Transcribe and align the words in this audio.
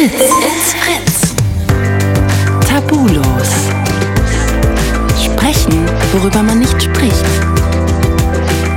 Fritz. 0.00 0.14
It's 0.14 0.72
Fritz. 0.72 1.34
Tabulos. 2.66 3.50
Sprechen, 5.22 5.86
worüber 6.12 6.42
man 6.42 6.60
nicht 6.60 6.82
spricht. 6.82 7.26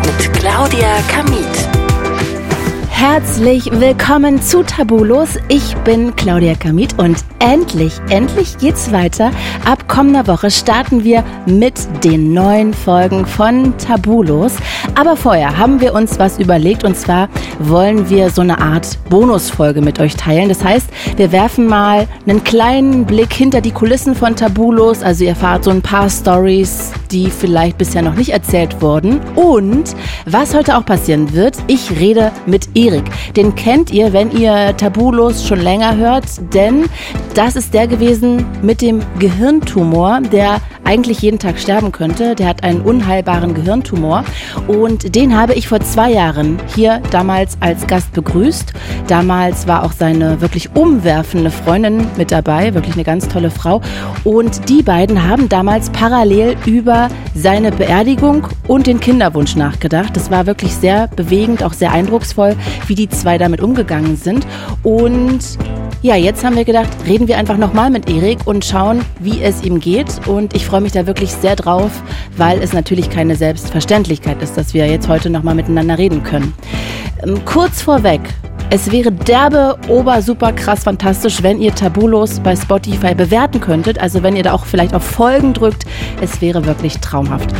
Mit 0.05 0.33
Claudia 0.33 1.01
Kamit. 1.07 1.82
Herzlich 3.05 3.69
willkommen 3.69 4.41
zu 4.41 4.63
Tabulos. 4.63 5.37
Ich 5.49 5.75
bin 5.83 6.15
Claudia 6.15 6.55
Kamit 6.55 6.97
und 6.97 7.17
endlich, 7.39 7.91
endlich 8.09 8.57
geht's 8.59 8.93
weiter. 8.93 9.29
Ab 9.65 9.89
kommender 9.89 10.25
Woche 10.25 10.49
starten 10.49 11.03
wir 11.03 11.21
mit 11.45 11.73
den 12.05 12.33
neuen 12.33 12.73
Folgen 12.73 13.25
von 13.25 13.77
Tabulos. 13.77 14.53
Aber 14.95 15.17
vorher 15.17 15.57
haben 15.57 15.81
wir 15.81 15.93
uns 15.93 16.17
was 16.17 16.39
überlegt 16.39 16.85
und 16.85 16.95
zwar 16.95 17.27
wollen 17.59 18.09
wir 18.09 18.29
so 18.29 18.41
eine 18.41 18.59
Art 18.59 18.97
Bonusfolge 19.09 19.81
mit 19.81 19.99
euch 19.99 20.15
teilen. 20.15 20.47
Das 20.47 20.63
heißt, 20.63 20.87
wir 21.17 21.33
werfen 21.33 21.67
mal 21.67 22.07
einen 22.25 22.43
kleinen 22.45 23.05
Blick 23.05 23.33
hinter 23.33 23.59
die 23.59 23.71
Kulissen 23.71 24.15
von 24.15 24.37
Tabulos. 24.37 25.03
Also 25.03 25.25
ihr 25.25 25.31
erfahrt 25.31 25.65
so 25.65 25.71
ein 25.71 25.81
paar 25.81 26.09
Stories, 26.09 26.93
die 27.11 27.29
vielleicht 27.29 27.77
bisher 27.77 28.01
noch 28.01 28.15
nicht 28.15 28.29
erzählt 28.29 28.81
wurden. 28.81 29.19
Und 29.35 29.93
was 30.25 30.55
heute 30.55 30.77
auch 30.77 30.85
passieren 30.85 31.33
wird, 31.33 31.57
ich 31.67 31.91
rede 31.99 32.31
mit 32.45 32.69
Erik. 32.93 33.05
Den 33.35 33.55
kennt 33.55 33.91
ihr, 33.91 34.13
wenn 34.13 34.31
ihr 34.31 34.75
Tabulos 34.77 35.45
schon 35.47 35.59
länger 35.59 35.97
hört, 35.97 36.25
denn 36.53 36.85
das 37.33 37.55
ist 37.55 37.73
der 37.73 37.87
gewesen 37.87 38.45
mit 38.61 38.81
dem 38.81 39.01
Gehirntumor, 39.19 40.21
der 40.21 40.61
eigentlich 40.83 41.21
jeden 41.21 41.39
Tag 41.39 41.59
sterben 41.59 41.91
könnte. 41.91 42.35
Der 42.35 42.47
hat 42.47 42.63
einen 42.63 42.81
unheilbaren 42.81 43.53
Gehirntumor 43.53 44.23
und 44.67 45.15
den 45.15 45.35
habe 45.35 45.53
ich 45.53 45.67
vor 45.67 45.79
zwei 45.79 46.11
Jahren 46.11 46.59
hier 46.75 47.01
damals 47.11 47.57
als 47.61 47.87
Gast 47.87 48.13
begrüßt. 48.13 48.73
Damals 49.07 49.67
war 49.67 49.83
auch 49.83 49.93
seine 49.93 50.41
wirklich 50.41 50.75
umwerfende 50.75 51.51
Freundin 51.51 52.05
mit 52.17 52.31
dabei, 52.31 52.73
wirklich 52.73 52.95
eine 52.95 53.03
ganz 53.03 53.27
tolle 53.27 53.49
Frau. 53.49 53.81
Und 54.23 54.69
die 54.69 54.83
beiden 54.83 55.27
haben 55.27 55.49
damals 55.49 55.89
parallel 55.89 56.55
über 56.65 57.09
seine 57.33 57.71
Beerdigung 57.71 58.47
und 58.67 58.87
den 58.87 58.99
Kinderwunsch 58.99 59.55
nachgedacht. 59.55 60.15
Das 60.15 60.29
war 60.29 60.45
wirklich 60.45 60.73
sehr 60.73 61.07
bewegend, 61.07 61.63
auch 61.63 61.73
sehr 61.73 61.91
eindrucksvoll, 61.91 62.55
wie 62.89 62.95
die 62.95 63.09
zwei 63.09 63.37
damit 63.37 63.61
umgegangen 63.61 64.15
sind. 64.15 64.45
Und 64.83 65.57
ja, 66.01 66.15
jetzt 66.15 66.43
haben 66.43 66.55
wir 66.57 66.65
gedacht, 66.65 66.89
reden 67.07 67.27
wir 67.27 67.37
einfach 67.37 67.57
nochmal 67.57 67.89
mit 67.89 68.09
Erik 68.09 68.39
und 68.45 68.65
schauen, 68.65 69.01
wie 69.19 69.41
es 69.41 69.63
ihm 69.63 69.79
geht. 69.79 70.27
Und 70.27 70.53
ich 70.53 70.65
freue 70.65 70.81
mich 70.81 70.91
da 70.91 71.07
wirklich 71.07 71.31
sehr 71.31 71.55
drauf, 71.55 71.91
weil 72.35 72.61
es 72.61 72.73
natürlich 72.73 73.09
keine 73.09 73.35
Selbstverständlichkeit 73.35 74.41
ist, 74.41 74.57
dass 74.57 74.73
wir 74.73 74.87
jetzt 74.87 75.07
heute 75.07 75.29
nochmal 75.29 75.55
miteinander 75.55 75.97
reden 75.97 76.23
können. 76.23 76.53
Ähm, 77.23 77.45
kurz 77.45 77.81
vorweg, 77.81 78.21
es 78.69 78.91
wäre 78.91 79.11
derbe, 79.11 79.77
ober, 79.87 80.21
super 80.21 80.51
krass 80.51 80.83
fantastisch, 80.83 81.43
wenn 81.43 81.61
ihr 81.61 81.73
Tabulos 81.75 82.39
bei 82.39 82.55
Spotify 82.55 83.13
bewerten 83.15 83.61
könntet. 83.61 83.99
Also 83.99 84.23
wenn 84.23 84.35
ihr 84.35 84.43
da 84.43 84.53
auch 84.53 84.65
vielleicht 84.65 84.93
auf 84.93 85.03
Folgen 85.03 85.53
drückt. 85.53 85.85
Es 86.21 86.41
wäre 86.41 86.65
wirklich 86.65 86.99
traumhaft. 86.99 87.53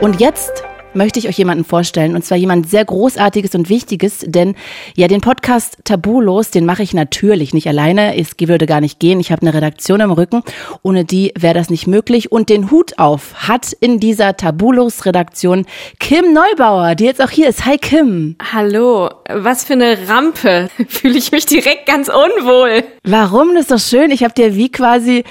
Und 0.00 0.20
jetzt 0.20 0.64
möchte 0.98 1.18
ich 1.18 1.28
euch 1.28 1.38
jemanden 1.38 1.64
vorstellen 1.64 2.14
und 2.14 2.24
zwar 2.24 2.36
jemand 2.36 2.68
sehr 2.68 2.84
großartiges 2.84 3.54
und 3.54 3.70
wichtiges, 3.70 4.24
denn 4.26 4.54
ja, 4.94 5.08
den 5.08 5.22
Podcast 5.22 5.78
Tabulos, 5.84 6.50
den 6.50 6.66
mache 6.66 6.82
ich 6.82 6.92
natürlich 6.92 7.54
nicht 7.54 7.68
alleine. 7.68 8.18
Es 8.18 8.34
würde 8.38 8.66
gar 8.66 8.80
nicht 8.80 9.00
gehen. 9.00 9.20
Ich 9.20 9.32
habe 9.32 9.42
eine 9.42 9.54
Redaktion 9.54 10.00
im 10.00 10.10
Rücken. 10.10 10.42
Ohne 10.82 11.04
die 11.04 11.32
wäre 11.38 11.54
das 11.54 11.70
nicht 11.70 11.86
möglich. 11.86 12.30
Und 12.30 12.50
den 12.50 12.70
Hut 12.70 12.98
auf 12.98 13.48
hat 13.48 13.72
in 13.72 14.00
dieser 14.00 14.36
Tabulos 14.36 15.06
Redaktion 15.06 15.66
Kim 15.98 16.32
Neubauer, 16.32 16.94
die 16.94 17.04
jetzt 17.04 17.22
auch 17.22 17.30
hier 17.30 17.48
ist. 17.48 17.64
Hi 17.64 17.78
Kim. 17.78 18.36
Hallo. 18.52 19.08
Was 19.28 19.64
für 19.64 19.74
eine 19.74 20.08
Rampe. 20.08 20.68
Fühle 20.88 21.18
ich 21.18 21.32
mich 21.32 21.46
direkt 21.46 21.86
ganz 21.86 22.08
unwohl. 22.08 22.84
Warum? 23.04 23.54
Das 23.54 23.62
ist 23.62 23.70
doch 23.70 23.78
schön. 23.78 24.10
Ich 24.10 24.24
habe 24.24 24.34
dir 24.34 24.56
wie 24.56 24.70
quasi 24.70 25.24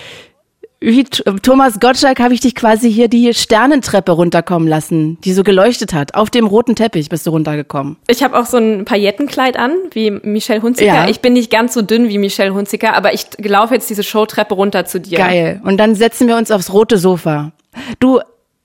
wie 0.79 1.03
Thomas 1.03 1.79
Gottschalk 1.79 2.19
habe 2.19 2.33
ich 2.33 2.39
dich 2.39 2.53
quasi 2.53 2.91
hier 2.91 3.07
die 3.07 3.33
Sternentreppe 3.33 4.11
runterkommen 4.11 4.67
lassen, 4.67 5.19
die 5.21 5.33
so 5.33 5.43
geleuchtet 5.43 5.93
hat. 5.93 6.13
Auf 6.13 6.29
dem 6.29 6.45
roten 6.45 6.75
Teppich 6.75 7.09
bist 7.09 7.25
du 7.25 7.31
runtergekommen. 7.31 7.97
Ich 8.07 8.21
habe 8.21 8.37
auch 8.37 8.45
so 8.45 8.57
ein 8.57 8.85
Paillettenkleid 8.85 9.57
an, 9.57 9.71
wie 9.91 10.11
Michelle 10.11 10.61
Hunziker. 10.61 10.93
Ja. 10.93 11.09
Ich 11.09 11.19
bin 11.19 11.33
nicht 11.33 11.51
ganz 11.51 11.73
so 11.73 11.81
dünn 11.81 12.09
wie 12.09 12.19
Michelle 12.19 12.53
Hunziker, 12.53 12.95
aber 12.95 13.13
ich 13.13 13.25
laufe 13.39 13.73
jetzt 13.73 13.89
diese 13.89 14.03
Showtreppe 14.03 14.53
runter 14.53 14.85
zu 14.85 14.99
dir. 14.99 15.17
Geil. 15.17 15.61
Und 15.63 15.77
dann 15.77 15.95
setzen 15.95 16.27
wir 16.27 16.37
uns 16.37 16.51
aufs 16.51 16.71
rote 16.71 16.97
Sofa. 16.97 17.53
Du, 17.99 18.19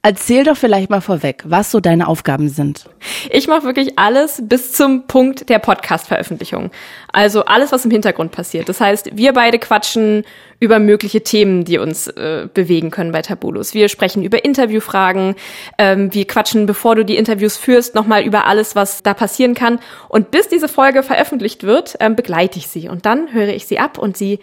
Erzähl 0.04 0.42
doch 0.42 0.56
vielleicht 0.56 0.90
mal 0.90 1.00
vorweg, 1.00 1.44
was 1.46 1.70
so 1.70 1.78
deine 1.78 2.08
Aufgaben 2.08 2.48
sind. 2.48 2.86
Ich 3.30 3.46
mache 3.46 3.62
wirklich 3.62 4.00
alles 4.00 4.42
bis 4.44 4.72
zum 4.72 5.06
Punkt 5.06 5.48
der 5.48 5.60
Podcast-Veröffentlichung. 5.60 6.72
Also 7.12 7.44
alles, 7.44 7.70
was 7.70 7.84
im 7.84 7.92
Hintergrund 7.92 8.32
passiert. 8.32 8.68
Das 8.68 8.80
heißt, 8.80 9.16
wir 9.16 9.32
beide 9.32 9.60
quatschen 9.60 10.24
über 10.58 10.80
mögliche 10.80 11.22
Themen, 11.22 11.64
die 11.64 11.78
uns 11.78 12.08
äh, 12.08 12.48
bewegen 12.52 12.90
können 12.90 13.12
bei 13.12 13.22
Tabulus. 13.22 13.74
Wir 13.74 13.88
sprechen 13.88 14.24
über 14.24 14.44
Interviewfragen. 14.44 15.36
Ähm, 15.78 16.12
wir 16.12 16.26
quatschen, 16.26 16.66
bevor 16.66 16.96
du 16.96 17.04
die 17.04 17.16
Interviews 17.16 17.56
führst, 17.56 17.94
nochmal 17.94 18.24
über 18.24 18.48
alles, 18.48 18.74
was 18.74 19.04
da 19.04 19.14
passieren 19.14 19.54
kann. 19.54 19.78
Und 20.08 20.32
bis 20.32 20.48
diese 20.48 20.66
Folge 20.66 21.04
veröffentlicht 21.04 21.62
wird, 21.62 21.96
ähm, 22.00 22.16
begleite 22.16 22.58
ich 22.58 22.66
sie. 22.66 22.88
Und 22.88 23.06
dann 23.06 23.32
höre 23.32 23.50
ich 23.50 23.66
sie 23.66 23.78
ab 23.78 23.98
und 23.98 24.16
sie, 24.16 24.40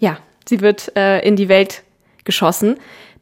ja, 0.00 0.18
sie 0.48 0.60
wird 0.60 0.96
äh, 0.96 1.20
in 1.20 1.36
die 1.36 1.48
Welt 1.48 1.84
geschossen. 2.24 2.78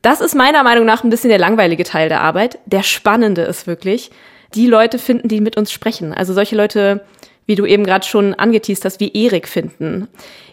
Das 0.06 0.21
ist 0.21 0.37
meiner 0.37 0.62
Meinung 0.62 0.87
nach 0.87 1.03
ein 1.03 1.11
bisschen 1.11 1.31
der 1.31 1.39
langweilige 1.41 1.83
Teil 1.83 2.09
der 2.09 2.21
Arbeit. 2.21 2.61
Der 2.65 2.84
spannende 2.84 3.43
ist 3.43 3.67
wirklich, 3.67 4.12
die 4.55 4.69
Leute 4.69 5.00
finden, 5.00 5.27
die 5.27 5.41
mit 5.41 5.56
uns 5.56 5.72
sprechen. 5.72 6.15
Also 6.15 6.33
solche 6.33 6.55
Leute, 6.55 7.05
wie 7.44 7.56
du 7.56 7.67
eben 7.67 7.83
gerade 7.83 8.06
schon 8.06 8.33
angeteased 8.33 8.84
hast, 8.84 9.00
wie 9.00 9.11
Erik 9.12 9.49
finden. 9.49 10.06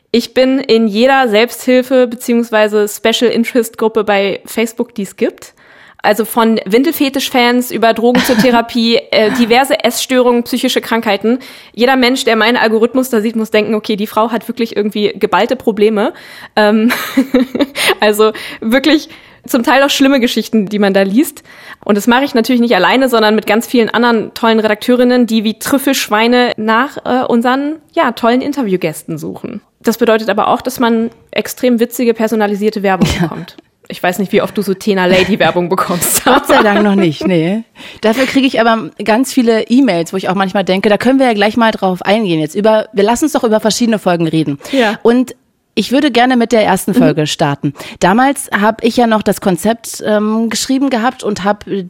Ich 0.09 0.34
bin 0.34 0.58
in 0.58 0.88
jeder 0.88 1.28
Selbsthilfe 1.28 2.08
beziehungsweise 2.08 2.88
Special 2.88 3.30
Interest 3.30 3.78
Gruppe 3.78 4.03
bei 4.03 4.41
Facebook, 4.44 4.96
die 4.96 5.03
es 5.03 5.18
gibt. 5.18 5.53
Also 6.02 6.25
von 6.25 6.59
Windelfetisch-Fans 6.66 7.70
über 7.70 7.94
Drogen 7.94 8.24
zur 8.24 8.38
Therapie, 8.38 8.96
äh, 9.12 9.30
diverse 9.34 9.84
Essstörungen, 9.84 10.41
psychische 10.46 10.81
Krankheiten. 10.81 11.38
Jeder 11.75 11.96
Mensch, 11.96 12.24
der 12.24 12.38
meinen 12.38 12.58
Algorithmus 12.58 13.12
da 13.12 13.22
sieht, 13.22 13.35
muss 13.35 13.52
denken, 13.52 13.75
okay, 13.75 13.97
die 13.97 14.08
Frau 14.08 14.31
hat 14.31 14.47
wirklich 14.47 14.75
irgendwie 14.75 15.14
geballte 15.16 15.56
Probleme. 15.56 16.14
Ähm 16.56 16.91
also 18.00 18.34
wirklich 18.59 19.09
zum 19.46 19.64
Teil 19.64 19.84
auch 19.84 19.90
schlimme 19.90 20.20
Geschichten, 20.20 20.68
die 20.68 20.80
man 20.80 20.94
da 20.94 21.02
liest. 21.02 21.44
Und 21.84 21.98
das 21.98 22.08
mache 22.08 22.24
ich 22.24 22.34
natürlich 22.34 22.62
nicht 22.62 22.76
alleine, 22.76 23.09
sondern 23.09 23.36
mit 23.36 23.46
ganz 23.46 23.68
vielen 23.68 23.90
anderen 23.90 24.34
tollen 24.34 24.59
Redakteurinnen, 24.59 25.28
die 25.28 25.44
wie 25.44 25.59
Trüffelschweine 25.59 26.54
nach 26.58 26.98
äh, 27.06 27.26
unseren 27.26 27.78
ja, 27.94 28.12
tollen 28.14 28.42
Interviewgästen 28.42 29.18
suchen. 29.18 29.62
Das 29.82 29.98
bedeutet 29.98 30.30
aber 30.30 30.48
auch, 30.48 30.62
dass 30.62 30.80
man 30.80 31.09
extrem 31.32 31.80
witzige, 31.80 32.14
personalisierte 32.14 32.84
Werbung 32.84 33.09
ja. 33.16 33.24
bekommt. 33.24 33.58
Ich 33.90 34.02
weiß 34.02 34.20
nicht, 34.20 34.32
wie 34.32 34.42
oft 34.42 34.58
du 34.58 34.62
so 34.62 34.74
Tena 34.74 35.08
Lady 35.08 35.40
Werbung 35.40 35.68
bekommst. 35.68 36.24
Gott 36.26 36.48
sei 36.48 36.64
Dank 36.64 36.84
noch 36.84 36.96
nicht, 36.96 37.28
nee. 37.28 37.64
Dafür 38.00 38.26
kriege 38.26 38.48
ich 38.48 38.62
aber 38.62 38.92
ganz 39.03 39.34
viele 39.34 39.64
E-Mails, 39.68 40.14
wo 40.14 40.18
ich 40.18 40.30
auch 40.30 40.36
manchmal 40.36 40.64
denke, 40.64 40.88
da 40.88 40.98
können 40.98 41.20
wir 41.20 41.26
ja 41.26 41.34
gleich 41.34 41.58
mal 41.58 41.72
drauf 41.72 42.02
eingehen 42.02 42.40
jetzt 42.40 42.56
über 42.56 42.88
wir 42.94 43.03
lassen 43.03 43.26
uns 43.26 43.34
doch 43.34 43.44
über 43.44 43.59
verschiedene 43.59 44.00
Folgen 44.00 44.28
reden. 44.28 44.58
Ja. 44.72 45.00
Und 45.03 45.36
ich 45.75 45.91
würde 45.91 46.11
gerne 46.11 46.38
mit 46.38 46.51
der 46.51 46.63
ersten 46.63 46.94
Folge 46.94 47.22
mhm. 47.22 47.28
starten. 47.28 47.73
Damals 48.00 48.50
habe 48.51 48.85
ich 48.85 48.97
ja 48.97 49.07
noch 49.07 49.23
das 49.23 49.41
Konzept 49.41 50.03
ähm, 50.06 50.50
geschrieben 50.50 50.89
gehabt 50.89 51.23
und 51.23 51.44
habe 51.44 51.89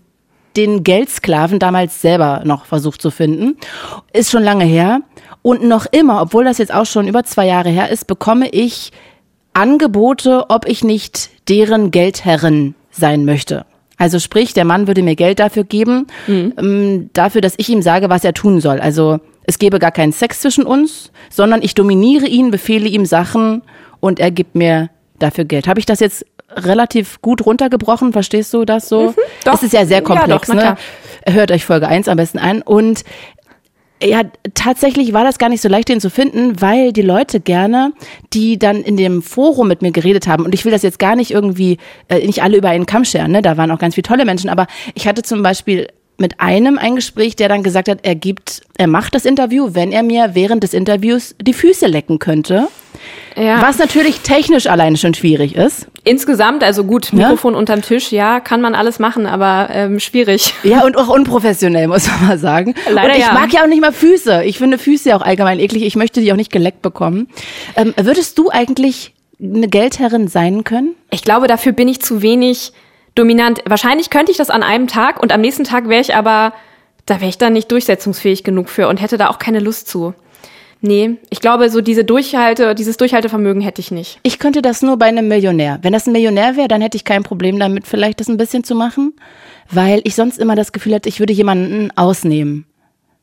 den 0.55 0.83
Geldsklaven 0.83 1.59
damals 1.59 2.01
selber 2.01 2.41
noch 2.45 2.65
versucht 2.65 3.01
zu 3.01 3.11
finden. 3.11 3.57
Ist 4.13 4.31
schon 4.31 4.43
lange 4.43 4.65
her. 4.65 5.01
Und 5.41 5.63
noch 5.63 5.85
immer, 5.91 6.21
obwohl 6.21 6.45
das 6.45 6.57
jetzt 6.57 6.73
auch 6.73 6.85
schon 6.85 7.07
über 7.07 7.23
zwei 7.23 7.47
Jahre 7.47 7.69
her 7.69 7.89
ist, 7.89 8.07
bekomme 8.07 8.49
ich 8.49 8.91
Angebote, 9.53 10.45
ob 10.49 10.67
ich 10.67 10.83
nicht 10.83 11.29
deren 11.49 11.91
Geldherrin 11.91 12.75
sein 12.91 13.25
möchte. 13.25 13.65
Also 13.97 14.19
sprich, 14.19 14.53
der 14.53 14.65
Mann 14.65 14.87
würde 14.87 15.03
mir 15.03 15.15
Geld 15.15 15.39
dafür 15.39 15.63
geben, 15.63 16.07
mhm. 16.27 16.53
ähm, 16.57 17.09
dafür, 17.13 17.41
dass 17.41 17.53
ich 17.57 17.69
ihm 17.69 17.81
sage, 17.81 18.09
was 18.09 18.23
er 18.23 18.33
tun 18.33 18.61
soll. 18.61 18.79
Also 18.79 19.19
es 19.45 19.59
gäbe 19.59 19.79
gar 19.79 19.91
keinen 19.91 20.11
Sex 20.11 20.39
zwischen 20.39 20.65
uns, 20.65 21.11
sondern 21.29 21.61
ich 21.61 21.75
dominiere 21.75 22.27
ihn, 22.27 22.51
befehle 22.51 22.87
ihm 22.87 23.05
Sachen 23.05 23.61
und 23.99 24.19
er 24.19 24.31
gibt 24.31 24.55
mir 24.55 24.89
dafür 25.19 25.45
Geld. 25.45 25.67
Habe 25.67 25.79
ich 25.79 25.85
das 25.85 25.99
jetzt 25.99 26.25
relativ 26.55 27.21
gut 27.21 27.45
runtergebrochen? 27.45 28.13
Verstehst 28.13 28.53
du 28.53 28.65
das 28.65 28.89
so? 28.89 29.09
Mhm, 29.09 29.15
doch. 29.45 29.53
Es 29.55 29.63
ist 29.63 29.73
ja 29.73 29.85
sehr 29.85 30.01
komplex, 30.01 30.47
ja, 30.47 30.53
doch, 30.53 30.63
ne? 30.63 30.77
Hört 31.25 31.51
euch 31.51 31.65
Folge 31.65 31.87
1 31.87 32.07
am 32.07 32.17
besten 32.17 32.37
ein. 32.37 32.61
Und 32.61 33.03
ja, 34.01 34.23
tatsächlich 34.53 35.13
war 35.13 35.23
das 35.23 35.37
gar 35.37 35.49
nicht 35.49 35.61
so 35.61 35.69
leicht, 35.69 35.87
den 35.87 36.01
zu 36.01 36.09
finden, 36.09 36.61
weil 36.61 36.91
die 36.91 37.01
Leute 37.01 37.39
gerne, 37.39 37.93
die 38.33 38.59
dann 38.59 38.81
in 38.81 38.97
dem 38.97 39.21
Forum 39.21 39.67
mit 39.67 39.81
mir 39.81 39.91
geredet 39.91 40.27
haben, 40.27 40.45
und 40.45 40.53
ich 40.53 40.65
will 40.65 40.71
das 40.71 40.81
jetzt 40.81 40.99
gar 40.99 41.15
nicht 41.15 41.31
irgendwie, 41.31 41.77
äh, 42.09 42.25
nicht 42.25 42.43
alle 42.43 42.57
über 42.57 42.69
einen 42.69 42.85
Kamm 42.85 43.05
scheren, 43.05 43.31
ne? 43.31 43.41
da 43.41 43.55
waren 43.55 43.71
auch 43.71 43.79
ganz 43.79 43.95
viele 43.95 44.03
tolle 44.03 44.25
Menschen, 44.25 44.49
aber 44.49 44.67
ich 44.93 45.07
hatte 45.07 45.21
zum 45.21 45.41
Beispiel 45.41 45.87
mit 46.17 46.39
einem 46.39 46.77
ein 46.77 46.95
Gespräch, 46.95 47.35
der 47.35 47.49
dann 47.49 47.63
gesagt 47.63 47.89
hat, 47.89 47.99
er 48.03 48.15
gibt, 48.15 48.61
er 48.77 48.87
macht 48.87 49.15
das 49.15 49.25
Interview, 49.25 49.69
wenn 49.73 49.91
er 49.91 50.03
mir 50.03 50.31
während 50.33 50.63
des 50.63 50.73
Interviews 50.73 51.35
die 51.41 51.53
Füße 51.53 51.87
lecken 51.87 52.19
könnte. 52.19 52.67
Ja. 53.35 53.61
Was 53.61 53.79
natürlich 53.79 54.19
technisch 54.19 54.67
alleine 54.67 54.95
schon 54.97 55.13
schwierig 55.13 55.55
ist. 55.55 55.87
Insgesamt, 56.03 56.63
also 56.63 56.83
gut, 56.83 57.13
Mikrofon 57.13 57.53
ja? 57.53 57.59
unterm 57.59 57.81
Tisch, 57.81 58.11
ja, 58.11 58.39
kann 58.39 58.61
man 58.61 58.75
alles 58.75 58.99
machen, 58.99 59.25
aber 59.25 59.69
ähm, 59.71 59.99
schwierig. 59.99 60.53
Ja, 60.63 60.85
und 60.85 60.97
auch 60.97 61.09
unprofessionell, 61.09 61.87
muss 61.87 62.07
man 62.07 62.27
mal 62.27 62.37
sagen. 62.37 62.73
Leider 62.89 63.09
und 63.09 63.17
ich 63.17 63.25
ja. 63.25 63.33
mag 63.33 63.51
ja 63.51 63.63
auch 63.63 63.67
nicht 63.67 63.81
mal 63.81 63.91
Füße. 63.91 64.43
Ich 64.45 64.57
finde 64.57 64.77
Füße 64.77 65.09
ja 65.09 65.17
auch 65.17 65.21
allgemein 65.21 65.59
eklig. 65.59 65.83
Ich 65.83 65.95
möchte 65.95 66.21
die 66.21 66.31
auch 66.31 66.37
nicht 66.37 66.51
geleckt 66.51 66.81
bekommen. 66.81 67.27
Ähm, 67.75 67.93
würdest 67.97 68.37
du 68.37 68.49
eigentlich 68.49 69.13
eine 69.41 69.67
Geldherrin 69.67 70.27
sein 70.27 70.63
können? 70.63 70.95
Ich 71.11 71.23
glaube, 71.23 71.47
dafür 71.47 71.73
bin 71.73 71.87
ich 71.87 72.01
zu 72.01 72.21
wenig 72.21 72.71
dominant. 73.15 73.61
Wahrscheinlich 73.65 74.09
könnte 74.09 74.31
ich 74.31 74.37
das 74.37 74.49
an 74.49 74.63
einem 74.63 74.87
Tag 74.87 75.21
und 75.21 75.31
am 75.31 75.41
nächsten 75.41 75.63
Tag 75.63 75.89
wäre 75.89 76.01
ich 76.01 76.15
aber, 76.15 76.53
da 77.05 77.19
wäre 77.19 77.29
ich 77.29 77.37
dann 77.37 77.53
nicht 77.53 77.71
durchsetzungsfähig 77.71 78.43
genug 78.43 78.69
für 78.69 78.87
und 78.87 79.01
hätte 79.01 79.17
da 79.17 79.29
auch 79.29 79.39
keine 79.39 79.59
Lust 79.59 79.87
zu. 79.87 80.13
Nee, 80.85 81.15
ich 81.29 81.39
glaube, 81.39 81.69
so 81.69 81.79
diese 81.79 82.03
Durchhalte, 82.03 82.75
dieses 82.75 82.97
Durchhaltevermögen 82.97 83.61
hätte 83.61 83.79
ich 83.79 83.89
nicht. 83.89 84.19
Ich 84.21 84.37
könnte 84.37 84.61
das 84.61 84.81
nur 84.81 84.97
bei 84.97 85.05
einem 85.05 85.29
Millionär. 85.29 85.79
Wenn 85.81 85.93
das 85.93 86.07
ein 86.07 86.11
Millionär 86.11 86.57
wäre, 86.57 86.67
dann 86.67 86.81
hätte 86.81 86.97
ich 86.97 87.05
kein 87.05 87.23
Problem 87.23 87.57
damit, 87.57 87.87
vielleicht 87.87 88.19
das 88.19 88.27
ein 88.27 88.35
bisschen 88.35 88.65
zu 88.65 88.75
machen, 88.75 89.13
weil 89.71 90.01
ich 90.03 90.13
sonst 90.13 90.39
immer 90.39 90.57
das 90.57 90.73
Gefühl 90.73 90.95
hätte, 90.95 91.07
ich 91.07 91.21
würde 91.21 91.31
jemanden 91.31 91.89
ausnehmen. 91.95 92.65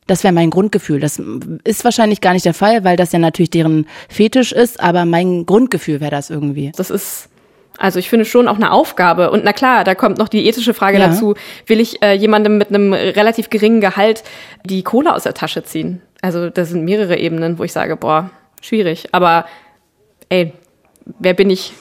Das 0.07 0.23
wäre 0.23 0.33
mein 0.33 0.49
Grundgefühl. 0.49 0.99
Das 0.99 1.21
ist 1.63 1.83
wahrscheinlich 1.83 2.19
gar 2.19 2.33
nicht 2.33 2.45
der 2.45 2.55
Fall, 2.55 2.83
weil 2.83 2.97
das 2.97 3.11
ja 3.11 3.19
natürlich 3.19 3.51
deren 3.51 3.85
Fetisch 4.09 4.51
ist, 4.51 4.79
aber 4.79 5.05
mein 5.05 5.45
Grundgefühl 5.45 6.01
wäre 6.01 6.11
das 6.11 6.31
irgendwie. 6.31 6.71
Das 6.75 6.89
ist 6.89 7.29
also 7.81 7.97
ich 7.97 8.09
finde 8.09 8.25
schon 8.25 8.47
auch 8.47 8.57
eine 8.57 8.71
Aufgabe. 8.71 9.31
Und 9.31 9.43
na 9.43 9.53
klar, 9.53 9.83
da 9.83 9.95
kommt 9.95 10.19
noch 10.19 10.29
die 10.29 10.45
ethische 10.47 10.75
Frage 10.75 10.99
ja. 10.99 11.07
dazu. 11.07 11.33
Will 11.65 11.79
ich 11.79 12.01
äh, 12.03 12.13
jemandem 12.13 12.59
mit 12.59 12.69
einem 12.69 12.93
relativ 12.93 13.49
geringen 13.49 13.81
Gehalt 13.81 14.23
die 14.63 14.83
Kohle 14.83 15.15
aus 15.15 15.23
der 15.23 15.33
Tasche 15.33 15.63
ziehen? 15.63 15.99
Also 16.21 16.51
das 16.51 16.69
sind 16.69 16.85
mehrere 16.85 17.17
Ebenen, 17.17 17.57
wo 17.57 17.63
ich 17.63 17.73
sage, 17.73 17.97
boah, 17.97 18.29
schwierig. 18.61 19.09
Aber 19.13 19.45
ey, 20.29 20.53
wer 21.17 21.33
bin 21.33 21.49
ich, 21.49 21.73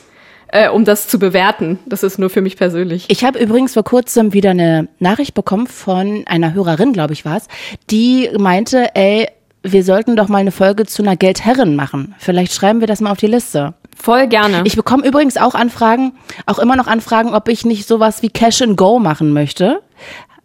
äh, 0.48 0.70
um 0.70 0.86
das 0.86 1.06
zu 1.06 1.18
bewerten? 1.18 1.78
Das 1.84 2.02
ist 2.02 2.18
nur 2.18 2.30
für 2.30 2.40
mich 2.40 2.56
persönlich. 2.56 3.04
Ich 3.08 3.22
habe 3.22 3.38
übrigens 3.38 3.74
vor 3.74 3.84
kurzem 3.84 4.32
wieder 4.32 4.50
eine 4.50 4.88
Nachricht 5.00 5.34
bekommen 5.34 5.66
von 5.66 6.24
einer 6.26 6.54
Hörerin, 6.54 6.94
glaube 6.94 7.12
ich 7.12 7.26
war 7.26 7.36
es, 7.36 7.46
die 7.90 8.30
meinte, 8.38 8.94
ey, 8.94 9.28
wir 9.62 9.84
sollten 9.84 10.16
doch 10.16 10.28
mal 10.28 10.38
eine 10.38 10.52
Folge 10.52 10.86
zu 10.86 11.02
einer 11.02 11.16
Geldherrin 11.16 11.76
machen. 11.76 12.14
Vielleicht 12.18 12.54
schreiben 12.54 12.80
wir 12.80 12.86
das 12.86 13.02
mal 13.02 13.10
auf 13.10 13.18
die 13.18 13.26
Liste. 13.26 13.74
Voll 14.00 14.28
gerne. 14.28 14.62
Ich 14.64 14.76
bekomme 14.76 15.06
übrigens 15.06 15.36
auch 15.36 15.54
Anfragen, 15.54 16.12
auch 16.46 16.58
immer 16.58 16.74
noch 16.74 16.86
Anfragen, 16.86 17.34
ob 17.34 17.48
ich 17.48 17.66
nicht 17.66 17.86
sowas 17.86 18.22
wie 18.22 18.30
Cash 18.30 18.62
and 18.62 18.76
Go 18.76 18.98
machen 18.98 19.32
möchte. 19.32 19.82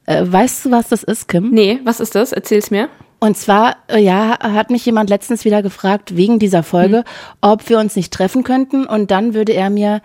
Äh, 0.06 0.24
weißt 0.26 0.66
du, 0.66 0.72
was 0.72 0.90
das 0.90 1.04
ist, 1.04 1.30
Kim? 1.30 1.52
Nee, 1.52 1.80
was 1.86 2.02
ist 2.02 2.16
das? 2.16 2.34
Erzähl's 2.34 2.70
mir. 2.70 2.90
Und 3.20 3.38
zwar, 3.38 3.78
äh, 3.88 4.00
ja, 4.00 4.38
hat 4.42 4.72
mich 4.72 4.86
jemand 4.86 5.10
letztens 5.10 5.46
wieder 5.46 5.64
gefragt, 5.64 6.18
wegen 6.18 6.38
dieser 6.38 6.64
Folge, 6.64 6.98
hm. 6.98 7.04
ob 7.40 7.70
wir 7.70 7.80
uns 7.80 7.96
nicht 7.96 8.14
treffen 8.14 8.44
könnten. 8.44 8.86
Und 8.86 9.10
dann 9.10 9.34
würde 9.34 9.54
er 9.54 9.70
mir 9.70 10.02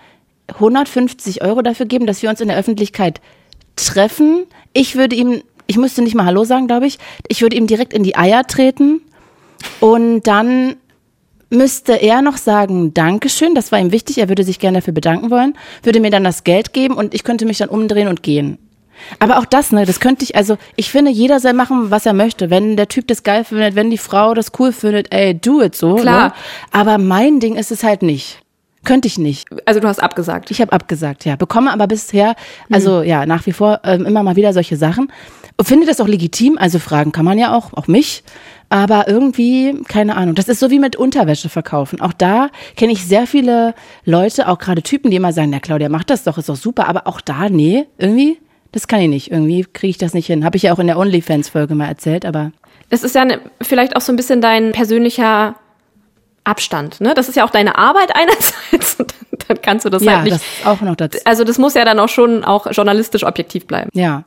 150 0.46 1.42
Euro 1.42 1.60
dafür 1.62 1.86
geben, 1.86 2.06
dass 2.06 2.22
wir 2.22 2.30
uns 2.30 2.40
in 2.40 2.48
der 2.48 2.56
Öffentlichkeit 2.56 3.20
treffen. 3.74 4.46
Ich 4.72 4.94
würde 4.94 5.16
ihm, 5.16 5.42
ich 5.66 5.76
müsste 5.76 6.02
nicht 6.02 6.14
mal 6.14 6.24
Hallo 6.24 6.44
sagen, 6.44 6.68
glaube 6.68 6.86
ich. 6.86 6.98
Ich 7.26 7.42
würde 7.42 7.56
ihm 7.56 7.66
direkt 7.66 7.92
in 7.94 8.04
die 8.04 8.16
Eier 8.16 8.46
treten. 8.46 9.00
Und 9.80 10.22
dann 10.22 10.76
müsste 11.50 11.94
er 11.94 12.22
noch 12.22 12.36
sagen, 12.36 12.94
Dankeschön, 12.94 13.54
das 13.54 13.72
war 13.72 13.78
ihm 13.78 13.92
wichtig, 13.92 14.18
er 14.18 14.28
würde 14.28 14.44
sich 14.44 14.58
gerne 14.58 14.78
dafür 14.78 14.94
bedanken 14.94 15.30
wollen, 15.30 15.54
würde 15.82 16.00
mir 16.00 16.10
dann 16.10 16.24
das 16.24 16.44
Geld 16.44 16.72
geben 16.72 16.94
und 16.94 17.14
ich 17.14 17.24
könnte 17.24 17.44
mich 17.44 17.58
dann 17.58 17.68
umdrehen 17.68 18.08
und 18.08 18.22
gehen. 18.22 18.58
Aber 19.18 19.38
auch 19.38 19.44
das, 19.44 19.72
ne, 19.72 19.86
das 19.86 20.00
könnte 20.00 20.24
ich, 20.24 20.36
also 20.36 20.56
ich 20.76 20.90
finde, 20.90 21.10
jeder 21.10 21.40
soll 21.40 21.54
machen, 21.54 21.90
was 21.90 22.06
er 22.06 22.12
möchte. 22.12 22.50
Wenn 22.50 22.76
der 22.76 22.88
Typ 22.88 23.06
das 23.08 23.22
geil 23.22 23.44
findet, 23.44 23.74
wenn 23.74 23.90
die 23.90 23.98
Frau 23.98 24.34
das 24.34 24.52
cool 24.58 24.72
findet, 24.72 25.12
ey, 25.12 25.34
do 25.34 25.62
it 25.62 25.74
so. 25.74 25.96
Klar. 25.96 26.28
Ne? 26.28 26.34
Aber 26.70 26.98
mein 26.98 27.40
Ding 27.40 27.56
ist 27.56 27.70
es 27.70 27.82
halt 27.82 28.02
nicht. 28.02 28.40
Könnte 28.84 29.08
ich 29.08 29.18
nicht. 29.18 29.48
Also 29.66 29.80
du 29.80 29.88
hast 29.88 30.02
abgesagt. 30.02 30.50
Ich 30.50 30.60
habe 30.60 30.72
abgesagt, 30.72 31.24
ja. 31.24 31.36
Bekomme 31.36 31.72
aber 31.72 31.86
bisher, 31.86 32.34
also 32.70 32.98
mhm. 32.98 33.04
ja, 33.04 33.26
nach 33.26 33.44
wie 33.46 33.52
vor 33.52 33.80
ähm, 33.84 34.06
immer 34.06 34.22
mal 34.22 34.36
wieder 34.36 34.52
solche 34.52 34.76
Sachen. 34.76 35.12
Finde 35.60 35.86
das 35.86 36.00
auch 36.00 36.08
legitim. 36.08 36.56
Also 36.58 36.78
fragen 36.78 37.12
kann 37.12 37.26
man 37.26 37.38
ja 37.38 37.54
auch, 37.54 37.74
auch 37.74 37.88
mich. 37.88 38.22
Aber 38.72 39.08
irgendwie, 39.08 39.82
keine 39.88 40.16
Ahnung, 40.16 40.36
das 40.36 40.48
ist 40.48 40.60
so 40.60 40.70
wie 40.70 40.78
mit 40.78 40.94
Unterwäsche 40.94 41.48
verkaufen. 41.48 42.00
Auch 42.00 42.12
da 42.12 42.50
kenne 42.76 42.92
ich 42.92 43.04
sehr 43.04 43.26
viele 43.26 43.74
Leute, 44.04 44.48
auch 44.48 44.58
gerade 44.58 44.82
Typen, 44.82 45.10
die 45.10 45.16
immer 45.16 45.32
sagen, 45.32 45.50
na 45.50 45.58
Claudia, 45.58 45.88
mach 45.88 46.04
das 46.04 46.22
doch, 46.22 46.38
ist 46.38 46.48
doch 46.48 46.56
super. 46.56 46.88
Aber 46.88 47.08
auch 47.08 47.20
da, 47.20 47.48
nee, 47.48 47.88
irgendwie, 47.98 48.38
das 48.70 48.86
kann 48.86 49.00
ich 49.00 49.08
nicht. 49.08 49.30
Irgendwie 49.32 49.64
kriege 49.64 49.90
ich 49.90 49.98
das 49.98 50.14
nicht 50.14 50.26
hin. 50.26 50.44
Habe 50.44 50.56
ich 50.56 50.62
ja 50.62 50.72
auch 50.72 50.78
in 50.78 50.86
der 50.86 50.98
OnlyFans-Folge 50.98 51.74
mal 51.74 51.88
erzählt, 51.88 52.24
aber. 52.24 52.52
Das 52.90 53.02
ist 53.02 53.16
ja 53.16 53.24
ne, 53.24 53.40
vielleicht 53.60 53.96
auch 53.96 54.00
so 54.00 54.12
ein 54.12 54.16
bisschen 54.16 54.40
dein 54.40 54.70
persönlicher 54.70 55.56
Abstand, 56.44 57.00
ne? 57.00 57.12
Das 57.14 57.28
ist 57.28 57.34
ja 57.34 57.44
auch 57.44 57.50
deine 57.50 57.76
Arbeit 57.76 58.14
einerseits. 58.14 58.96
dann 59.48 59.60
kannst 59.60 59.84
du 59.84 59.90
das 59.90 60.04
ja, 60.04 60.16
halt 60.18 60.24
nicht. 60.24 60.36
Das 60.36 60.66
auch 60.66 60.80
noch 60.80 60.94
dazu. 60.94 61.18
Also 61.24 61.42
das 61.42 61.58
muss 61.58 61.74
ja 61.74 61.84
dann 61.84 61.98
auch 61.98 62.08
schon 62.08 62.44
auch 62.44 62.70
journalistisch 62.70 63.24
objektiv 63.24 63.66
bleiben. 63.66 63.90
Ja. 63.92 64.24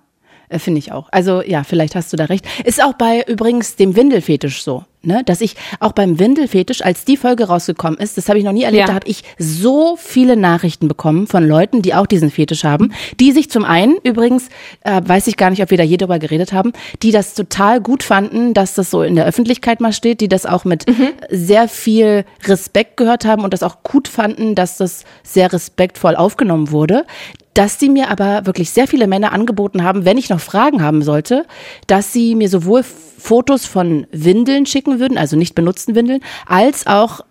Äh, 0.53 0.59
finde 0.59 0.79
ich 0.79 0.91
auch. 0.91 1.07
Also 1.11 1.41
ja, 1.41 1.63
vielleicht 1.63 1.95
hast 1.95 2.13
du 2.13 2.17
da 2.17 2.25
recht. 2.25 2.45
Ist 2.63 2.83
auch 2.83 2.93
bei 2.93 3.23
übrigens 3.27 3.75
dem 3.75 3.95
Windelfetisch 3.95 4.63
so, 4.63 4.83
ne? 5.01 5.23
Dass 5.25 5.41
ich 5.41 5.55
auch 5.79 5.91
beim 5.91 6.19
Windelfetisch, 6.19 6.83
als 6.83 7.05
die 7.05 7.17
Folge 7.17 7.45
rausgekommen 7.45 7.99
ist, 7.99 8.17
das 8.17 8.29
habe 8.29 8.37
ich 8.37 8.45
noch 8.45 8.51
nie 8.51 8.63
erlebt, 8.63 8.81
ja. 8.81 8.87
da 8.87 8.93
habe 8.93 9.07
ich 9.07 9.23
so 9.39 9.95
viele 9.97 10.37
Nachrichten 10.37 10.87
bekommen 10.87 11.27
von 11.27 11.47
Leuten, 11.47 11.81
die 11.81 11.95
auch 11.95 12.05
diesen 12.05 12.29
Fetisch 12.29 12.63
haben, 12.63 12.93
die 13.19 13.31
sich 13.31 13.49
zum 13.49 13.65
einen 13.65 13.97
übrigens, 14.03 14.49
äh, 14.83 15.01
weiß 15.03 15.27
ich 15.27 15.37
gar 15.37 15.49
nicht, 15.49 15.63
ob 15.63 15.71
wir 15.71 15.77
da 15.77 15.83
je 15.83 15.97
drüber 15.97 16.19
geredet 16.19 16.53
haben, 16.53 16.71
die 17.01 17.11
das 17.11 17.33
total 17.33 17.81
gut 17.81 18.03
fanden, 18.03 18.53
dass 18.53 18.75
das 18.75 18.91
so 18.91 19.01
in 19.01 19.15
der 19.15 19.25
Öffentlichkeit 19.25 19.81
mal 19.81 19.93
steht, 19.93 20.21
die 20.21 20.29
das 20.29 20.45
auch 20.45 20.65
mit 20.65 20.87
mhm. 20.87 21.09
sehr 21.29 21.67
viel 21.67 22.25
Respekt 22.45 22.97
gehört 22.97 23.25
haben 23.25 23.43
und 23.43 23.53
das 23.53 23.63
auch 23.63 23.81
gut 23.81 24.07
fanden, 24.07 24.53
dass 24.53 24.77
das 24.77 25.03
sehr 25.23 25.51
respektvoll 25.51 26.15
aufgenommen 26.15 26.69
wurde 26.71 27.05
dass 27.53 27.79
sie 27.79 27.89
mir 27.89 28.09
aber 28.09 28.45
wirklich 28.45 28.71
sehr 28.71 28.87
viele 28.87 29.07
Männer 29.07 29.31
angeboten 29.31 29.83
haben, 29.83 30.05
wenn 30.05 30.17
ich 30.17 30.29
noch 30.29 30.39
Fragen 30.39 30.81
haben 30.81 31.01
sollte, 31.01 31.45
dass 31.87 32.11
sie 32.13 32.35
mir 32.35 32.49
sowohl 32.49 32.83
Fotos 32.83 33.65
von 33.65 34.07
Windeln 34.11 34.65
schicken 34.65 34.99
würden, 34.99 35.17
also 35.17 35.35
nicht 35.35 35.55
benutzten 35.55 35.95
Windeln, 35.95 36.21
als 36.45 36.87
auch 36.87 37.21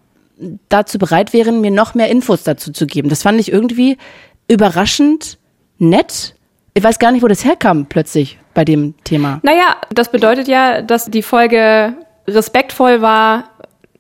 dazu 0.69 0.99
bereit 0.99 1.33
wären, 1.33 1.61
mir 1.61 1.71
noch 1.71 1.95
mehr 1.95 2.09
Infos 2.09 2.43
dazu 2.43 2.73
zu 2.73 2.87
geben. 2.87 3.09
Das 3.09 3.23
fand 3.23 3.41
ich 3.41 3.53
irgendwie 3.53 3.99
überraschend 4.49 5.39
nett. 5.79 6.35
Ich 6.75 6.83
weiß 6.83 6.99
gar 6.99 7.13
nicht, 7.13 7.23
wo 7.23 7.29
das 7.29 7.45
herkam 7.45 7.87
plötzlich 7.87 8.39
bei 8.55 8.65
dem 8.65 8.95
Thema. 9.05 9.41
Naja, 9.43 9.77
das 9.93 10.11
bedeutet 10.11 10.49
ja, 10.49 10.83
dass 10.83 11.07
die 11.07 11.23
Folge 11.23 11.95
respektvoll 12.27 13.03
war, 13.03 13.51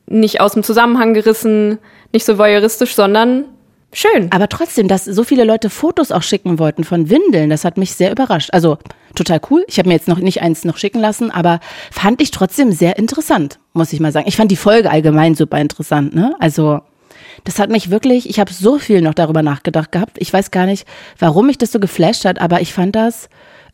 nicht 0.06 0.40
aus 0.40 0.52
dem 0.52 0.62
Zusammenhang 0.62 1.14
gerissen, 1.14 1.78
nicht 2.12 2.24
so 2.24 2.38
voyeuristisch, 2.38 2.94
sondern 2.94 3.44
Schön. 3.92 4.32
Aber 4.32 4.48
trotzdem, 4.48 4.88
dass 4.88 5.04
so 5.04 5.22
viele 5.22 5.44
Leute 5.44 5.68
Fotos 5.68 6.12
auch 6.12 6.22
schicken 6.22 6.58
wollten 6.58 6.82
von 6.82 7.10
Windeln, 7.10 7.50
das 7.50 7.64
hat 7.64 7.76
mich 7.76 7.92
sehr 7.92 8.10
überrascht. 8.10 8.50
Also 8.52 8.78
total 9.14 9.40
cool. 9.50 9.64
Ich 9.68 9.78
habe 9.78 9.88
mir 9.88 9.94
jetzt 9.94 10.08
noch 10.08 10.18
nicht 10.18 10.40
eins 10.40 10.64
noch 10.64 10.78
schicken 10.78 11.00
lassen, 11.00 11.30
aber 11.30 11.60
fand 11.90 12.22
ich 12.22 12.30
trotzdem 12.30 12.72
sehr 12.72 12.96
interessant, 12.96 13.58
muss 13.74 13.92
ich 13.92 14.00
mal 14.00 14.10
sagen. 14.10 14.28
Ich 14.28 14.36
fand 14.36 14.50
die 14.50 14.56
Folge 14.56 14.90
allgemein 14.90 15.34
super 15.34 15.58
interessant, 15.58 16.14
ne? 16.14 16.34
Also 16.40 16.80
das 17.44 17.58
hat 17.58 17.70
mich 17.70 17.90
wirklich, 17.90 18.30
ich 18.30 18.40
habe 18.40 18.52
so 18.52 18.78
viel 18.78 19.02
noch 19.02 19.14
darüber 19.14 19.42
nachgedacht 19.42 19.92
gehabt. 19.92 20.16
Ich 20.18 20.32
weiß 20.32 20.50
gar 20.50 20.66
nicht, 20.66 20.86
warum 21.18 21.46
mich 21.46 21.58
das 21.58 21.72
so 21.72 21.78
geflasht 21.78 22.24
hat, 22.24 22.40
aber 22.40 22.60
ich 22.60 22.72
fand 22.72 22.96
das 22.96 23.28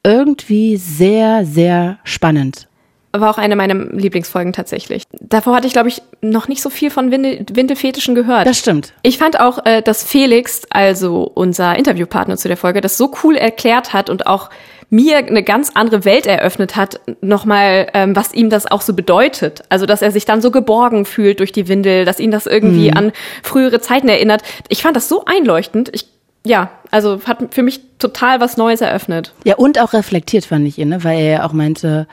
irgendwie 0.04 0.76
sehr, 0.76 1.44
sehr 1.44 1.98
spannend 2.02 2.67
war 3.12 3.30
auch 3.30 3.38
eine 3.38 3.56
meiner 3.56 3.74
Lieblingsfolgen 3.74 4.52
tatsächlich. 4.52 5.04
Davor 5.20 5.56
hatte 5.56 5.66
ich, 5.66 5.72
glaube 5.72 5.88
ich, 5.88 6.02
noch 6.20 6.48
nicht 6.48 6.62
so 6.62 6.70
viel 6.70 6.90
von 6.90 7.10
Windel 7.10 7.44
Windelfetischen 7.50 8.14
gehört. 8.14 8.46
Das 8.46 8.58
stimmt. 8.58 8.92
Ich 9.02 9.18
fand 9.18 9.40
auch, 9.40 9.64
äh, 9.64 9.82
dass 9.82 10.04
Felix, 10.04 10.62
also 10.70 11.30
unser 11.34 11.76
Interviewpartner 11.76 12.36
zu 12.36 12.48
der 12.48 12.56
Folge, 12.56 12.80
das 12.80 12.98
so 12.98 13.12
cool 13.22 13.36
erklärt 13.36 13.92
hat 13.92 14.10
und 14.10 14.26
auch 14.26 14.50
mir 14.90 15.18
eine 15.18 15.42
ganz 15.42 15.72
andere 15.74 16.04
Welt 16.04 16.26
eröffnet 16.26 16.76
hat, 16.76 17.00
nochmal, 17.20 17.88
ähm, 17.92 18.16
was 18.16 18.32
ihm 18.32 18.48
das 18.48 18.66
auch 18.66 18.80
so 18.80 18.94
bedeutet. 18.94 19.62
Also, 19.68 19.84
dass 19.86 20.00
er 20.02 20.10
sich 20.10 20.24
dann 20.24 20.40
so 20.40 20.50
geborgen 20.50 21.04
fühlt 21.04 21.40
durch 21.40 21.52
die 21.52 21.68
Windel, 21.68 22.04
dass 22.04 22.20
ihn 22.20 22.30
das 22.30 22.46
irgendwie 22.46 22.90
mhm. 22.90 22.96
an 22.96 23.12
frühere 23.42 23.80
Zeiten 23.80 24.08
erinnert. 24.08 24.42
Ich 24.68 24.82
fand 24.82 24.96
das 24.96 25.08
so 25.08 25.24
einleuchtend. 25.24 25.90
Ich 25.92 26.06
ja, 26.44 26.70
also 26.90 27.20
hat 27.26 27.52
für 27.52 27.62
mich 27.62 27.80
total 27.98 28.40
was 28.40 28.56
Neues 28.56 28.80
eröffnet. 28.80 29.34
Ja, 29.44 29.56
und 29.56 29.78
auch 29.78 29.92
reflektiert 29.92 30.46
fand 30.46 30.66
ich 30.66 30.78
ihn, 30.78 30.88
ne? 30.88 31.04
weil 31.04 31.18
er 31.18 31.30
ja 31.30 31.46
auch 31.46 31.52
meinte, 31.52 32.06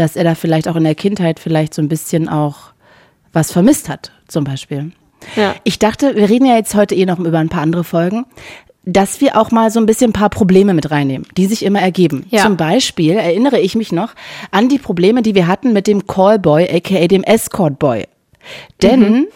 dass 0.00 0.16
er 0.16 0.24
da 0.24 0.34
vielleicht 0.34 0.66
auch 0.66 0.76
in 0.76 0.84
der 0.84 0.94
Kindheit 0.94 1.38
vielleicht 1.38 1.74
so 1.74 1.82
ein 1.82 1.88
bisschen 1.88 2.28
auch 2.28 2.72
was 3.32 3.52
vermisst 3.52 3.88
hat, 3.88 4.12
zum 4.26 4.44
Beispiel. 4.44 4.92
Ja. 5.36 5.54
Ich 5.64 5.78
dachte, 5.78 6.16
wir 6.16 6.28
reden 6.28 6.46
ja 6.46 6.56
jetzt 6.56 6.74
heute 6.74 6.94
eh 6.94 7.04
noch 7.04 7.18
über 7.18 7.38
ein 7.38 7.50
paar 7.50 7.62
andere 7.62 7.84
Folgen, 7.84 8.24
dass 8.84 9.20
wir 9.20 9.36
auch 9.38 9.50
mal 9.50 9.70
so 9.70 9.78
ein 9.78 9.84
bisschen 9.84 10.10
ein 10.10 10.14
paar 10.14 10.30
Probleme 10.30 10.72
mit 10.72 10.90
reinnehmen, 10.90 11.26
die 11.36 11.44
sich 11.44 11.64
immer 11.64 11.80
ergeben. 11.80 12.24
Ja. 12.30 12.42
Zum 12.42 12.56
Beispiel 12.56 13.12
erinnere 13.12 13.60
ich 13.60 13.74
mich 13.74 13.92
noch 13.92 14.14
an 14.50 14.70
die 14.70 14.78
Probleme, 14.78 15.20
die 15.20 15.34
wir 15.34 15.46
hatten 15.46 15.74
mit 15.74 15.86
dem 15.86 16.06
Callboy, 16.06 16.66
aka 16.74 17.06
dem 17.06 17.22
Escort 17.22 17.78
Boy. 17.78 18.06
Denn 18.80 19.00
mhm. 19.00 19.26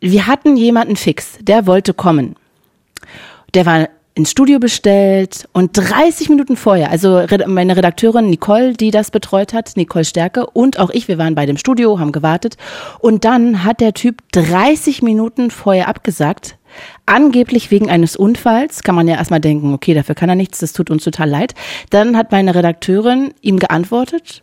wir 0.00 0.26
hatten 0.26 0.56
jemanden 0.56 0.96
fix, 0.96 1.36
der 1.42 1.66
wollte 1.66 1.92
kommen. 1.92 2.36
Der 3.52 3.66
war 3.66 3.88
ins 4.16 4.30
Studio 4.30 4.58
bestellt 4.58 5.46
und 5.52 5.76
30 5.76 6.30
Minuten 6.30 6.56
vorher, 6.56 6.90
also 6.90 7.26
meine 7.46 7.76
Redakteurin 7.76 8.30
Nicole, 8.30 8.72
die 8.72 8.90
das 8.90 9.10
betreut 9.10 9.52
hat, 9.52 9.76
Nicole 9.76 10.06
Stärke 10.06 10.46
und 10.46 10.78
auch 10.78 10.88
ich, 10.88 11.06
wir 11.06 11.18
waren 11.18 11.34
bei 11.34 11.44
dem 11.44 11.58
Studio, 11.58 12.00
haben 12.00 12.12
gewartet 12.12 12.56
und 12.98 13.26
dann 13.26 13.62
hat 13.62 13.82
der 13.82 13.92
Typ 13.92 14.22
30 14.32 15.02
Minuten 15.02 15.50
vorher 15.50 15.86
abgesagt, 15.88 16.56
angeblich 17.04 17.70
wegen 17.70 17.90
eines 17.90 18.16
Unfalls, 18.16 18.82
kann 18.82 18.94
man 18.94 19.06
ja 19.06 19.16
erstmal 19.16 19.40
denken, 19.40 19.74
okay, 19.74 19.92
dafür 19.92 20.14
kann 20.14 20.30
er 20.30 20.34
nichts, 20.34 20.60
das 20.60 20.72
tut 20.72 20.90
uns 20.90 21.04
total 21.04 21.28
leid. 21.28 21.54
Dann 21.90 22.16
hat 22.16 22.32
meine 22.32 22.54
Redakteurin 22.54 23.34
ihm 23.42 23.58
geantwortet, 23.58 24.42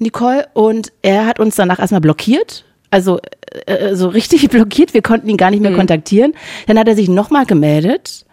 Nicole, 0.00 0.48
und 0.52 0.92
er 1.02 1.26
hat 1.26 1.38
uns 1.38 1.54
danach 1.54 1.78
erstmal 1.78 2.00
blockiert, 2.00 2.64
also 2.90 3.20
äh, 3.66 3.94
so 3.94 4.08
richtig 4.08 4.48
blockiert, 4.50 4.94
wir 4.94 5.02
konnten 5.02 5.28
ihn 5.28 5.36
gar 5.36 5.52
nicht 5.52 5.62
mehr 5.62 5.70
mhm. 5.70 5.76
kontaktieren. 5.76 6.32
Dann 6.66 6.76
hat 6.76 6.88
er 6.88 6.96
sich 6.96 7.08
nochmal 7.08 7.46
gemeldet 7.46 8.25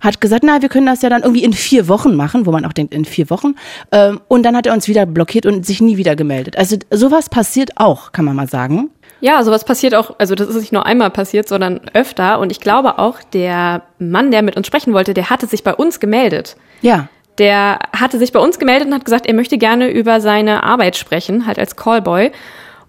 hat 0.00 0.20
gesagt, 0.20 0.44
na, 0.44 0.62
wir 0.62 0.68
können 0.68 0.86
das 0.86 1.02
ja 1.02 1.08
dann 1.08 1.22
irgendwie 1.22 1.44
in 1.44 1.52
vier 1.52 1.88
Wochen 1.88 2.16
machen, 2.16 2.46
wo 2.46 2.52
man 2.52 2.64
auch 2.64 2.72
denkt, 2.72 2.94
in 2.94 3.04
vier 3.04 3.30
Wochen. 3.30 3.54
Ähm, 3.92 4.20
und 4.28 4.42
dann 4.42 4.56
hat 4.56 4.66
er 4.66 4.72
uns 4.72 4.88
wieder 4.88 5.06
blockiert 5.06 5.46
und 5.46 5.64
sich 5.64 5.80
nie 5.80 5.96
wieder 5.96 6.16
gemeldet. 6.16 6.56
Also 6.56 6.76
sowas 6.90 7.28
passiert 7.28 7.72
auch, 7.76 8.12
kann 8.12 8.24
man 8.24 8.36
mal 8.36 8.48
sagen. 8.48 8.90
Ja, 9.20 9.42
sowas 9.42 9.64
passiert 9.64 9.94
auch, 9.94 10.16
also 10.18 10.34
das 10.34 10.48
ist 10.48 10.56
nicht 10.56 10.72
nur 10.72 10.84
einmal 10.84 11.10
passiert, 11.10 11.48
sondern 11.48 11.80
öfter. 11.94 12.38
Und 12.38 12.52
ich 12.52 12.60
glaube 12.60 12.98
auch, 12.98 13.22
der 13.32 13.82
Mann, 13.98 14.30
der 14.30 14.42
mit 14.42 14.56
uns 14.56 14.66
sprechen 14.66 14.92
wollte, 14.92 15.14
der 15.14 15.30
hatte 15.30 15.46
sich 15.46 15.64
bei 15.64 15.74
uns 15.74 16.00
gemeldet. 16.00 16.56
Ja. 16.82 17.08
Der 17.38 17.78
hatte 17.92 18.18
sich 18.18 18.32
bei 18.32 18.40
uns 18.40 18.58
gemeldet 18.58 18.88
und 18.88 18.94
hat 18.94 19.04
gesagt, 19.04 19.26
er 19.26 19.34
möchte 19.34 19.58
gerne 19.58 19.88
über 19.88 20.20
seine 20.20 20.62
Arbeit 20.62 20.96
sprechen, 20.96 21.46
halt 21.46 21.58
als 21.58 21.76
Callboy. 21.76 22.32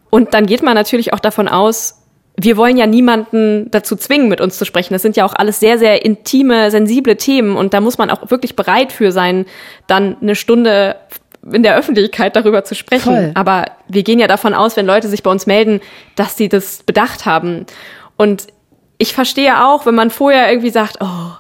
Und 0.10 0.34
dann 0.34 0.46
geht 0.46 0.64
man 0.64 0.76
natürlich 0.76 1.14
auch 1.14 1.20
davon 1.20 1.48
aus, 1.48 2.02
wir 2.40 2.56
wollen 2.56 2.78
ja 2.78 2.86
niemanden 2.86 3.70
dazu 3.72 3.96
zwingen, 3.96 4.30
mit 4.30 4.42
uns 4.42 4.58
zu 4.58 4.66
sprechen. 4.66 4.94
Das 4.94 5.02
sind 5.02 5.18
ja 5.18 5.26
auch 5.26 5.34
alles 5.34 5.60
sehr, 5.60 5.80
sehr 5.80 6.06
intime, 6.06 6.70
sensible 6.70 7.18
Themen 7.18 7.58
und 7.58 7.74
da 7.74 7.82
muss 7.82 7.98
man 7.98 8.12
auch 8.12 8.30
wirklich 8.30 8.56
bereit 8.56 8.92
für 8.92 9.12
sein, 9.12 9.46
dann 9.88 10.18
eine 10.22 10.36
Stunde 10.36 10.98
in 11.52 11.64
der 11.64 11.76
Öffentlichkeit 11.76 12.36
darüber 12.36 12.64
zu 12.64 12.76
sprechen. 12.76 13.16
Voll. 13.16 13.32
Aber 13.34 13.66
wir 13.88 14.04
gehen 14.04 14.20
ja 14.20 14.28
davon 14.28 14.54
aus, 14.54 14.78
wenn 14.78 14.86
Leute 14.86 15.08
sich 15.08 15.24
bei 15.24 15.32
uns 15.32 15.48
melden, 15.48 15.82
dass 16.16 16.38
sie 16.38 16.50
das 16.50 16.84
bedacht 16.84 17.26
haben. 17.26 17.66
Und 18.18 18.48
ich 18.98 19.14
verstehe 19.14 19.66
auch, 19.66 19.86
wenn 19.86 19.96
man 19.96 20.12
vorher 20.12 20.50
irgendwie 20.50 20.70
sagt, 20.70 20.98
oh, 21.00 21.32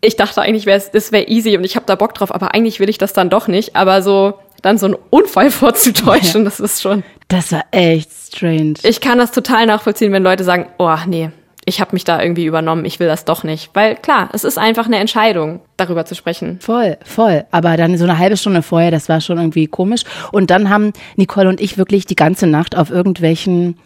ich 0.00 0.16
dachte 0.16 0.42
eigentlich, 0.42 0.66
wär, 0.66 0.82
das 0.92 1.12
wäre 1.12 1.28
easy 1.28 1.56
und 1.56 1.64
ich 1.64 1.76
habe 1.76 1.86
da 1.86 1.94
Bock 1.94 2.14
drauf, 2.14 2.34
aber 2.34 2.52
eigentlich 2.52 2.78
will 2.78 2.90
ich 2.90 2.98
das 2.98 3.14
dann 3.14 3.30
doch 3.30 3.48
nicht. 3.48 3.74
Aber 3.74 4.02
so 4.02 4.34
dann 4.64 4.78
so 4.78 4.86
einen 4.86 4.96
Unfall 5.10 5.50
vorzutäuschen, 5.50 6.42
ja. 6.42 6.44
das 6.44 6.60
ist 6.60 6.82
schon. 6.82 7.02
Das 7.28 7.52
war 7.52 7.64
echt 7.70 8.10
strange. 8.12 8.74
Ich 8.82 9.00
kann 9.00 9.18
das 9.18 9.30
total 9.30 9.66
nachvollziehen, 9.66 10.12
wenn 10.12 10.22
Leute 10.22 10.44
sagen, 10.44 10.66
oh 10.78 10.96
nee, 11.06 11.30
ich 11.66 11.80
habe 11.80 11.90
mich 11.92 12.04
da 12.04 12.20
irgendwie 12.20 12.44
übernommen, 12.44 12.84
ich 12.84 13.00
will 13.00 13.06
das 13.06 13.24
doch 13.24 13.44
nicht. 13.44 13.70
Weil 13.74 13.96
klar, 13.96 14.28
es 14.32 14.44
ist 14.44 14.58
einfach 14.58 14.86
eine 14.86 14.98
Entscheidung, 14.98 15.60
darüber 15.76 16.04
zu 16.04 16.14
sprechen. 16.14 16.58
Voll, 16.60 16.98
voll. 17.04 17.44
Aber 17.50 17.76
dann 17.76 17.96
so 17.96 18.04
eine 18.04 18.18
halbe 18.18 18.36
Stunde 18.36 18.62
vorher, 18.62 18.90
das 18.90 19.08
war 19.08 19.20
schon 19.20 19.38
irgendwie 19.38 19.66
komisch. 19.66 20.02
Und 20.32 20.50
dann 20.50 20.68
haben 20.68 20.92
Nicole 21.16 21.48
und 21.48 21.60
ich 21.60 21.78
wirklich 21.78 22.06
die 22.06 22.16
ganze 22.16 22.46
Nacht 22.46 22.76
auf 22.76 22.90
irgendwelchen 22.90 23.78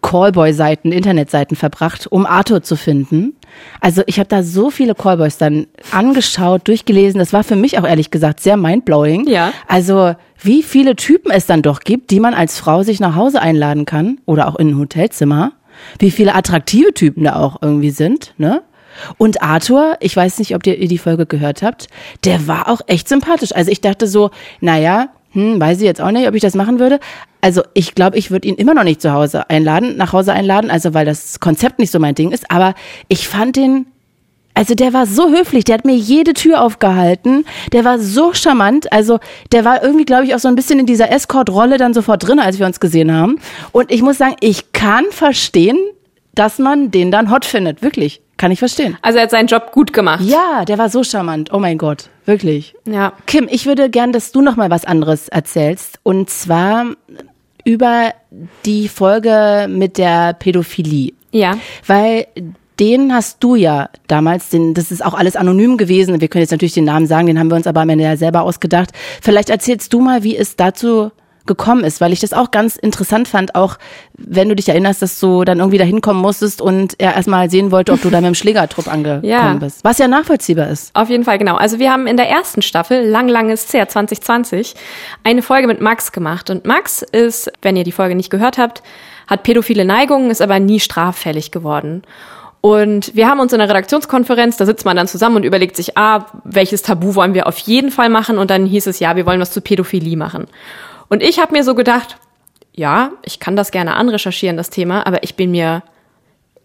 Callboy-Seiten, 0.00 0.92
Internetseiten 0.92 1.56
verbracht, 1.56 2.06
um 2.06 2.26
Arthur 2.26 2.62
zu 2.62 2.76
finden. 2.76 3.34
Also 3.80 4.02
ich 4.06 4.18
habe 4.18 4.28
da 4.28 4.42
so 4.42 4.70
viele 4.70 4.94
Callboys 4.94 5.38
dann 5.38 5.66
angeschaut, 5.90 6.66
durchgelesen. 6.66 7.18
Das 7.18 7.32
war 7.32 7.44
für 7.44 7.56
mich 7.56 7.78
auch 7.78 7.86
ehrlich 7.86 8.10
gesagt 8.10 8.40
sehr 8.40 8.56
mindblowing. 8.56 9.28
Ja. 9.28 9.52
Also 9.68 10.14
wie 10.40 10.62
viele 10.62 10.96
Typen 10.96 11.30
es 11.30 11.46
dann 11.46 11.62
doch 11.62 11.80
gibt, 11.80 12.10
die 12.10 12.20
man 12.20 12.34
als 12.34 12.58
Frau 12.58 12.82
sich 12.82 13.00
nach 13.00 13.14
Hause 13.14 13.42
einladen 13.42 13.84
kann 13.84 14.20
oder 14.24 14.48
auch 14.48 14.56
in 14.56 14.70
ein 14.70 14.78
Hotelzimmer. 14.78 15.52
Wie 15.98 16.10
viele 16.10 16.34
attraktive 16.34 16.94
Typen 16.94 17.24
da 17.24 17.36
auch 17.36 17.60
irgendwie 17.60 17.90
sind, 17.90 18.34
ne? 18.38 18.62
Und 19.16 19.42
Arthur, 19.42 19.96
ich 20.00 20.14
weiß 20.14 20.38
nicht, 20.38 20.54
ob 20.54 20.66
ihr 20.66 20.86
die 20.86 20.98
Folge 20.98 21.24
gehört 21.24 21.62
habt, 21.62 21.88
der 22.24 22.46
war 22.46 22.68
auch 22.68 22.82
echt 22.86 23.08
sympathisch. 23.08 23.54
Also 23.54 23.70
ich 23.70 23.80
dachte 23.80 24.06
so, 24.06 24.30
naja, 24.60 25.08
hm, 25.32 25.58
weiß 25.58 25.78
ich 25.78 25.84
jetzt 25.84 26.00
auch 26.00 26.10
nicht, 26.10 26.28
ob 26.28 26.34
ich 26.34 26.42
das 26.42 26.54
machen 26.54 26.78
würde. 26.78 27.00
Also 27.42 27.62
ich 27.74 27.94
glaube, 27.96 28.16
ich 28.16 28.30
würde 28.30 28.48
ihn 28.48 28.54
immer 28.54 28.72
noch 28.72 28.84
nicht 28.84 29.02
zu 29.02 29.12
Hause 29.12 29.50
einladen, 29.50 29.96
nach 29.96 30.12
Hause 30.12 30.32
einladen, 30.32 30.70
also 30.70 30.94
weil 30.94 31.04
das 31.04 31.40
Konzept 31.40 31.80
nicht 31.80 31.90
so 31.90 31.98
mein 31.98 32.14
Ding 32.14 32.30
ist. 32.30 32.50
Aber 32.50 32.74
ich 33.08 33.26
fand 33.26 33.56
den, 33.56 33.86
also 34.54 34.76
der 34.76 34.92
war 34.92 35.06
so 35.06 35.28
höflich, 35.28 35.64
der 35.64 35.74
hat 35.74 35.84
mir 35.84 35.96
jede 35.96 36.34
Tür 36.34 36.62
aufgehalten, 36.62 37.44
der 37.72 37.84
war 37.84 37.98
so 37.98 38.32
charmant, 38.32 38.92
also 38.92 39.18
der 39.50 39.64
war 39.64 39.82
irgendwie, 39.82 40.04
glaube 40.04 40.24
ich, 40.24 40.36
auch 40.36 40.38
so 40.38 40.46
ein 40.46 40.54
bisschen 40.54 40.78
in 40.78 40.86
dieser 40.86 41.10
Escort-Rolle 41.10 41.78
dann 41.78 41.94
sofort 41.94 42.26
drin, 42.26 42.38
als 42.38 42.60
wir 42.60 42.66
uns 42.66 42.78
gesehen 42.78 43.12
haben. 43.12 43.40
Und 43.72 43.90
ich 43.90 44.02
muss 44.02 44.18
sagen, 44.18 44.36
ich 44.40 44.72
kann 44.72 45.04
verstehen, 45.10 45.78
dass 46.36 46.60
man 46.60 46.92
den 46.92 47.10
dann 47.10 47.30
hot 47.30 47.44
findet, 47.44 47.82
wirklich. 47.82 48.22
Kann 48.36 48.50
ich 48.52 48.58
verstehen. 48.60 48.96
Also 49.02 49.18
er 49.18 49.24
hat 49.24 49.30
seinen 49.30 49.46
Job 49.46 49.72
gut 49.72 49.92
gemacht. 49.92 50.22
Ja, 50.24 50.64
der 50.64 50.78
war 50.78 50.88
so 50.88 51.04
charmant. 51.04 51.52
Oh 51.52 51.58
mein 51.58 51.78
Gott, 51.78 52.08
wirklich. 52.24 52.74
Ja. 52.86 53.12
Kim, 53.26 53.46
ich 53.50 53.66
würde 53.66 53.90
gern, 53.90 54.12
dass 54.12 54.32
du 54.32 54.42
noch 54.42 54.56
mal 54.56 54.70
was 54.70 54.84
anderes 54.84 55.28
erzählst 55.28 55.98
und 56.02 56.30
zwar 56.30 56.86
über 57.64 58.12
die 58.64 58.88
Folge 58.88 59.66
mit 59.68 59.98
der 59.98 60.34
Pädophilie. 60.34 61.12
Ja. 61.30 61.58
Weil 61.86 62.26
den 62.80 63.12
hast 63.12 63.42
du 63.44 63.54
ja 63.54 63.90
damals, 64.08 64.48
den, 64.50 64.74
das 64.74 64.90
ist 64.90 65.04
auch 65.04 65.14
alles 65.14 65.36
anonym 65.36 65.76
gewesen. 65.76 66.20
Wir 66.20 66.28
können 66.28 66.42
jetzt 66.42 66.50
natürlich 66.50 66.74
den 66.74 66.84
Namen 66.84 67.06
sagen, 67.06 67.26
den 67.26 67.38
haben 67.38 67.50
wir 67.50 67.56
uns 67.56 67.66
aber 67.66 67.82
am 67.82 67.88
Ende 67.88 68.04
ja 68.04 68.16
selber 68.16 68.42
ausgedacht. 68.42 68.90
Vielleicht 69.20 69.50
erzählst 69.50 69.92
du 69.92 70.00
mal, 70.00 70.22
wie 70.22 70.36
es 70.36 70.56
dazu 70.56 71.12
gekommen 71.46 71.84
ist, 71.84 72.00
weil 72.00 72.12
ich 72.12 72.20
das 72.20 72.32
auch 72.32 72.50
ganz 72.50 72.76
interessant 72.76 73.28
fand, 73.28 73.54
auch 73.54 73.78
wenn 74.16 74.48
du 74.48 74.56
dich 74.56 74.68
erinnerst, 74.68 75.02
dass 75.02 75.18
du 75.18 75.44
dann 75.44 75.58
irgendwie 75.58 75.78
da 75.78 75.84
hinkommen 75.84 76.20
musstest 76.20 76.60
und 76.60 76.94
er 76.98 77.14
erstmal 77.14 77.50
sehen 77.50 77.70
wollte, 77.70 77.92
ob 77.92 78.02
du 78.02 78.10
da 78.10 78.20
mit 78.20 78.28
dem 78.28 78.34
Schlägertrupp 78.34 78.88
angekommen 78.88 79.24
ja. 79.24 79.54
bist. 79.54 79.84
Was 79.84 79.98
ja 79.98 80.08
nachvollziehbar 80.08 80.68
ist. 80.68 80.94
Auf 80.94 81.08
jeden 81.08 81.24
Fall, 81.24 81.38
genau. 81.38 81.56
Also 81.56 81.78
wir 81.78 81.90
haben 81.90 82.06
in 82.06 82.16
der 82.16 82.28
ersten 82.28 82.62
Staffel, 82.62 83.06
lang, 83.06 83.28
langes 83.28 83.70
Jahr 83.72 83.88
2020, 83.88 84.74
eine 85.24 85.42
Folge 85.42 85.66
mit 85.66 85.80
Max 85.80 86.12
gemacht. 86.12 86.50
Und 86.50 86.66
Max 86.66 87.02
ist, 87.02 87.50
wenn 87.62 87.76
ihr 87.76 87.84
die 87.84 87.92
Folge 87.92 88.14
nicht 88.14 88.30
gehört 88.30 88.58
habt, 88.58 88.82
hat 89.26 89.42
pädophile 89.42 89.84
Neigungen, 89.84 90.30
ist 90.30 90.42
aber 90.42 90.60
nie 90.60 90.80
straffällig 90.80 91.50
geworden. 91.50 92.02
Und 92.62 93.16
wir 93.16 93.28
haben 93.28 93.40
uns 93.40 93.52
in 93.52 93.58
der 93.58 93.68
Redaktionskonferenz, 93.68 94.56
da 94.56 94.66
sitzt 94.66 94.84
man 94.84 94.96
dann 94.96 95.08
zusammen 95.08 95.36
und 95.36 95.44
überlegt 95.44 95.74
sich, 95.74 95.98
ah, 95.98 96.26
welches 96.44 96.82
Tabu 96.82 97.16
wollen 97.16 97.34
wir 97.34 97.48
auf 97.48 97.58
jeden 97.58 97.90
Fall 97.90 98.08
machen? 98.08 98.38
Und 98.38 98.50
dann 98.50 98.66
hieß 98.66 98.86
es, 98.86 99.00
ja, 99.00 99.16
wir 99.16 99.26
wollen 99.26 99.40
was 99.40 99.50
zu 99.50 99.60
Pädophilie 99.60 100.16
machen. 100.16 100.46
Und 101.12 101.22
ich 101.22 101.38
habe 101.38 101.52
mir 101.52 101.62
so 101.62 101.74
gedacht, 101.74 102.16
ja, 102.72 103.10
ich 103.22 103.38
kann 103.38 103.54
das 103.54 103.70
gerne 103.70 103.96
anrecherchieren, 103.96 104.56
das 104.56 104.70
Thema, 104.70 105.06
aber 105.06 105.22
ich 105.22 105.36
bin 105.36 105.50
mir 105.50 105.82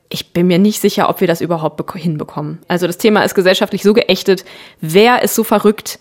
ich 0.07 0.31
bin 0.31 0.47
mir 0.47 0.57
nicht 0.57 0.79
sicher, 0.79 1.09
ob 1.09 1.19
wir 1.19 1.27
das 1.27 1.41
überhaupt 1.41 1.91
hinbekommen. 1.97 2.59
Also 2.69 2.87
das 2.87 2.97
Thema 2.97 3.23
ist 3.23 3.35
gesellschaftlich 3.35 3.83
so 3.83 3.91
geächtet. 3.91 4.45
Wer 4.79 5.21
ist 5.21 5.35
so 5.35 5.43
verrückt 5.43 5.99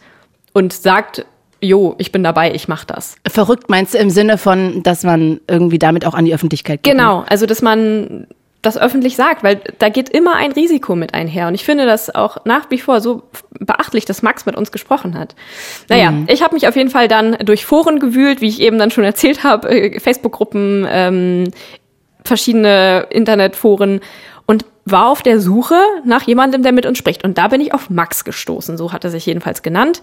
und 0.52 0.72
sagt, 0.72 1.26
jo, 1.60 1.96
ich 1.98 2.12
bin 2.12 2.22
dabei, 2.22 2.54
ich 2.54 2.68
mach 2.68 2.84
das. 2.84 3.16
Verrückt 3.26 3.68
meinst 3.68 3.94
du 3.94 3.98
im 3.98 4.10
Sinne 4.10 4.38
von, 4.38 4.84
dass 4.84 5.02
man 5.02 5.40
irgendwie 5.48 5.80
damit 5.80 6.06
auch 6.06 6.14
an 6.14 6.24
die 6.24 6.32
Öffentlichkeit 6.32 6.84
geht? 6.84 6.92
Genau, 6.92 7.24
also 7.28 7.46
dass 7.46 7.62
man 7.62 8.28
das 8.66 8.76
öffentlich 8.76 9.16
sagt, 9.16 9.42
weil 9.42 9.61
da 9.78 9.88
geht 9.88 10.08
immer 10.08 10.35
ein 10.35 10.52
Risiko 10.52 10.94
mit 10.96 11.14
einher. 11.14 11.49
Und 11.49 11.54
ich 11.54 11.64
finde 11.64 11.87
das 11.87 12.14
auch 12.14 12.38
nach 12.44 12.70
wie 12.70 12.78
vor 12.78 13.00
so 13.00 13.23
beachtlich, 13.58 14.04
dass 14.04 14.23
Max 14.23 14.44
mit 14.44 14.56
uns 14.56 14.73
gesprochen 14.73 15.18
hat. 15.18 15.35
Naja, 15.88 16.11
mhm. 16.11 16.26
ich 16.28 16.42
habe 16.42 16.54
mich 16.54 16.68
auf 16.68 16.76
jeden 16.76 16.90
Fall 16.90 17.08
dann 17.08 17.38
durch 17.44 17.64
Foren 17.64 17.99
gewühlt, 17.99 18.40
wie 18.40 18.49
ich 18.49 18.61
eben 18.61 18.78
dann 18.78 18.90
schon 18.90 19.04
erzählt 19.04 19.44
habe, 19.44 19.70
äh, 19.70 20.00
Facebook-Gruppen, 20.00 20.87
ähm, 20.90 21.50
verschiedene 22.25 23.06
Internetforen 23.11 24.00
und 24.46 24.64
war 24.85 25.08
auf 25.08 25.23
der 25.23 25.40
Suche 25.40 25.78
nach 26.04 26.23
jemandem, 26.23 26.62
der 26.62 26.73
mit 26.73 26.87
uns 26.87 26.99
spricht. 26.99 27.25
Und 27.25 27.38
da 27.38 27.49
bin 27.49 27.61
ich 27.61 27.73
auf 27.73 27.88
Max 27.88 28.25
gestoßen, 28.25 28.76
so 28.76 28.92
hat 28.92 29.04
er 29.04 29.11
sich 29.11 29.26
jedenfalls 29.26 29.62
genannt. 29.62 30.00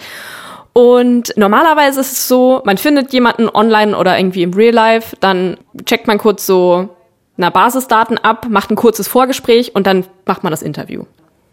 Und 0.74 1.34
normalerweise 1.38 2.00
ist 2.02 2.14
es 2.14 2.28
so, 2.28 2.62
man 2.66 2.78
findet 2.78 3.14
jemanden 3.14 3.48
online 3.48 3.96
oder 3.96 4.18
irgendwie 4.18 4.42
im 4.42 4.54
Real 4.54 4.74
Life, 4.74 5.16
dann 5.20 5.58
checkt 5.86 6.08
man 6.08 6.18
kurz 6.18 6.46
so 6.46 6.90
na, 7.36 7.50
Basisdaten 7.50 8.18
ab, 8.18 8.48
macht 8.50 8.72
ein 8.72 8.76
kurzes 8.76 9.08
Vorgespräch 9.08 9.76
und 9.76 9.88
dann 9.88 10.06
macht 10.26 10.44
man 10.44 10.52
das 10.52 10.62
Interview. 10.62 11.06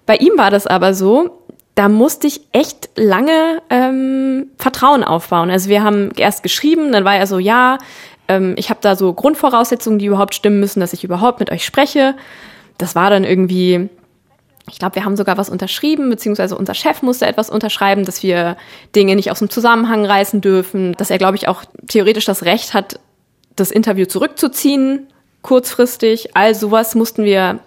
Bei 0.07 0.17
ihm 0.17 0.33
war 0.37 0.51
das 0.51 0.67
aber 0.67 0.93
so, 0.95 1.41
da 1.75 1.89
musste 1.89 2.27
ich 2.27 2.43
echt 2.53 2.91
lange 2.97 3.63
ähm, 3.71 4.49
Vertrauen 4.59 5.05
aufbauen. 5.05 5.51
Also 5.51 5.71
wir 5.71 5.83
haben 5.83 6.11
erst 6.17 6.43
geschrieben, 6.43 6.93
dann 6.93 7.05
war 7.05 7.17
er 7.17 7.27
so, 7.27 7.39
ja, 7.39 7.79
ähm, 8.29 8.55
ich 8.59 8.71
habe 8.71 8.81
da 8.83 8.97
so 8.97 9.13
Grundvoraussetzungen, 9.15 9.99
die 9.99 10.07
überhaupt 10.07 10.35
stimmen 10.35 10.61
müssen, 10.61 10.81
dass 10.81 10.93
ich 10.93 11.05
überhaupt 11.05 11.41
mit 11.41 11.51
euch 11.51 11.65
spreche. 11.65 12.17
Das 12.77 12.95
war 12.95 13.09
dann 13.09 13.25
irgendwie, 13.25 13.89
ich 14.71 14.79
glaube, 14.79 14.97
wir 14.97 15.05
haben 15.05 15.17
sogar 15.17 15.39
was 15.39 15.49
unterschrieben, 15.49 16.11
beziehungsweise 16.11 16.57
unser 16.57 16.75
Chef 16.75 17.03
musste 17.03 17.27
etwas 17.27 17.49
unterschreiben, 17.49 18.05
dass 18.05 18.23
wir 18.23 18.57
Dinge 18.95 19.17
nicht 19.17 19.31
aus 19.31 19.39
dem 19.39 19.49
Zusammenhang 19.49 20.05
reißen 20.05 20.41
dürfen, 20.41 20.93
dass 20.95 21.11
er, 21.11 21.19
glaube 21.19 21.37
ich, 21.37 21.49
auch 21.49 21.65
theoretisch 21.89 22.25
das 22.25 22.45
Recht 22.45 22.75
hat, 22.75 23.01
das 23.57 23.71
Interview 23.71 24.07
zurückzuziehen, 24.07 25.09
kurzfristig, 25.43 26.37
all 26.37 26.55
sowas 26.55 26.95
mussten 26.95 27.25
wir 27.25 27.61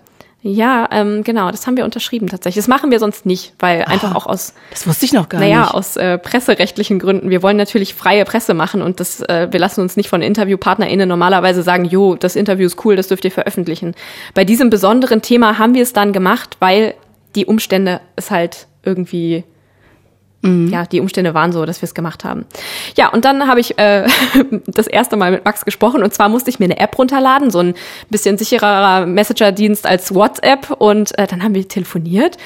ja, 0.45 0.89
ähm, 0.91 1.23
genau, 1.23 1.51
das 1.51 1.65
haben 1.65 1.77
wir 1.77 1.85
unterschrieben 1.85 2.27
tatsächlich. 2.27 2.65
Das 2.65 2.67
machen 2.67 2.91
wir 2.91 2.99
sonst 2.99 3.25
nicht, 3.25 3.53
weil 3.59 3.83
Aha, 3.83 3.91
einfach 3.91 4.13
auch 4.13 4.25
aus 4.25 4.53
Das 4.71 4.85
wusste 4.85 5.05
ich 5.05 5.13
noch 5.13 5.29
gar 5.29 5.39
naja, 5.39 5.61
nicht. 5.61 5.67
Naja, 5.67 5.73
aus 5.73 5.95
äh, 5.95 6.17
presserechtlichen 6.17 6.99
Gründen. 6.99 7.29
Wir 7.29 7.41
wollen 7.41 7.55
natürlich 7.55 7.93
freie 7.93 8.25
Presse 8.25 8.53
machen 8.53 8.81
und 8.81 8.99
das 8.99 9.21
äh, 9.21 9.47
wir 9.51 9.59
lassen 9.61 9.79
uns 9.79 9.95
nicht 9.95 10.09
von 10.09 10.21
InterviewpartnerInnen 10.21 11.07
normalerweise 11.07 11.63
sagen, 11.63 11.85
jo, 11.85 12.15
das 12.15 12.35
Interview 12.35 12.65
ist 12.65 12.83
cool, 12.83 12.97
das 12.97 13.07
dürft 13.07 13.23
ihr 13.23 13.31
veröffentlichen. 13.31 13.95
Bei 14.33 14.43
diesem 14.43 14.69
besonderen 14.69 15.21
Thema 15.21 15.59
haben 15.59 15.75
wir 15.75 15.83
es 15.83 15.93
dann 15.93 16.11
gemacht, 16.11 16.57
weil 16.59 16.93
die 17.35 17.45
Umstände 17.45 18.01
es 18.17 18.29
halt 18.29 18.67
irgendwie 18.83 19.45
Mhm. 20.43 20.67
Ja, 20.67 20.85
die 20.85 20.99
Umstände 20.99 21.33
waren 21.33 21.51
so, 21.51 21.65
dass 21.65 21.81
wir 21.81 21.87
es 21.87 21.95
gemacht 21.95 22.23
haben. 22.23 22.45
Ja, 22.95 23.09
und 23.09 23.25
dann 23.25 23.47
habe 23.47 23.59
ich 23.59 23.79
äh, 23.79 24.07
das 24.67 24.87
erste 24.87 25.15
Mal 25.15 25.31
mit 25.31 25.45
Max 25.45 25.65
gesprochen 25.65 26.03
und 26.03 26.13
zwar 26.13 26.29
musste 26.29 26.49
ich 26.49 26.59
mir 26.59 26.65
eine 26.65 26.79
App 26.79 26.97
runterladen, 26.99 27.49
so 27.49 27.59
ein 27.59 27.73
bisschen 28.09 28.37
sicherer 28.37 29.05
Messenger-Dienst 29.05 29.87
als 29.87 30.13
WhatsApp 30.13 30.69
und 30.77 31.17
äh, 31.17 31.27
dann 31.27 31.43
haben 31.43 31.55
wir 31.55 31.67
telefoniert 31.67 32.37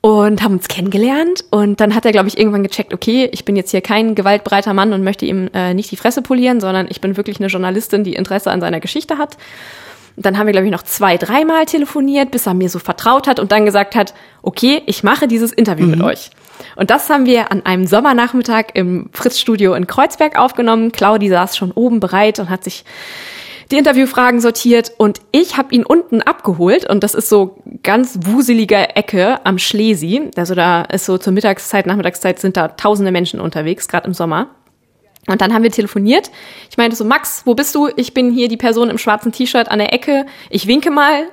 und 0.00 0.40
haben 0.40 0.52
uns 0.52 0.68
kennengelernt 0.68 1.44
und 1.50 1.80
dann 1.80 1.96
hat 1.96 2.04
er, 2.04 2.12
glaube 2.12 2.28
ich, 2.28 2.38
irgendwann 2.38 2.62
gecheckt, 2.62 2.94
okay, 2.94 3.28
ich 3.32 3.44
bin 3.44 3.56
jetzt 3.56 3.72
hier 3.72 3.80
kein 3.80 4.14
gewaltbereiter 4.14 4.72
Mann 4.72 4.92
und 4.92 5.02
möchte 5.02 5.26
ihm 5.26 5.50
äh, 5.52 5.74
nicht 5.74 5.90
die 5.90 5.96
Fresse 5.96 6.22
polieren, 6.22 6.60
sondern 6.60 6.86
ich 6.88 7.00
bin 7.00 7.16
wirklich 7.16 7.40
eine 7.40 7.48
Journalistin, 7.48 8.04
die 8.04 8.14
Interesse 8.14 8.52
an 8.52 8.60
seiner 8.60 8.78
Geschichte 8.78 9.18
hat. 9.18 9.36
Und 10.16 10.24
dann 10.24 10.38
haben 10.38 10.46
wir, 10.46 10.52
glaube 10.52 10.66
ich, 10.66 10.72
noch 10.72 10.82
zwei, 10.82 11.16
dreimal 11.18 11.66
telefoniert, 11.66 12.30
bis 12.30 12.46
er 12.46 12.54
mir 12.54 12.70
so 12.70 12.78
vertraut 12.78 13.28
hat 13.28 13.38
und 13.38 13.52
dann 13.52 13.66
gesagt 13.66 13.94
hat, 13.94 14.14
okay, 14.42 14.82
ich 14.86 15.02
mache 15.02 15.28
dieses 15.28 15.52
Interview 15.52 15.84
mhm. 15.84 15.90
mit 15.92 16.02
euch. 16.02 16.30
Und 16.74 16.90
das 16.90 17.10
haben 17.10 17.26
wir 17.26 17.52
an 17.52 17.66
einem 17.66 17.86
Sommernachmittag 17.86 18.66
im 18.74 19.10
Fritz-Studio 19.12 19.74
in 19.74 19.86
Kreuzberg 19.86 20.38
aufgenommen. 20.38 20.90
Claudi 20.90 21.28
saß 21.28 21.56
schon 21.56 21.70
oben 21.70 22.00
bereit 22.00 22.38
und 22.38 22.48
hat 22.48 22.64
sich 22.64 22.84
die 23.70 23.78
Interviewfragen 23.78 24.40
sortiert 24.40 24.92
und 24.96 25.20
ich 25.32 25.56
habe 25.56 25.74
ihn 25.74 25.84
unten 25.84 26.22
abgeholt 26.22 26.88
und 26.88 27.02
das 27.02 27.14
ist 27.14 27.28
so 27.28 27.58
ganz 27.82 28.18
wuselige 28.22 28.94
Ecke 28.94 29.44
am 29.44 29.58
Schlesi. 29.58 30.30
Also 30.36 30.54
da 30.54 30.82
ist 30.82 31.04
so 31.04 31.18
zur 31.18 31.32
Mittagszeit, 31.32 31.86
Nachmittagszeit 31.86 32.38
sind 32.38 32.56
da 32.56 32.68
tausende 32.68 33.10
Menschen 33.10 33.40
unterwegs, 33.40 33.88
gerade 33.88 34.06
im 34.06 34.14
Sommer. 34.14 34.50
Und 35.28 35.40
dann 35.40 35.52
haben 35.52 35.62
wir 35.62 35.72
telefoniert. 35.72 36.30
Ich 36.70 36.76
meinte 36.76 36.96
so, 36.96 37.04
Max, 37.04 37.42
wo 37.44 37.54
bist 37.54 37.74
du? 37.74 37.88
Ich 37.96 38.14
bin 38.14 38.30
hier 38.30 38.48
die 38.48 38.56
Person 38.56 38.90
im 38.90 38.98
schwarzen 38.98 39.32
T-Shirt 39.32 39.68
an 39.68 39.78
der 39.78 39.92
Ecke. 39.92 40.26
Ich 40.50 40.66
winke 40.66 40.90
mal. 40.90 41.24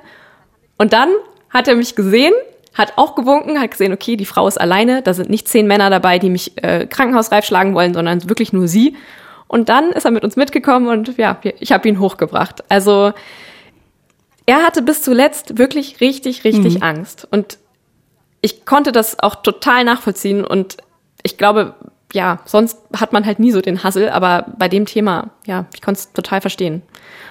Und 0.78 0.92
dann 0.92 1.10
hat 1.50 1.68
er 1.68 1.76
mich 1.76 1.94
gesehen 1.94 2.34
hat 2.74 2.94
auch 2.96 3.14
gewunken, 3.14 3.60
hat 3.60 3.70
gesehen, 3.70 3.92
okay, 3.92 4.16
die 4.16 4.26
Frau 4.26 4.46
ist 4.48 4.60
alleine, 4.60 5.00
da 5.00 5.14
sind 5.14 5.30
nicht 5.30 5.48
zehn 5.48 5.66
Männer 5.66 5.90
dabei, 5.90 6.18
die 6.18 6.28
mich 6.28 6.52
äh, 6.62 6.86
krankenhausreif 6.86 7.44
schlagen 7.44 7.74
wollen, 7.74 7.94
sondern 7.94 8.28
wirklich 8.28 8.52
nur 8.52 8.66
sie. 8.66 8.96
Und 9.46 9.68
dann 9.68 9.92
ist 9.92 10.04
er 10.04 10.10
mit 10.10 10.24
uns 10.24 10.34
mitgekommen 10.34 10.88
und 10.88 11.16
ja, 11.16 11.38
ich 11.60 11.70
habe 11.70 11.88
ihn 11.88 12.00
hochgebracht. 12.00 12.64
Also 12.68 13.12
er 14.46 14.64
hatte 14.64 14.82
bis 14.82 15.02
zuletzt 15.02 15.56
wirklich 15.56 16.00
richtig, 16.00 16.42
richtig 16.42 16.76
mhm. 16.76 16.82
Angst. 16.82 17.28
Und 17.30 17.58
ich 18.40 18.66
konnte 18.66 18.90
das 18.90 19.20
auch 19.20 19.36
total 19.36 19.84
nachvollziehen 19.84 20.44
und 20.44 20.78
ich 21.22 21.38
glaube, 21.38 21.74
ja, 22.14 22.38
sonst 22.44 22.78
hat 22.96 23.12
man 23.12 23.26
halt 23.26 23.40
nie 23.40 23.50
so 23.50 23.60
den 23.60 23.82
Hassel, 23.82 24.08
aber 24.08 24.46
bei 24.56 24.68
dem 24.68 24.86
Thema, 24.86 25.30
ja, 25.46 25.66
ich 25.74 25.82
konnte 25.82 25.98
es 26.00 26.12
total 26.12 26.40
verstehen. 26.40 26.82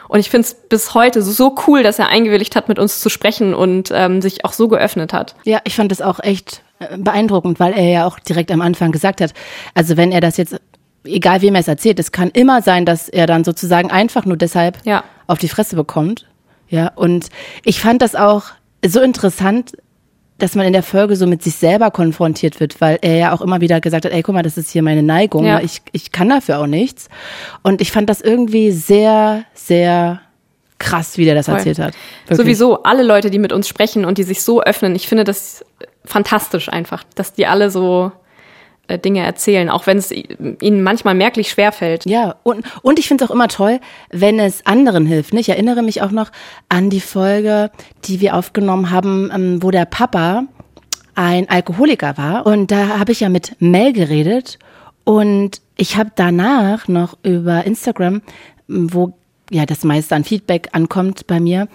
Und 0.10 0.20
ich 0.20 0.30
finde 0.30 0.46
es 0.46 0.54
bis 0.54 0.94
heute 0.94 1.22
so 1.22 1.56
cool, 1.68 1.82
dass 1.84 2.00
er 2.00 2.10
eingewilligt 2.10 2.56
hat, 2.56 2.68
mit 2.68 2.78
uns 2.78 3.00
zu 3.00 3.10
sprechen 3.10 3.54
und 3.54 3.92
ähm, 3.94 4.22
sich 4.22 4.46
auch 4.46 4.52
so 4.54 4.68
geöffnet 4.68 5.14
hat. 5.14 5.36
Ja, 5.46 5.60
ich 5.64 5.76
fand 5.76 5.92
das 5.92 6.02
auch 6.02 6.20
echt 6.20 6.62
äh, 6.80 6.98
beeindruckend, 6.98 7.60
weil 7.60 7.74
er 7.74 7.90
ja 7.90 8.06
auch 8.06 8.20
direkt 8.20 8.52
am 8.52 8.62
Anfang 8.62 8.92
gesagt 8.92 9.22
hat, 9.22 9.34
also 9.74 9.96
wenn 9.96 10.12
er 10.12 10.20
das 10.20 10.36
jetzt, 10.38 10.60
egal 11.06 11.42
wem 11.42 11.56
er 11.56 11.62
es 11.62 11.68
erzählt, 11.70 12.00
es 12.00 12.12
kann 12.12 12.30
immer 12.30 12.62
sein, 12.62 12.86
dass 12.86 13.08
er 13.08 13.26
dann 13.26 13.46
sozusagen 13.46 13.90
einfach 13.90 14.26
nur 14.26 14.38
deshalb 14.38 14.78
ja. 14.84 15.06
auf 15.28 15.40
die 15.40 15.50
Fresse 15.50 15.78
bekommt. 15.78 16.28
Ja, 16.68 16.92
und 16.96 17.30
ich 17.64 17.80
fand 17.80 18.02
das 18.02 18.16
auch 18.16 18.46
so 18.86 19.00
interessant, 19.00 19.72
dass 20.38 20.56
man 20.56 20.66
in 20.66 20.74
der 20.74 20.84
Folge 20.84 21.16
so 21.16 21.28
mit 21.28 21.44
sich 21.44 21.56
selber 21.56 21.92
konfrontiert 21.92 22.60
wird, 22.60 22.82
weil 22.82 22.98
er 23.02 23.16
ja 23.16 23.34
auch 23.34 23.42
immer 23.42 23.62
wieder 23.62 23.80
gesagt 23.82 24.06
hat, 24.06 24.12
ey, 24.12 24.24
guck 24.24 24.34
mal, 24.34 24.44
das 24.44 24.58
ist 24.58 24.72
hier 24.72 24.84
meine 24.84 25.04
Neigung, 25.04 25.46
ja. 25.46 25.60
ich, 25.60 25.82
ich 25.92 26.12
kann 26.12 26.30
dafür 26.30 26.60
auch 26.60 26.68
nichts. 26.68 27.08
Und 27.62 27.82
ich 27.82 27.92
fand 27.92 28.10
das 28.10 28.22
irgendwie 28.22 28.72
sehr, 28.72 29.46
sehr 29.54 30.22
krass, 30.80 31.18
wie 31.18 31.26
der 31.26 31.36
das 31.36 31.46
Voll. 31.46 31.56
erzählt 31.56 31.80
hat. 31.80 31.94
Wirklich. 32.26 32.38
Sowieso, 32.38 32.84
alle 32.84 33.04
Leute, 33.04 33.30
die 33.30 33.40
mit 33.40 33.54
uns 33.54 33.68
sprechen 33.68 34.06
und 34.06 34.18
die 34.18 34.24
sich 34.24 34.42
so 34.42 34.62
öffnen, 34.62 34.96
ich 34.96 35.08
finde 35.08 35.24
das 35.24 35.64
fantastisch 36.04 36.70
einfach, 36.70 37.04
dass 37.16 37.34
die 37.34 37.48
alle 37.48 37.70
so 37.70 38.12
Dinge 38.90 39.22
erzählen, 39.22 39.70
auch 39.70 39.88
wenn 39.88 39.98
es 39.98 40.12
ihnen 40.12 40.84
manchmal 40.84 41.16
merklich 41.16 41.50
schwerfällt. 41.50 42.06
Ja, 42.06 42.36
und, 42.44 42.66
und 42.82 43.00
ich 43.00 43.08
finde 43.08 43.24
es 43.24 43.30
auch 43.30 43.34
immer 43.34 43.48
toll, 43.48 43.80
wenn 44.12 44.40
es 44.40 44.66
anderen 44.66 45.06
hilft. 45.06 45.34
Ich 45.34 45.50
erinnere 45.50 45.82
mich 45.82 46.02
auch 46.02 46.12
noch 46.12 46.32
an 46.70 46.90
die 46.90 47.00
Folge, 47.00 47.72
die 48.06 48.20
wir 48.20 48.36
aufgenommen 48.36 48.92
haben, 48.92 49.32
ähm, 49.34 49.64
wo 49.64 49.72
der 49.72 49.86
Papa 49.86 50.44
ein 51.16 51.50
Alkoholiker 51.50 52.18
war. 52.18 52.46
Und 52.46 52.72
da 52.72 53.00
habe 53.00 53.12
ich 53.12 53.22
ja 53.22 53.30
mit 53.30 53.56
Mel 53.60 53.94
geredet. 53.94 54.60
Und 55.06 55.62
ich 55.78 55.98
habe 55.98 56.12
danach 56.16 56.88
noch 56.88 57.18
über 57.24 57.66
Instagram, 57.66 58.22
wo 58.68 59.14
ja 59.50 59.66
das 59.66 59.84
meiste 59.84 60.16
an 60.16 60.24
Feedback 60.24 60.70
ankommt 60.72 61.28
bei 61.28 61.40
mir, 61.40 61.68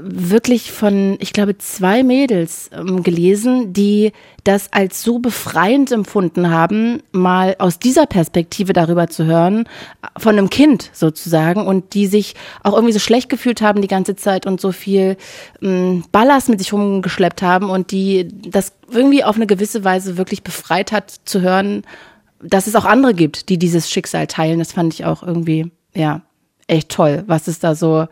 wirklich 0.00 0.72
von, 0.72 1.16
ich 1.20 1.32
glaube, 1.32 1.56
zwei 1.58 2.02
Mädels 2.02 2.70
ähm, 2.72 3.02
gelesen, 3.02 3.72
die 3.72 4.12
das 4.42 4.72
als 4.72 5.02
so 5.02 5.18
befreiend 5.18 5.92
empfunden 5.92 6.50
haben, 6.50 7.02
mal 7.12 7.56
aus 7.58 7.78
dieser 7.78 8.06
Perspektive 8.06 8.72
darüber 8.72 9.08
zu 9.08 9.24
hören, 9.24 9.68
von 10.16 10.36
einem 10.36 10.50
Kind 10.50 10.90
sozusagen, 10.92 11.66
und 11.66 11.94
die 11.94 12.06
sich 12.06 12.34
auch 12.62 12.74
irgendwie 12.74 12.92
so 12.92 12.98
schlecht 12.98 13.28
gefühlt 13.28 13.62
haben 13.62 13.82
die 13.82 13.88
ganze 13.88 14.16
Zeit 14.16 14.46
und 14.46 14.60
so 14.60 14.72
viel 14.72 15.16
ähm, 15.62 16.04
Ballast 16.12 16.48
mit 16.48 16.58
sich 16.58 16.72
rumgeschleppt 16.72 17.42
haben 17.42 17.70
und 17.70 17.90
die 17.90 18.28
das 18.48 18.72
irgendwie 18.90 19.24
auf 19.24 19.36
eine 19.36 19.46
gewisse 19.46 19.84
Weise 19.84 20.16
wirklich 20.16 20.42
befreit 20.42 20.92
hat 20.92 21.14
zu 21.24 21.40
hören, 21.40 21.82
dass 22.42 22.66
es 22.66 22.76
auch 22.76 22.84
andere 22.84 23.14
gibt, 23.14 23.48
die 23.48 23.58
dieses 23.58 23.90
Schicksal 23.90 24.26
teilen. 24.26 24.58
Das 24.58 24.72
fand 24.72 24.92
ich 24.92 25.04
auch 25.04 25.22
irgendwie, 25.22 25.70
ja, 25.94 26.22
echt 26.66 26.90
toll, 26.90 27.24
was 27.26 27.46
es 27.46 27.58
da 27.58 27.74
so 27.74 28.06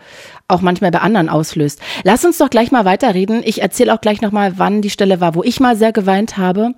auch 0.49 0.61
manchmal 0.61 0.91
bei 0.91 1.01
anderen 1.01 1.29
auslöst. 1.29 1.81
Lass 2.05 2.25
uns 2.25 2.39
doch 2.39 2.51
gleich 2.51 2.71
mal 2.71 2.85
weiterreden. 2.85 3.43
Ich 3.45 3.63
erzähle 3.63 3.95
auch 3.95 4.01
gleich 4.01 4.21
nochmal, 4.21 4.55
wann 4.59 4.83
die 4.83 4.91
Stelle 4.91 5.21
war, 5.21 5.35
wo 5.35 5.43
ich 5.43 5.61
mal 5.61 5.77
sehr 5.77 5.93
geweint 5.93 6.37
habe. 6.37 6.75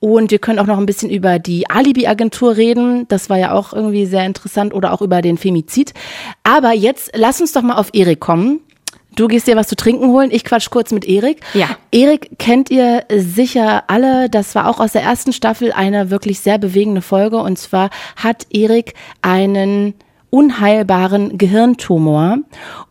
Und 0.00 0.30
wir 0.30 0.38
können 0.38 0.60
auch 0.60 0.66
noch 0.66 0.78
ein 0.78 0.86
bisschen 0.86 1.10
über 1.10 1.38
die 1.40 1.68
Alibi-Agentur 1.68 2.56
reden. 2.56 3.08
Das 3.08 3.28
war 3.30 3.38
ja 3.38 3.52
auch 3.52 3.72
irgendwie 3.72 4.06
sehr 4.06 4.24
interessant 4.24 4.72
oder 4.72 4.92
auch 4.92 5.02
über 5.02 5.22
den 5.22 5.38
Femizid. 5.38 5.92
Aber 6.44 6.72
jetzt 6.72 7.10
lass 7.14 7.40
uns 7.40 7.52
doch 7.52 7.62
mal 7.62 7.76
auf 7.76 7.90
Erik 7.92 8.20
kommen. 8.20 8.60
Du 9.16 9.26
gehst 9.26 9.48
dir 9.48 9.56
was 9.56 9.66
zu 9.66 9.74
trinken 9.74 10.08
holen. 10.08 10.30
Ich 10.30 10.44
quatsch 10.44 10.70
kurz 10.70 10.92
mit 10.92 11.04
Erik. 11.04 11.40
Ja. 11.52 11.70
Erik 11.90 12.38
kennt 12.38 12.70
ihr 12.70 13.04
sicher 13.12 13.84
alle. 13.88 14.30
Das 14.30 14.54
war 14.54 14.68
auch 14.68 14.78
aus 14.78 14.92
der 14.92 15.02
ersten 15.02 15.32
Staffel 15.32 15.72
eine 15.72 16.10
wirklich 16.10 16.38
sehr 16.38 16.58
bewegende 16.58 17.02
Folge. 17.02 17.38
Und 17.38 17.58
zwar 17.58 17.90
hat 18.14 18.46
Erik 18.50 18.94
einen 19.20 19.94
unheilbaren 20.30 21.38
Gehirntumor. 21.38 22.38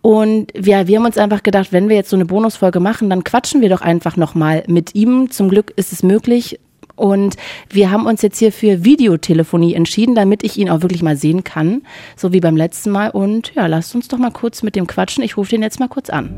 Und 0.01 0.51
wir, 0.53 0.87
wir 0.87 0.97
haben 0.97 1.05
uns 1.05 1.17
einfach 1.17 1.43
gedacht, 1.43 1.71
wenn 1.71 1.89
wir 1.89 1.95
jetzt 1.95 2.09
so 2.09 2.15
eine 2.15 2.25
Bonusfolge 2.25 2.79
machen, 2.79 3.09
dann 3.09 3.23
quatschen 3.23 3.61
wir 3.61 3.69
doch 3.69 3.81
einfach 3.81 4.17
nochmal 4.17 4.63
mit 4.67 4.95
ihm. 4.95 5.29
Zum 5.29 5.49
Glück 5.49 5.73
ist 5.75 5.93
es 5.93 6.03
möglich. 6.03 6.59
Und 6.95 7.35
wir 7.69 7.91
haben 7.91 8.07
uns 8.07 8.23
jetzt 8.23 8.39
hier 8.39 8.51
für 8.51 8.83
Videotelefonie 8.83 9.75
entschieden, 9.75 10.15
damit 10.15 10.43
ich 10.43 10.57
ihn 10.57 10.69
auch 10.69 10.81
wirklich 10.81 11.03
mal 11.03 11.15
sehen 11.15 11.43
kann, 11.43 11.83
so 12.15 12.33
wie 12.33 12.39
beim 12.39 12.57
letzten 12.57 12.89
Mal. 12.89 13.11
Und 13.11 13.53
ja, 13.53 13.67
lasst 13.67 13.93
uns 13.93 14.07
doch 14.07 14.17
mal 14.17 14.31
kurz 14.31 14.63
mit 14.63 14.75
dem 14.75 14.87
quatschen. 14.87 15.23
Ich 15.23 15.37
rufe 15.37 15.51
den 15.51 15.61
jetzt 15.61 15.79
mal 15.79 15.89
kurz 15.89 16.09
an. 16.09 16.33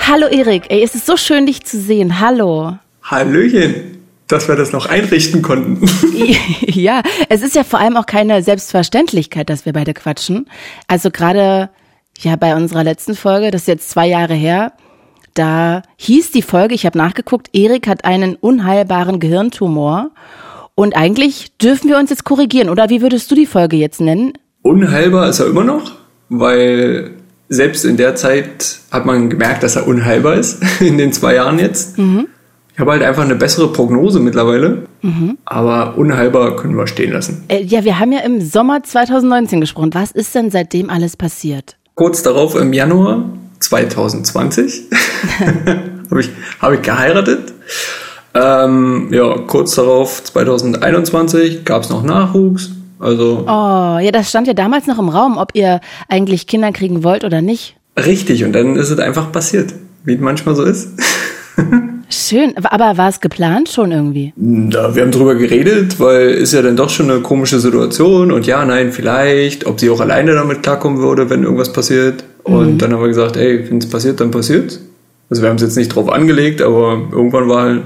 Hallo 0.00 0.26
Erik, 0.26 0.64
ey, 0.70 0.82
es 0.82 0.96
ist 0.96 1.06
so 1.06 1.16
schön, 1.16 1.46
dich 1.46 1.62
zu 1.62 1.78
sehen. 1.78 2.18
Hallo. 2.18 2.78
Hallöchen 3.04 3.99
dass 4.32 4.48
wir 4.48 4.56
das 4.56 4.72
noch 4.72 4.86
einrichten 4.86 5.42
konnten. 5.42 5.86
ja, 6.60 7.02
es 7.28 7.42
ist 7.42 7.54
ja 7.54 7.64
vor 7.64 7.78
allem 7.78 7.96
auch 7.96 8.06
keine 8.06 8.42
Selbstverständlichkeit, 8.42 9.50
dass 9.50 9.66
wir 9.66 9.72
beide 9.72 9.94
quatschen. 9.94 10.48
Also 10.86 11.10
gerade 11.10 11.70
ja 12.18 12.36
bei 12.36 12.54
unserer 12.54 12.84
letzten 12.84 13.14
Folge, 13.14 13.50
das 13.50 13.62
ist 13.62 13.68
jetzt 13.68 13.90
zwei 13.90 14.06
Jahre 14.06 14.34
her, 14.34 14.72
da 15.34 15.82
hieß 15.96 16.32
die 16.32 16.42
Folge, 16.42 16.74
ich 16.74 16.86
habe 16.86 16.98
nachgeguckt, 16.98 17.48
Erik 17.52 17.86
hat 17.86 18.04
einen 18.04 18.34
unheilbaren 18.34 19.20
Gehirntumor. 19.20 20.10
Und 20.74 20.96
eigentlich 20.96 21.56
dürfen 21.58 21.88
wir 21.88 21.98
uns 21.98 22.10
jetzt 22.10 22.24
korrigieren, 22.24 22.68
oder 22.68 22.88
wie 22.88 23.02
würdest 23.02 23.30
du 23.30 23.34
die 23.34 23.46
Folge 23.46 23.76
jetzt 23.76 24.00
nennen? 24.00 24.32
Unheilbar 24.62 25.28
ist 25.28 25.40
er 25.40 25.46
immer 25.46 25.64
noch, 25.64 25.92
weil 26.28 27.12
selbst 27.48 27.84
in 27.84 27.96
der 27.96 28.14
Zeit 28.14 28.78
hat 28.90 29.06
man 29.06 29.30
gemerkt, 29.30 29.62
dass 29.62 29.76
er 29.76 29.86
unheilbar 29.86 30.34
ist, 30.34 30.62
in 30.80 30.98
den 30.98 31.12
zwei 31.12 31.34
Jahren 31.34 31.58
jetzt. 31.58 31.98
Mhm. 31.98 32.28
Ich 32.72 32.78
habe 32.78 32.92
halt 32.92 33.02
einfach 33.02 33.24
eine 33.24 33.34
bessere 33.34 33.72
Prognose 33.72 34.20
mittlerweile, 34.20 34.86
mhm. 35.02 35.38
aber 35.44 35.96
unheilbar 35.98 36.56
können 36.56 36.76
wir 36.76 36.86
stehen 36.86 37.12
lassen. 37.12 37.44
Äh, 37.48 37.62
ja, 37.62 37.84
wir 37.84 37.98
haben 37.98 38.12
ja 38.12 38.20
im 38.20 38.40
Sommer 38.40 38.82
2019 38.82 39.60
gesprochen. 39.60 39.90
Was 39.92 40.12
ist 40.12 40.34
denn 40.34 40.50
seitdem 40.50 40.88
alles 40.88 41.16
passiert? 41.16 41.76
Kurz 41.94 42.22
darauf 42.22 42.54
im 42.54 42.72
Januar 42.72 43.24
2020 43.58 44.84
habe 46.10 46.20
ich, 46.20 46.30
hab 46.60 46.72
ich 46.72 46.82
geheiratet. 46.82 47.52
Ähm, 48.32 49.08
ja, 49.12 49.38
kurz 49.46 49.74
darauf 49.74 50.22
2021 50.24 51.64
gab 51.64 51.82
es 51.82 51.90
noch 51.90 52.02
Nachwuchs. 52.02 52.70
Also. 52.98 53.44
Oh, 53.46 53.98
ja, 53.98 54.10
das 54.12 54.28
stand 54.28 54.46
ja 54.46 54.54
damals 54.54 54.86
noch 54.86 54.98
im 54.98 55.08
Raum, 55.08 55.38
ob 55.38 55.50
ihr 55.54 55.80
eigentlich 56.08 56.46
Kinder 56.46 56.70
kriegen 56.70 57.02
wollt 57.02 57.24
oder 57.24 57.40
nicht. 57.40 57.76
Richtig, 57.96 58.44
und 58.44 58.52
dann 58.52 58.76
ist 58.76 58.90
es 58.90 58.98
einfach 58.98 59.32
passiert, 59.32 59.74
wie 60.04 60.14
es 60.14 60.20
manchmal 60.20 60.54
so 60.54 60.64
ist. 60.64 60.90
Schön, 62.30 62.54
aber 62.62 62.96
war 62.96 63.08
es 63.08 63.20
geplant 63.20 63.68
schon 63.70 63.90
irgendwie? 63.90 64.32
Ja, 64.36 64.94
wir 64.94 65.02
haben 65.02 65.10
drüber 65.10 65.34
geredet, 65.34 65.98
weil 65.98 66.28
ist 66.28 66.52
ja 66.52 66.62
dann 66.62 66.76
doch 66.76 66.88
schon 66.88 67.10
eine 67.10 67.22
komische 67.22 67.58
Situation 67.58 68.30
und 68.30 68.46
ja, 68.46 68.64
nein, 68.64 68.92
vielleicht, 68.92 69.66
ob 69.66 69.80
sie 69.80 69.90
auch 69.90 69.98
alleine 69.98 70.34
damit 70.34 70.62
klarkommen 70.62 71.02
würde, 71.02 71.28
wenn 71.28 71.42
irgendwas 71.42 71.72
passiert. 71.72 72.22
Und 72.44 72.74
mhm. 72.74 72.78
dann 72.78 72.92
haben 72.92 73.00
wir 73.00 73.08
gesagt, 73.08 73.36
ey, 73.36 73.68
wenn 73.68 73.78
es 73.78 73.90
passiert, 73.90 74.20
dann 74.20 74.30
passiert. 74.30 74.78
Also 75.28 75.42
wir 75.42 75.48
haben 75.48 75.56
es 75.56 75.62
jetzt 75.62 75.76
nicht 75.76 75.88
drauf 75.88 76.08
angelegt, 76.08 76.62
aber 76.62 77.02
irgendwann 77.10 77.48
war 77.48 77.62
halt 77.62 77.82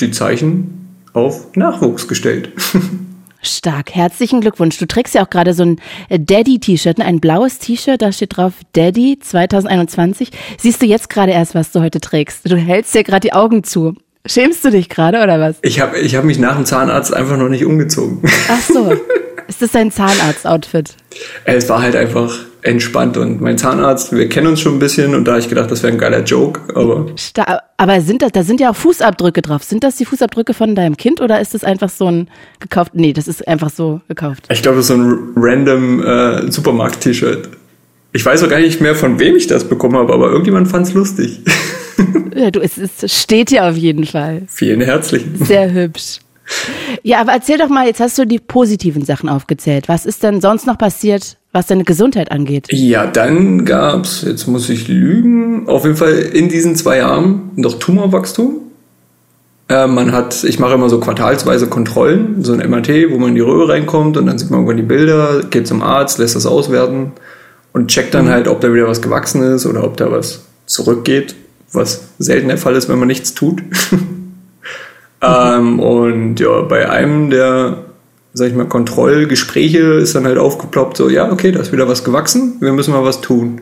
die 0.00 0.10
Zeichen 0.10 0.96
auf 1.12 1.54
Nachwuchs 1.54 2.08
gestellt. 2.08 2.48
Stark. 3.42 3.94
Herzlichen 3.94 4.40
Glückwunsch. 4.40 4.78
Du 4.78 4.86
trägst 4.86 5.14
ja 5.14 5.24
auch 5.24 5.30
gerade 5.30 5.54
so 5.54 5.64
ein 5.64 5.80
Daddy-T-Shirt, 6.10 6.98
ne? 6.98 7.04
ein 7.04 7.20
blaues 7.20 7.58
T-Shirt, 7.58 8.02
da 8.02 8.12
steht 8.12 8.36
drauf 8.36 8.52
Daddy 8.72 9.18
2021. 9.18 10.30
Siehst 10.58 10.82
du 10.82 10.86
jetzt 10.86 11.10
gerade 11.10 11.32
erst, 11.32 11.54
was 11.54 11.72
du 11.72 11.80
heute 11.80 12.00
trägst? 12.00 12.50
Du 12.50 12.56
hältst 12.56 12.94
dir 12.94 13.04
gerade 13.04 13.20
die 13.20 13.32
Augen 13.32 13.64
zu. 13.64 13.94
Schämst 14.26 14.64
du 14.64 14.70
dich 14.70 14.88
gerade 14.88 15.22
oder 15.22 15.40
was? 15.40 15.56
Ich 15.62 15.80
habe 15.80 15.98
ich 15.98 16.14
hab 16.14 16.24
mich 16.24 16.38
nach 16.38 16.56
dem 16.56 16.66
Zahnarzt 16.66 17.14
einfach 17.14 17.38
noch 17.38 17.48
nicht 17.48 17.64
umgezogen. 17.64 18.20
Ach 18.48 18.60
so. 18.60 18.92
Ist 19.48 19.62
das 19.62 19.72
dein 19.72 19.90
Zahnarzt-Outfit? 19.90 20.94
Es 21.44 21.68
war 21.68 21.82
halt 21.82 21.96
einfach 21.96 22.38
entspannt 22.62 23.16
und 23.16 23.40
mein 23.40 23.58
Zahnarzt, 23.58 24.12
wir 24.12 24.28
kennen 24.28 24.48
uns 24.48 24.60
schon 24.60 24.74
ein 24.74 24.78
bisschen 24.78 25.14
und 25.14 25.24
da 25.24 25.32
habe 25.32 25.40
ich 25.40 25.48
gedacht, 25.48 25.70
das 25.70 25.82
wäre 25.82 25.92
ein 25.92 25.98
geiler 25.98 26.22
Joke, 26.22 26.60
aber. 26.74 27.06
Aber 27.76 28.00
sind 28.00 28.22
das, 28.22 28.32
da 28.32 28.42
sind 28.42 28.60
ja 28.60 28.70
auch 28.70 28.76
Fußabdrücke 28.76 29.42
drauf. 29.42 29.62
Sind 29.62 29.84
das 29.84 29.96
die 29.96 30.04
Fußabdrücke 30.04 30.54
von 30.54 30.74
deinem 30.74 30.96
Kind 30.96 31.20
oder 31.20 31.40
ist 31.40 31.54
das 31.54 31.64
einfach 31.64 31.88
so 31.88 32.10
ein 32.10 32.28
gekauft? 32.58 32.92
Nee, 32.94 33.12
das 33.12 33.28
ist 33.28 33.46
einfach 33.48 33.70
so 33.70 34.00
gekauft. 34.08 34.46
Ich 34.50 34.62
glaube, 34.62 34.78
das 34.78 34.90
ist 34.90 34.96
so 34.96 35.02
ein 35.02 35.32
random 35.36 36.02
äh, 36.02 36.50
Supermarkt-T-Shirt. 36.50 37.48
Ich 38.12 38.26
weiß 38.26 38.42
auch 38.42 38.48
gar 38.48 38.60
nicht 38.60 38.80
mehr, 38.80 38.94
von 38.94 39.18
wem 39.20 39.36
ich 39.36 39.46
das 39.46 39.68
bekommen 39.68 39.96
habe, 39.96 40.12
aber 40.12 40.30
irgendjemand 40.30 40.68
fand 40.68 40.86
es 40.86 40.94
lustig. 40.94 41.40
ja, 42.34 42.50
du, 42.50 42.60
es, 42.60 42.76
es 42.76 43.20
steht 43.20 43.50
ja 43.50 43.68
auf 43.68 43.76
jeden 43.76 44.04
Fall. 44.04 44.42
Vielen 44.48 44.80
herzlichen. 44.80 45.36
Sehr 45.44 45.72
hübsch. 45.72 46.18
Ja, 47.02 47.20
aber 47.20 47.32
erzähl 47.32 47.58
doch 47.58 47.68
mal, 47.68 47.86
jetzt 47.86 48.00
hast 48.00 48.18
du 48.18 48.26
die 48.26 48.38
positiven 48.38 49.04
Sachen 49.04 49.28
aufgezählt. 49.28 49.88
Was 49.88 50.06
ist 50.06 50.22
denn 50.22 50.40
sonst 50.40 50.66
noch 50.66 50.78
passiert, 50.78 51.36
was 51.52 51.66
deine 51.66 51.84
Gesundheit 51.84 52.30
angeht? 52.30 52.68
Ja, 52.70 53.06
dann 53.06 53.64
gab's, 53.64 54.22
jetzt 54.26 54.46
muss 54.46 54.68
ich 54.68 54.88
lügen, 54.88 55.68
auf 55.68 55.84
jeden 55.84 55.96
Fall 55.96 56.14
in 56.14 56.48
diesen 56.48 56.76
zwei 56.76 56.98
Jahren 56.98 57.50
noch 57.56 57.78
Tumorwachstum. 57.78 58.60
Äh, 59.68 59.86
man 59.86 60.12
hat, 60.12 60.44
ich 60.44 60.58
mache 60.58 60.74
immer 60.74 60.88
so 60.88 61.00
quartalsweise 61.00 61.68
Kontrollen, 61.68 62.42
so 62.44 62.52
ein 62.52 62.70
MRT, 62.70 63.10
wo 63.10 63.18
man 63.18 63.30
in 63.30 63.34
die 63.34 63.40
Röhre 63.40 63.72
reinkommt 63.72 64.16
und 64.16 64.26
dann 64.26 64.38
sieht 64.38 64.50
man 64.50 64.60
irgendwann 64.60 64.76
die 64.76 64.82
Bilder, 64.82 65.42
geht 65.50 65.66
zum 65.66 65.82
Arzt, 65.82 66.18
lässt 66.18 66.36
das 66.36 66.46
auswerten 66.46 67.12
und 67.72 67.88
checkt 67.88 68.14
dann 68.14 68.26
mhm. 68.26 68.30
halt, 68.30 68.48
ob 68.48 68.60
da 68.60 68.72
wieder 68.72 68.88
was 68.88 69.02
gewachsen 69.02 69.42
ist 69.42 69.66
oder 69.66 69.84
ob 69.84 69.96
da 69.96 70.10
was 70.10 70.42
zurückgeht, 70.66 71.34
was 71.72 72.08
selten 72.18 72.48
der 72.48 72.58
Fall 72.58 72.76
ist, 72.76 72.88
wenn 72.88 72.98
man 72.98 73.08
nichts 73.08 73.34
tut. 73.34 73.62
Ähm, 75.22 75.80
und 75.80 76.40
ja, 76.40 76.62
bei 76.62 76.88
einem 76.88 77.30
der, 77.30 77.84
sag 78.32 78.48
ich 78.48 78.54
mal, 78.54 78.66
Kontrollgespräche 78.66 79.78
ist 79.78 80.14
dann 80.14 80.24
halt 80.24 80.38
aufgeploppt, 80.38 80.96
so, 80.96 81.08
ja, 81.08 81.30
okay, 81.30 81.52
da 81.52 81.60
ist 81.60 81.72
wieder 81.72 81.88
was 81.88 82.04
gewachsen, 82.04 82.56
wir 82.60 82.72
müssen 82.72 82.92
mal 82.92 83.04
was 83.04 83.20
tun. 83.20 83.60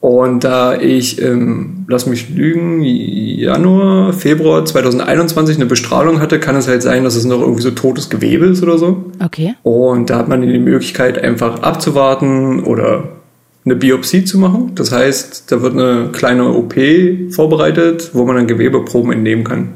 Und 0.00 0.44
da 0.44 0.80
ich, 0.80 1.20
ähm, 1.20 1.84
lass 1.88 2.06
mich 2.06 2.30
lügen, 2.30 2.82
Januar, 2.82 4.12
Februar 4.12 4.64
2021 4.64 5.56
eine 5.56 5.66
Bestrahlung 5.66 6.20
hatte, 6.20 6.38
kann 6.38 6.54
es 6.54 6.68
halt 6.68 6.82
sein, 6.82 7.02
dass 7.02 7.16
es 7.16 7.24
noch 7.24 7.40
irgendwie 7.40 7.62
so 7.62 7.72
totes 7.72 8.08
Gewebe 8.08 8.46
ist 8.46 8.62
oder 8.62 8.78
so. 8.78 9.06
Okay. 9.24 9.54
Und 9.64 10.08
da 10.08 10.18
hat 10.18 10.28
man 10.28 10.42
die 10.42 10.58
Möglichkeit, 10.58 11.22
einfach 11.22 11.62
abzuwarten 11.62 12.62
oder 12.62 13.08
eine 13.64 13.74
Biopsie 13.74 14.24
zu 14.24 14.38
machen. 14.38 14.72
Das 14.76 14.92
heißt, 14.92 15.50
da 15.50 15.62
wird 15.62 15.72
eine 15.72 16.10
kleine 16.12 16.48
OP 16.48 16.74
vorbereitet, 17.30 18.10
wo 18.12 18.24
man 18.24 18.36
dann 18.36 18.46
Gewebeproben 18.46 19.12
entnehmen 19.12 19.42
kann. 19.42 19.68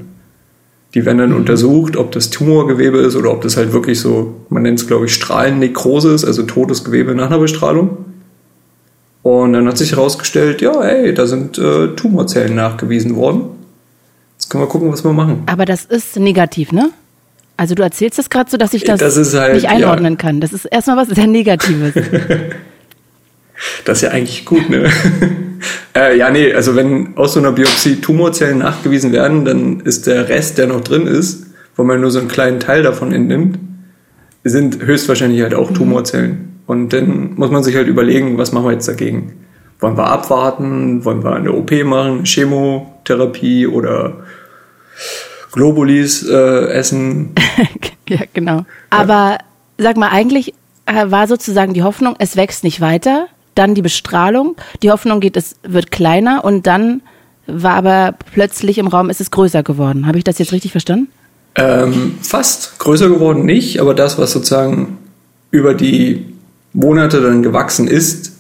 Die 0.95 1.05
werden 1.07 1.19
dann 1.19 1.33
untersucht, 1.33 1.97
ob 1.97 2.13
das 2.13 2.31
Tumorgewebe 2.31 2.99
ist 2.99 3.17
oder 3.17 3.31
ob 3.31 3.43
das 3.43 3.57
halt 3.57 3.73
wirklich 3.73 3.99
so, 4.01 4.35
man 4.51 4.63
nennt 4.63 4.79
es 4.79 4.87
glaube 4.87 5.07
ich 5.07 5.15
Strahlennekrose 5.15 6.13
ist, 6.13 6.25
also 6.25 6.43
totes 6.43 6.85
Gewebe 6.85 7.15
nach 7.15 7.27
einer 7.27 7.39
Bestrahlung. 7.39 7.99
Und 9.23 9.53
dann 9.53 9.67
hat 9.69 9.79
sich 9.79 9.93
herausgestellt, 9.93 10.61
ja, 10.61 10.83
ey, 10.83 11.15
da 11.15 11.27
sind 11.27 11.57
äh, 11.57 11.89
Tumorzellen 11.95 12.55
nachgewiesen 12.57 13.17
worden. 13.17 13.45
Jetzt 14.37 14.51
können 14.51 14.65
wir 14.65 14.69
gucken, 14.69 14.93
was 14.93 15.05
wir 15.05 15.13
machen. 15.13 15.45
Aber 15.47 15.65
das 15.65 15.85
ist 15.85 16.19
negativ, 16.19 16.73
ne? 16.73 16.91
Also 17.57 17.75
du 17.77 17.83
erzählst 17.83 18.19
das 18.19 18.29
gerade 18.29 18.51
so, 18.51 18.57
dass 18.57 18.75
ich 18.75 18.83
das, 18.83 18.99
das 18.99 19.35
halt, 19.35 19.55
nicht 19.55 19.69
einordnen 19.69 20.15
ja. 20.15 20.19
kann. 20.19 20.41
Das 20.41 20.53
ist 20.53 20.65
erstmal 20.65 20.97
was 20.97 21.09
sehr 21.09 21.27
Negatives. 21.27 21.95
Das 23.85 23.99
ist 23.99 24.03
ja 24.03 24.11
eigentlich 24.11 24.45
gut, 24.45 24.69
ne? 24.69 24.91
äh, 25.97 26.17
ja, 26.17 26.31
nee, 26.31 26.53
also 26.53 26.77
wenn 26.77 27.17
aus 27.17 27.35
so 27.35 27.41
einer 27.41 27.53
Biopsie 27.53 28.01
Tumorzellen 28.01 28.59
nachgewiesen 28.59 29.13
werden, 29.13 29.45
dann 29.45 29.81
ist 29.81 30.07
der 30.07 30.29
Rest, 30.29 30.59
der 30.59 30.67
noch 30.67 30.81
drin 30.81 31.07
ist, 31.07 31.47
wo 31.77 31.85
man 31.85 32.01
nur 32.01 32.11
so 32.11 32.19
einen 32.19 32.29
kleinen 32.29 32.61
Teil 32.61 32.83
davon 32.83 33.13
entnimmt, 33.13 33.59
sind 34.45 34.83
höchstwahrscheinlich 34.83 35.43
halt 35.43 35.55
auch 35.55 35.71
mhm. 35.71 35.75
Tumorzellen. 35.75 36.53
Und 36.67 36.93
dann 36.93 37.35
muss 37.35 37.51
man 37.51 37.63
sich 37.63 37.77
halt 37.77 37.89
überlegen, 37.89 38.39
was 38.39 38.53
machen 38.53 38.67
wir 38.67 38.73
jetzt 38.73 38.89
dagegen? 38.89 39.35
Wollen 39.81 39.97
wir 39.97 40.07
abwarten? 40.07 41.05
Wollen 41.05 41.25
wir 41.25 41.35
eine 41.35 41.53
OP 41.53 41.73
machen? 41.85 42.25
Chemotherapie 42.25 43.67
oder 43.67 44.25
Globulis 45.53 46.27
äh, 46.29 46.67
essen? 46.69 47.35
ja, 48.09 48.21
genau. 48.33 48.65
Aber 48.91 49.13
ja. 49.33 49.39
sag 49.79 49.97
mal, 49.97 50.11
eigentlich 50.11 50.55
äh, 50.87 51.11
war 51.11 51.27
sozusagen 51.27 51.75
die 51.75 51.83
Hoffnung, 51.83 52.15
es 52.19 52.37
wächst 52.37 52.65
nicht 52.65 52.81
weiter, 52.81 53.27
dann 53.55 53.75
die 53.75 53.83
Bestrahlung, 53.83 54.57
die 54.83 54.91
Hoffnung 54.91 55.21
geht, 55.21 55.37
es 55.37 55.57
wird 55.63 55.91
kleiner 55.91 56.45
und 56.45 56.67
dann 56.67 57.03
war 57.47 57.75
aber 57.75 58.15
plötzlich 58.33 58.79
im 58.79 58.87
Raum, 58.87 59.11
ist 59.11 59.21
es 59.21 59.31
größer 59.31 59.63
geworden. 59.63 60.07
Habe 60.07 60.19
ich 60.19 60.25
das 60.25 60.39
jetzt 60.39 60.53
richtig 60.53 60.71
verstanden? 60.71 61.09
Ähm, 61.55 62.15
fast 62.23 62.79
größer 62.79 63.09
geworden 63.09 63.45
nicht, 63.45 63.81
aber 63.81 63.95
das, 63.95 64.19
was 64.19 64.33
sozusagen 64.33 64.99
über 65.51 65.75
die 65.75 66.27
Monate 66.73 67.21
dann 67.21 67.43
gewachsen 67.43 67.89
ist, 67.89 68.33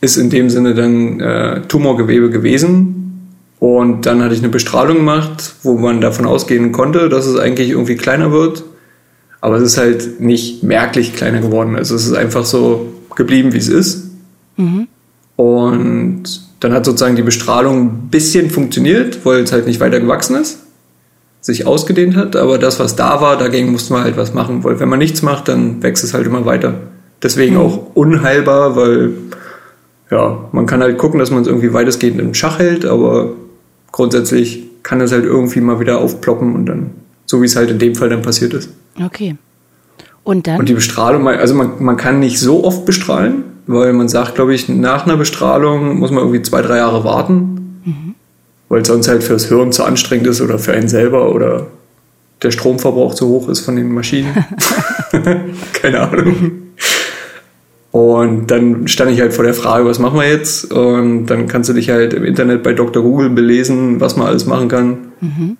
ist 0.00 0.16
in 0.16 0.28
dem 0.28 0.50
Sinne 0.50 0.74
dann 0.74 1.20
äh, 1.20 1.62
Tumorgewebe 1.62 2.30
gewesen. 2.30 3.30
Und 3.58 4.04
dann 4.04 4.22
hatte 4.22 4.34
ich 4.34 4.40
eine 4.40 4.50
Bestrahlung 4.50 4.98
gemacht, 4.98 5.54
wo 5.62 5.78
man 5.78 6.02
davon 6.02 6.26
ausgehen 6.26 6.72
konnte, 6.72 7.08
dass 7.08 7.24
es 7.24 7.38
eigentlich 7.38 7.70
irgendwie 7.70 7.96
kleiner 7.96 8.30
wird. 8.30 8.62
Aber 9.40 9.56
es 9.56 9.62
ist 9.62 9.78
halt 9.78 10.20
nicht 10.20 10.62
merklich 10.62 11.14
kleiner 11.14 11.40
geworden. 11.40 11.76
Also 11.76 11.94
es 11.94 12.04
ist 12.04 12.12
einfach 12.12 12.44
so 12.44 12.92
geblieben, 13.14 13.54
wie 13.54 13.58
es 13.58 13.68
ist. 13.68 14.03
Mhm. 14.56 14.88
Und 15.36 16.24
dann 16.60 16.72
hat 16.72 16.84
sozusagen 16.84 17.16
die 17.16 17.22
Bestrahlung 17.22 17.82
ein 17.82 18.08
bisschen 18.10 18.50
funktioniert, 18.50 19.24
weil 19.24 19.42
es 19.42 19.52
halt 19.52 19.66
nicht 19.66 19.80
weiter 19.80 20.00
gewachsen 20.00 20.36
ist, 20.36 20.60
sich 21.40 21.66
ausgedehnt 21.66 22.16
hat, 22.16 22.36
aber 22.36 22.58
das, 22.58 22.80
was 22.80 22.96
da 22.96 23.20
war, 23.20 23.36
dagegen 23.36 23.72
musste 23.72 23.92
man 23.92 24.04
halt 24.04 24.16
was 24.16 24.32
machen, 24.32 24.64
weil 24.64 24.80
wenn 24.80 24.88
man 24.88 24.98
nichts 24.98 25.22
macht, 25.22 25.48
dann 25.48 25.82
wächst 25.82 26.04
es 26.04 26.14
halt 26.14 26.26
immer 26.26 26.46
weiter. 26.46 26.74
Deswegen 27.22 27.54
mhm. 27.54 27.60
auch 27.60 27.94
unheilbar, 27.94 28.76
weil 28.76 29.10
ja, 30.10 30.48
man 30.52 30.66
kann 30.66 30.80
halt 30.80 30.96
gucken, 30.98 31.18
dass 31.18 31.30
man 31.30 31.42
es 31.42 31.48
irgendwie 31.48 31.72
weitestgehend 31.72 32.20
im 32.20 32.34
Schach 32.34 32.58
hält, 32.58 32.84
aber 32.84 33.32
grundsätzlich 33.92 34.62
kann 34.82 35.00
es 35.00 35.12
halt 35.12 35.24
irgendwie 35.24 35.60
mal 35.60 35.80
wieder 35.80 35.98
aufploppen 35.98 36.54
und 36.54 36.66
dann, 36.66 36.90
so 37.26 37.42
wie 37.42 37.46
es 37.46 37.56
halt 37.56 37.70
in 37.70 37.78
dem 37.78 37.94
Fall 37.94 38.08
dann 38.08 38.22
passiert 38.22 38.54
ist. 38.54 38.70
Okay. 39.02 39.36
Und 40.22 40.46
dann? 40.46 40.60
Und 40.60 40.68
die 40.68 40.74
Bestrahlung, 40.74 41.26
also 41.26 41.54
man, 41.54 41.82
man 41.82 41.96
kann 41.96 42.20
nicht 42.20 42.38
so 42.38 42.64
oft 42.64 42.84
bestrahlen, 42.86 43.44
weil 43.66 43.92
man 43.92 44.08
sagt, 44.08 44.34
glaube 44.34 44.54
ich, 44.54 44.68
nach 44.68 45.06
einer 45.06 45.16
Bestrahlung 45.16 45.98
muss 45.98 46.10
man 46.10 46.20
irgendwie 46.20 46.42
zwei, 46.42 46.62
drei 46.62 46.78
Jahre 46.78 47.04
warten, 47.04 47.80
mhm. 47.84 48.14
weil 48.68 48.82
es 48.82 48.88
sonst 48.88 49.08
halt 49.08 49.22
fürs 49.22 49.46
Hirn 49.46 49.72
zu 49.72 49.84
anstrengend 49.84 50.26
ist 50.26 50.40
oder 50.40 50.58
für 50.58 50.72
einen 50.72 50.88
selber 50.88 51.34
oder 51.34 51.66
der 52.42 52.50
Stromverbrauch 52.50 53.14
zu 53.14 53.28
hoch 53.28 53.48
ist 53.48 53.60
von 53.60 53.76
den 53.76 53.92
Maschinen. 53.92 54.32
Keine 55.72 56.00
Ahnung. 56.00 56.52
Und 57.94 58.50
dann 58.50 58.88
stand 58.88 59.12
ich 59.12 59.20
halt 59.20 59.32
vor 59.32 59.44
der 59.44 59.54
Frage, 59.54 59.86
was 59.86 60.00
machen 60.00 60.18
wir 60.18 60.28
jetzt? 60.28 60.72
Und 60.72 61.26
dann 61.26 61.46
kannst 61.46 61.70
du 61.70 61.74
dich 61.74 61.90
halt 61.90 62.12
im 62.12 62.24
Internet 62.24 62.64
bei 62.64 62.72
Dr. 62.72 63.04
Google 63.04 63.30
belesen, 63.30 64.00
was 64.00 64.16
man 64.16 64.26
alles 64.26 64.46
machen 64.46 64.68
kann. 64.68 64.98
Mhm. 65.20 65.56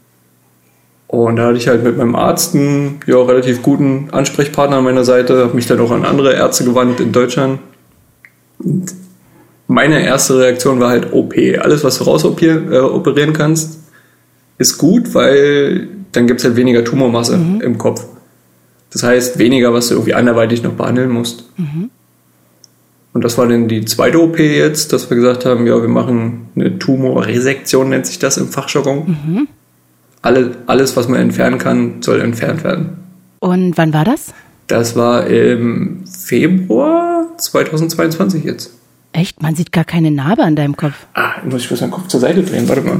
Und 1.06 1.36
da 1.36 1.46
hatte 1.46 1.58
ich 1.58 1.68
halt 1.68 1.84
mit 1.84 1.96
meinem 1.96 2.16
Arzt 2.16 2.56
einen 2.56 2.98
ja, 3.06 3.22
relativ 3.22 3.62
guten 3.62 4.08
Ansprechpartner 4.10 4.78
an 4.78 4.84
meiner 4.84 5.04
Seite, 5.04 5.44
habe 5.44 5.54
mich 5.54 5.66
dann 5.66 5.78
auch 5.78 5.92
an 5.92 6.04
andere 6.04 6.34
Ärzte 6.34 6.64
gewandt 6.64 6.98
in 6.98 7.12
Deutschland. 7.12 7.60
Meine 9.66 10.04
erste 10.04 10.38
Reaktion 10.38 10.80
war 10.80 10.90
halt 10.90 11.12
OP. 11.12 11.34
Alles, 11.60 11.84
was 11.84 11.98
du 11.98 12.04
rausoperieren 12.04 13.30
äh, 13.30 13.32
kannst, 13.32 13.80
ist 14.58 14.78
gut, 14.78 15.14
weil 15.14 15.88
dann 16.12 16.26
gibt 16.26 16.40
es 16.40 16.46
halt 16.46 16.56
weniger 16.56 16.84
Tumormasse 16.84 17.36
mhm. 17.36 17.60
im 17.60 17.78
Kopf. 17.78 18.04
Das 18.92 19.02
heißt, 19.02 19.38
weniger, 19.38 19.72
was 19.72 19.88
du 19.88 19.94
irgendwie 19.94 20.14
anderweitig 20.14 20.62
noch 20.62 20.74
behandeln 20.74 21.10
musst. 21.10 21.50
Mhm. 21.56 21.90
Und 23.12 23.24
das 23.24 23.38
war 23.38 23.46
dann 23.46 23.68
die 23.68 23.84
zweite 23.84 24.20
OP 24.20 24.38
jetzt, 24.38 24.92
dass 24.92 25.08
wir 25.08 25.16
gesagt 25.16 25.44
haben, 25.44 25.66
ja, 25.66 25.80
wir 25.80 25.88
machen 25.88 26.48
eine 26.56 26.78
Tumorresektion, 26.78 27.88
nennt 27.88 28.06
sich 28.06 28.18
das 28.18 28.36
im 28.36 28.48
Fachjargon. 28.48 29.06
Mhm. 29.06 29.48
Alle, 30.22 30.56
alles, 30.66 30.96
was 30.96 31.08
man 31.08 31.20
entfernen 31.20 31.58
kann, 31.58 32.02
soll 32.02 32.20
entfernt 32.20 32.64
werden. 32.64 32.98
Und 33.40 33.76
wann 33.76 33.92
war 33.92 34.04
das? 34.04 34.32
Das 34.66 34.96
war 34.96 35.26
im 35.26 36.04
Februar 36.06 37.26
2022 37.38 38.44
jetzt. 38.44 38.70
Echt? 39.12 39.40
Man 39.42 39.54
sieht 39.54 39.70
gar 39.70 39.84
keine 39.84 40.10
Narbe 40.10 40.42
an 40.42 40.56
deinem 40.56 40.76
Kopf. 40.76 40.94
Ah, 41.14 41.34
muss 41.48 41.62
ich 41.62 41.68
bloß 41.68 41.82
meinen 41.82 41.92
Kopf 41.92 42.08
zur 42.08 42.18
Seite 42.18 42.42
drehen, 42.42 42.68
warte 42.68 42.82
mal. 42.82 42.98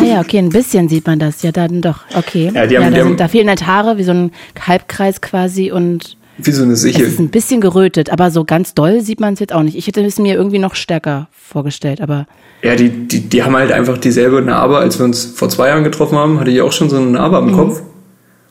Ah 0.00 0.04
ja, 0.04 0.20
okay, 0.20 0.38
ein 0.38 0.48
bisschen 0.50 0.88
sieht 0.88 1.06
man 1.06 1.18
das. 1.18 1.42
Ja, 1.42 1.50
dann 1.50 1.80
doch. 1.82 2.00
Okay. 2.14 2.52
Ja, 2.54 2.66
die 2.66 2.76
haben, 2.76 2.84
ja, 2.84 2.90
da, 2.90 2.96
die 2.98 3.02
sind, 3.02 3.18
da 3.20 3.26
fehlen 3.28 3.48
halt 3.48 3.66
Haare, 3.66 3.98
wie 3.98 4.04
so 4.04 4.12
ein 4.12 4.30
Halbkreis 4.64 5.20
quasi 5.20 5.72
und 5.72 6.16
Wie 6.38 6.52
so 6.52 6.62
eine 6.62 6.74
Es 6.74 6.82
Sichel. 6.82 7.06
ist 7.06 7.18
ein 7.18 7.30
bisschen 7.30 7.60
gerötet, 7.60 8.10
aber 8.10 8.30
so 8.30 8.44
ganz 8.44 8.74
doll 8.74 9.00
sieht 9.00 9.18
man 9.18 9.34
es 9.34 9.40
jetzt 9.40 9.52
auch 9.52 9.62
nicht. 9.64 9.76
Ich 9.76 9.88
hätte 9.88 10.04
es 10.04 10.18
mir 10.20 10.34
irgendwie 10.36 10.60
noch 10.60 10.76
stärker 10.76 11.26
vorgestellt, 11.32 12.00
aber 12.00 12.26
Ja, 12.62 12.76
die, 12.76 12.88
die, 13.08 13.22
die 13.28 13.42
haben 13.42 13.56
halt 13.56 13.72
einfach 13.72 13.98
dieselbe 13.98 14.42
Narbe, 14.42 14.78
als 14.78 14.98
wir 15.00 15.04
uns 15.04 15.24
vor 15.24 15.48
zwei 15.48 15.68
Jahren 15.68 15.82
getroffen 15.82 16.16
haben, 16.16 16.38
hatte 16.38 16.52
ich 16.52 16.60
auch 16.60 16.72
schon 16.72 16.90
so 16.90 16.96
eine 16.96 17.06
Narbe 17.06 17.38
am 17.38 17.50
Kopf. 17.52 17.82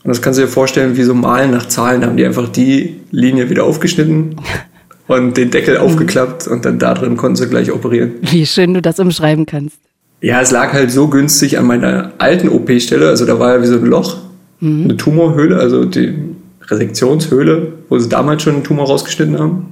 Und 0.06 0.10
das 0.10 0.22
kannst 0.22 0.40
du 0.40 0.44
dir 0.44 0.48
vorstellen, 0.48 0.96
wie 0.98 1.04
so 1.04 1.16
Malen 1.16 1.52
nach 1.52 1.68
Zahlen, 1.68 2.06
haben 2.06 2.16
die 2.16 2.26
einfach 2.26 2.48
die 2.48 2.98
Linie 3.12 3.50
wieder 3.50 3.64
aufgeschnitten 3.64 4.36
und 5.08 5.36
den 5.36 5.50
Deckel 5.52 5.78
aufgeklappt 5.78 6.48
und 6.48 6.64
dann 6.64 6.80
da 6.80 6.94
drin 6.94 7.18
konnten 7.18 7.36
sie 7.36 7.48
gleich 7.48 7.72
operieren. 7.72 8.12
wie 8.22 8.46
schön 8.46 8.76
du 8.76 8.82
das 8.82 9.00
umschreiben 9.00 9.46
kannst. 9.46 9.78
Ja, 10.22 10.42
es 10.42 10.52
lag 10.52 10.74
halt 10.74 10.92
so 10.92 11.08
günstig 11.08 11.58
an 11.58 11.66
meiner 11.66 12.14
alten 12.20 12.50
OP-Stelle, 12.50 13.10
also 13.10 13.26
da 13.26 13.40
war 13.40 13.56
ja 13.56 13.62
wie 13.64 13.68
so 13.68 13.76
ein 13.76 13.86
Loch, 13.86 14.18
eine 14.62 14.96
Tumorhöhle, 14.96 15.58
also 15.58 15.86
die 15.86 16.14
Resektionshöhle, 16.62 17.74
wo 17.90 18.00
sie 18.00 18.10
damals 18.10 18.42
schon 18.42 18.54
einen 18.54 18.64
Tumor 18.64 18.88
rausgeschnitten 18.88 19.38
haben. 19.38 19.66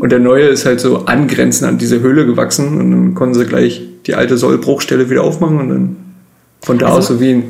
Und 0.00 0.12
der 0.12 0.18
neue 0.18 0.46
ist 0.46 0.66
halt 0.66 0.80
so 0.80 1.06
angrenzend 1.06 1.68
an 1.68 1.78
diese 1.78 2.00
Höhle 2.00 2.26
gewachsen 2.26 2.78
und 2.78 2.90
dann 2.90 3.14
konnten 3.14 3.34
sie 3.34 3.46
gleich 3.46 3.82
die 4.06 4.14
alte 4.14 4.36
Sollbruchstelle 4.36 5.08
wieder 5.08 5.24
aufmachen 5.24 5.60
und 5.60 5.68
dann 5.68 5.96
von 6.60 6.78
da 6.78 6.88
aus 6.88 7.08
so 7.08 7.20
wie 7.20 7.30
ein. 7.34 7.44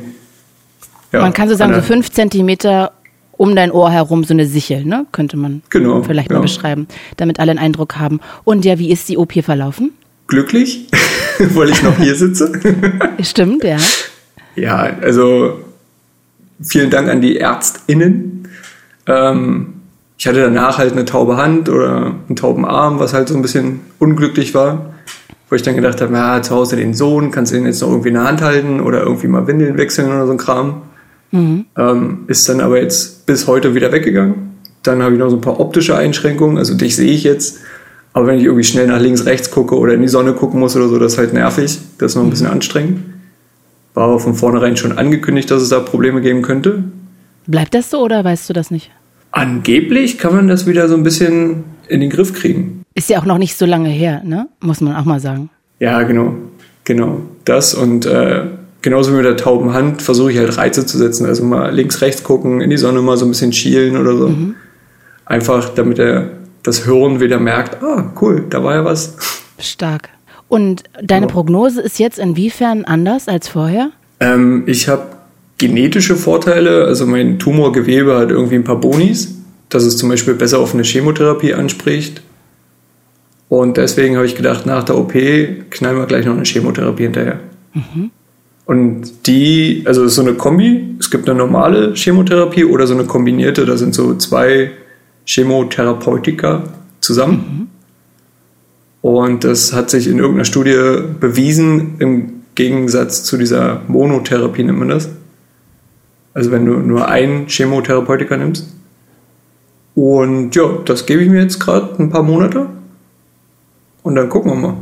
Ja, 1.13 1.21
man 1.21 1.33
kann 1.33 1.47
so 1.47 1.55
sagen, 1.55 1.71
so 1.73 1.75
der- 1.79 1.83
fünf 1.83 2.11
Zentimeter 2.11 2.91
um 3.35 3.55
dein 3.55 3.71
Ohr 3.71 3.89
herum 3.91 4.23
so 4.23 4.33
eine 4.33 4.45
Sichel, 4.45 4.85
ne? 4.85 5.05
Könnte 5.11 5.37
man 5.37 5.61
Genau, 5.69 6.03
vielleicht 6.03 6.29
ja. 6.29 6.37
mal 6.37 6.41
beschreiben, 6.41 6.87
damit 7.17 7.39
alle 7.39 7.51
einen 7.51 7.59
Eindruck 7.59 7.97
haben. 7.97 8.19
Und 8.43 8.63
ja, 8.65 8.77
wie 8.79 8.91
ist 8.91 9.07
die 9.09 9.17
OP 9.17 9.41
verlaufen? 9.43 9.91
glücklich, 10.27 10.87
weil 11.39 11.69
ich 11.69 11.83
noch 11.83 11.97
hier 11.97 12.15
sitze. 12.15 12.51
Stimmt, 13.21 13.63
ja. 13.63 13.77
Ja, 14.55 14.77
also 15.01 15.59
vielen 16.61 16.89
Dank 16.89 17.09
an 17.09 17.21
die 17.21 17.37
ÄrztInnen. 17.37 18.47
Ähm, 19.05 19.73
ich 20.17 20.25
hatte 20.25 20.41
danach 20.41 20.77
halt 20.77 20.93
eine 20.93 21.05
taube 21.05 21.37
Hand 21.37 21.69
oder 21.69 22.15
einen 22.27 22.35
tauben 22.35 22.65
Arm, 22.65 22.99
was 22.99 23.13
halt 23.13 23.27
so 23.27 23.35
ein 23.35 23.41
bisschen 23.41 23.81
unglücklich 23.99 24.55
war. 24.55 24.93
Wo 25.49 25.55
ich 25.55 25.61
dann 25.61 25.75
gedacht 25.75 26.01
habe, 26.01 26.13
ja, 26.13 26.41
zu 26.41 26.55
Hause 26.55 26.77
den 26.77 26.93
Sohn, 26.93 27.29
kannst 27.29 27.51
du 27.51 27.57
den 27.57 27.65
jetzt 27.65 27.81
noch 27.81 27.89
irgendwie 27.89 28.07
in 28.09 28.15
der 28.15 28.23
Hand 28.23 28.41
halten 28.41 28.79
oder 28.79 29.01
irgendwie 29.01 29.27
mal 29.27 29.45
Windeln 29.45 29.77
wechseln 29.77 30.07
oder 30.07 30.25
so 30.25 30.31
ein 30.31 30.37
Kram. 30.37 30.81
Ähm, 31.33 32.25
ist 32.27 32.47
dann 32.47 32.61
aber 32.61 32.79
jetzt 32.79 33.25
bis 33.25 33.47
heute 33.47 33.73
wieder 33.73 33.91
weggegangen. 33.91 34.53
Dann 34.83 35.01
habe 35.01 35.13
ich 35.13 35.19
noch 35.19 35.29
so 35.29 35.37
ein 35.37 35.41
paar 35.41 35.59
optische 35.59 35.97
Einschränkungen, 35.97 36.57
also 36.57 36.75
dich 36.75 36.95
sehe 36.95 37.11
ich 37.11 37.23
jetzt. 37.23 37.59
Aber 38.13 38.27
wenn 38.27 38.37
ich 38.37 38.43
irgendwie 38.43 38.63
schnell 38.63 38.87
nach 38.87 38.99
links, 38.99 39.25
rechts 39.25 39.49
gucke 39.49 39.75
oder 39.75 39.93
in 39.93 40.01
die 40.01 40.07
Sonne 40.07 40.33
gucken 40.33 40.59
muss 40.59 40.75
oder 40.75 40.87
so, 40.87 40.99
das 40.99 41.13
ist 41.13 41.17
halt 41.17 41.33
nervig. 41.33 41.79
Das 41.97 42.11
ist 42.11 42.15
noch 42.15 42.23
ein 42.23 42.29
bisschen 42.29 42.47
anstrengend. 42.47 42.99
War 43.95 44.05
aber 44.05 44.19
von 44.19 44.35
vornherein 44.35 44.77
schon 44.77 44.97
angekündigt, 44.97 45.49
dass 45.49 45.61
es 45.61 45.69
da 45.69 45.79
Probleme 45.79 46.21
geben 46.21 46.43
könnte. 46.43 46.83
Bleibt 47.47 47.73
das 47.73 47.89
so 47.89 48.01
oder 48.01 48.23
weißt 48.23 48.49
du 48.49 48.53
das 48.53 48.69
nicht? 48.71 48.91
Angeblich 49.31 50.19
kann 50.19 50.35
man 50.35 50.47
das 50.47 50.67
wieder 50.67 50.87
so 50.87 50.95
ein 50.95 51.03
bisschen 51.03 51.63
in 51.87 52.01
den 52.01 52.11
Griff 52.11 52.33
kriegen. 52.33 52.83
Ist 52.93 53.09
ja 53.09 53.19
auch 53.19 53.25
noch 53.25 53.39
nicht 53.39 53.57
so 53.57 53.65
lange 53.65 53.89
her, 53.89 54.21
ne? 54.23 54.47
Muss 54.59 54.79
man 54.79 54.95
auch 54.95 55.05
mal 55.05 55.19
sagen. 55.19 55.49
Ja, 55.79 56.03
genau. 56.03 56.35
Genau. 56.83 57.21
Das 57.45 57.73
und 57.73 58.05
äh, 58.05 58.45
genauso 58.83 59.11
wie 59.11 59.15
mit 59.15 59.25
der 59.25 59.37
tauben 59.37 59.73
Hand 59.73 60.03
versuche 60.03 60.31
ich 60.31 60.37
halt 60.37 60.55
Reize 60.57 60.85
zu 60.85 60.99
setzen. 60.99 61.25
Also 61.25 61.43
mal 61.43 61.73
links, 61.73 62.01
rechts 62.01 62.23
gucken, 62.23 62.61
in 62.61 62.69
die 62.69 62.77
Sonne 62.77 63.01
mal 63.01 63.17
so 63.17 63.25
ein 63.25 63.29
bisschen 63.29 63.51
schielen 63.51 63.97
oder 63.97 64.15
so. 64.15 64.31
Einfach 65.25 65.69
damit 65.69 65.97
er 65.97 66.29
das 66.61 66.85
Hören 66.85 67.19
wieder 67.19 67.39
merkt, 67.39 67.81
ah, 67.81 68.13
cool, 68.21 68.45
da 68.49 68.63
war 68.63 68.75
ja 68.75 68.85
was. 68.85 69.17
Stark. 69.57 70.09
Und 70.47 70.83
deine 71.01 71.25
Ja. 71.25 71.31
Prognose 71.31 71.81
ist 71.81 71.97
jetzt 71.97 72.19
inwiefern 72.19 72.85
anders 72.85 73.27
als 73.27 73.47
vorher? 73.47 73.89
Ähm, 74.19 74.63
ich 74.67 74.87
habe 74.87 75.07
genetische 75.57 76.15
Vorteile, 76.15 76.85
also 76.85 77.05
mein 77.07 77.39
Tumorgewebe 77.39 78.17
hat 78.17 78.29
irgendwie 78.29 78.55
ein 78.55 78.63
paar 78.63 78.79
Bonis, 78.79 79.35
dass 79.69 79.83
es 79.83 79.97
zum 79.97 80.09
Beispiel 80.09 80.35
besser 80.35 80.59
auf 80.59 80.73
eine 80.73 80.83
Chemotherapie 80.83 81.53
anspricht. 81.53 82.21
Und 83.49 83.77
deswegen 83.77 84.15
habe 84.15 84.25
ich 84.25 84.35
gedacht, 84.35 84.65
nach 84.65 84.83
der 84.83 84.97
OP 84.97 85.13
knallen 85.69 85.97
wir 85.97 86.05
gleich 86.05 86.25
noch 86.25 86.33
eine 86.33 86.43
Chemotherapie 86.43 87.03
hinterher. 87.03 87.39
Und 88.65 89.27
die, 89.27 89.83
also 89.85 90.07
so 90.07 90.21
eine 90.21 90.35
Kombi, 90.35 90.95
es 90.99 91.11
gibt 91.11 91.29
eine 91.29 91.37
normale 91.37 91.93
Chemotherapie 91.95 92.63
oder 92.63 92.87
so 92.87 92.93
eine 92.93 93.05
kombinierte, 93.05 93.65
da 93.65 93.75
sind 93.75 93.93
so 93.93 94.15
zwei 94.15 94.71
Chemotherapeutika 95.25 96.63
zusammen. 97.01 97.69
Und 99.01 99.43
das 99.43 99.73
hat 99.73 99.89
sich 99.89 100.07
in 100.07 100.17
irgendeiner 100.17 100.45
Studie 100.45 101.03
bewiesen, 101.19 101.95
im 101.99 102.43
Gegensatz 102.55 103.23
zu 103.23 103.37
dieser 103.37 103.81
Monotherapie 103.87 104.63
nennt 104.63 104.79
man 104.79 104.89
das. 104.89 105.09
Also 106.33 106.51
wenn 106.51 106.65
du 106.65 106.75
nur 106.75 107.07
einen 107.07 107.47
Chemotherapeutika 107.47 108.37
nimmst. 108.37 108.73
Und 109.95 110.55
ja, 110.55 110.63
das 110.85 111.05
gebe 111.05 111.21
ich 111.21 111.29
mir 111.29 111.41
jetzt 111.41 111.59
gerade 111.59 112.01
ein 112.01 112.09
paar 112.09 112.23
Monate. 112.23 112.67
Und 114.03 114.15
dann 114.15 114.29
gucken 114.29 114.51
wir 114.51 114.55
mal. 114.55 114.75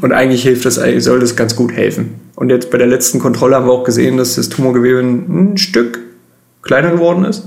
Und 0.00 0.12
eigentlich 0.12 0.42
hilft 0.42 0.64
das, 0.64 0.78
eigentlich 0.78 1.04
soll 1.04 1.20
das 1.20 1.36
ganz 1.36 1.54
gut 1.54 1.72
helfen. 1.72 2.14
Und 2.34 2.48
jetzt 2.48 2.70
bei 2.70 2.78
der 2.78 2.86
letzten 2.86 3.18
Kontrolle 3.18 3.56
haben 3.56 3.66
wir 3.66 3.72
auch 3.72 3.84
gesehen, 3.84 4.16
dass 4.16 4.36
das 4.36 4.48
Tumorgewebe 4.48 5.00
ein 5.00 5.58
Stück 5.58 6.00
kleiner 6.62 6.90
geworden 6.90 7.24
ist. 7.24 7.44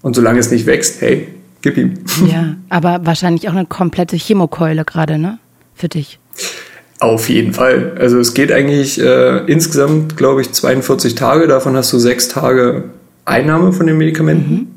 Und 0.00 0.16
solange 0.16 0.38
es 0.38 0.50
nicht 0.50 0.66
wächst, 0.66 1.00
hey, 1.00 1.28
gib 1.60 1.76
ihm. 1.76 1.94
Ja, 2.26 2.56
aber 2.68 3.04
wahrscheinlich 3.04 3.48
auch 3.48 3.54
eine 3.54 3.66
komplette 3.66 4.16
Chemokeule 4.16 4.84
gerade, 4.84 5.18
ne? 5.18 5.38
Für 5.74 5.88
dich. 5.88 6.18
Auf 7.00 7.28
jeden 7.28 7.52
Fall. 7.52 7.96
Also 7.98 8.18
es 8.18 8.34
geht 8.34 8.52
eigentlich 8.52 9.00
äh, 9.00 9.44
insgesamt, 9.46 10.16
glaube 10.16 10.40
ich, 10.40 10.52
42 10.52 11.14
Tage. 11.14 11.48
Davon 11.48 11.76
hast 11.76 11.92
du 11.92 11.98
sechs 11.98 12.28
Tage 12.28 12.84
Einnahme 13.24 13.72
von 13.72 13.86
den 13.86 13.98
Medikamenten. 13.98 14.68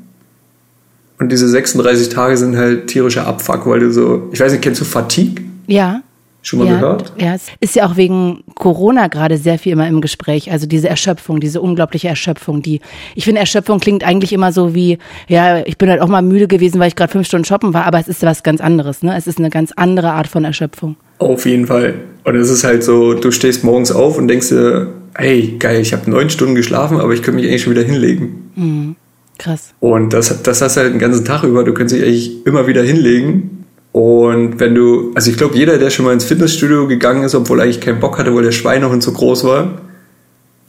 Und 1.18 1.30
diese 1.30 1.48
36 1.48 2.08
Tage 2.08 2.36
sind 2.36 2.56
halt 2.56 2.88
tierischer 2.88 3.26
Abfuck, 3.26 3.66
weil 3.66 3.80
du 3.80 3.92
so, 3.92 4.28
ich 4.32 4.40
weiß 4.40 4.52
nicht, 4.52 4.62
kennst 4.62 4.80
du 4.80 4.84
Fatigue? 4.84 5.44
Ja. 5.66 6.02
Schon 6.46 6.60
mal 6.60 6.68
ja, 6.68 6.74
gehört? 6.74 7.12
Ja, 7.18 7.34
es 7.34 7.48
ist 7.58 7.74
ja 7.74 7.88
auch 7.88 7.96
wegen 7.96 8.44
Corona 8.54 9.08
gerade 9.08 9.36
sehr 9.36 9.58
viel 9.58 9.72
immer 9.72 9.88
im 9.88 10.00
Gespräch. 10.00 10.52
Also 10.52 10.68
diese 10.68 10.88
Erschöpfung, 10.88 11.40
diese 11.40 11.60
unglaubliche 11.60 12.06
Erschöpfung, 12.06 12.62
die, 12.62 12.80
ich 13.16 13.24
finde, 13.24 13.40
Erschöpfung 13.40 13.80
klingt 13.80 14.04
eigentlich 14.04 14.32
immer 14.32 14.52
so 14.52 14.72
wie, 14.72 14.98
ja, 15.26 15.66
ich 15.66 15.76
bin 15.76 15.90
halt 15.90 16.00
auch 16.00 16.06
mal 16.06 16.22
müde 16.22 16.46
gewesen, 16.46 16.78
weil 16.78 16.86
ich 16.86 16.94
gerade 16.94 17.10
fünf 17.10 17.26
Stunden 17.26 17.44
shoppen 17.44 17.74
war, 17.74 17.84
aber 17.84 17.98
es 17.98 18.06
ist 18.06 18.22
was 18.22 18.44
ganz 18.44 18.60
anderes, 18.60 19.02
ne? 19.02 19.16
Es 19.16 19.26
ist 19.26 19.40
eine 19.40 19.50
ganz 19.50 19.72
andere 19.74 20.12
Art 20.12 20.28
von 20.28 20.44
Erschöpfung. 20.44 20.94
Auf 21.18 21.46
jeden 21.46 21.66
Fall. 21.66 21.94
Und 22.22 22.36
es 22.36 22.48
ist 22.48 22.62
halt 22.62 22.84
so, 22.84 23.14
du 23.14 23.32
stehst 23.32 23.64
morgens 23.64 23.90
auf 23.90 24.16
und 24.16 24.28
denkst 24.28 24.50
dir, 24.50 24.92
hey, 25.16 25.56
geil, 25.58 25.80
ich 25.80 25.92
habe 25.92 26.08
neun 26.08 26.30
Stunden 26.30 26.54
geschlafen, 26.54 27.00
aber 27.00 27.12
ich 27.12 27.22
könnte 27.22 27.40
mich 27.40 27.50
eigentlich 27.50 27.62
schon 27.62 27.72
wieder 27.72 27.82
hinlegen. 27.82 28.94
Krass. 29.38 29.74
Und 29.80 30.12
das, 30.12 30.42
das 30.44 30.62
hast 30.62 30.76
du 30.76 30.82
halt 30.82 30.92
den 30.92 31.00
ganzen 31.00 31.24
Tag 31.24 31.42
über. 31.42 31.64
Du 31.64 31.74
kannst 31.74 31.92
dich 31.92 32.04
eigentlich 32.04 32.46
immer 32.46 32.68
wieder 32.68 32.84
hinlegen. 32.84 33.65
Und 33.96 34.60
wenn 34.60 34.74
du, 34.74 35.12
also 35.14 35.30
ich 35.30 35.38
glaube, 35.38 35.56
jeder, 35.56 35.78
der 35.78 35.88
schon 35.88 36.04
mal 36.04 36.12
ins 36.12 36.26
Fitnessstudio 36.26 36.86
gegangen 36.86 37.22
ist, 37.22 37.34
obwohl 37.34 37.62
eigentlich 37.62 37.80
keinen 37.80 37.98
Bock 37.98 38.18
hatte, 38.18 38.34
weil 38.34 38.44
der 38.44 38.52
Schweinehund 38.52 39.02
so 39.02 39.10
groß 39.10 39.44
war, 39.44 39.78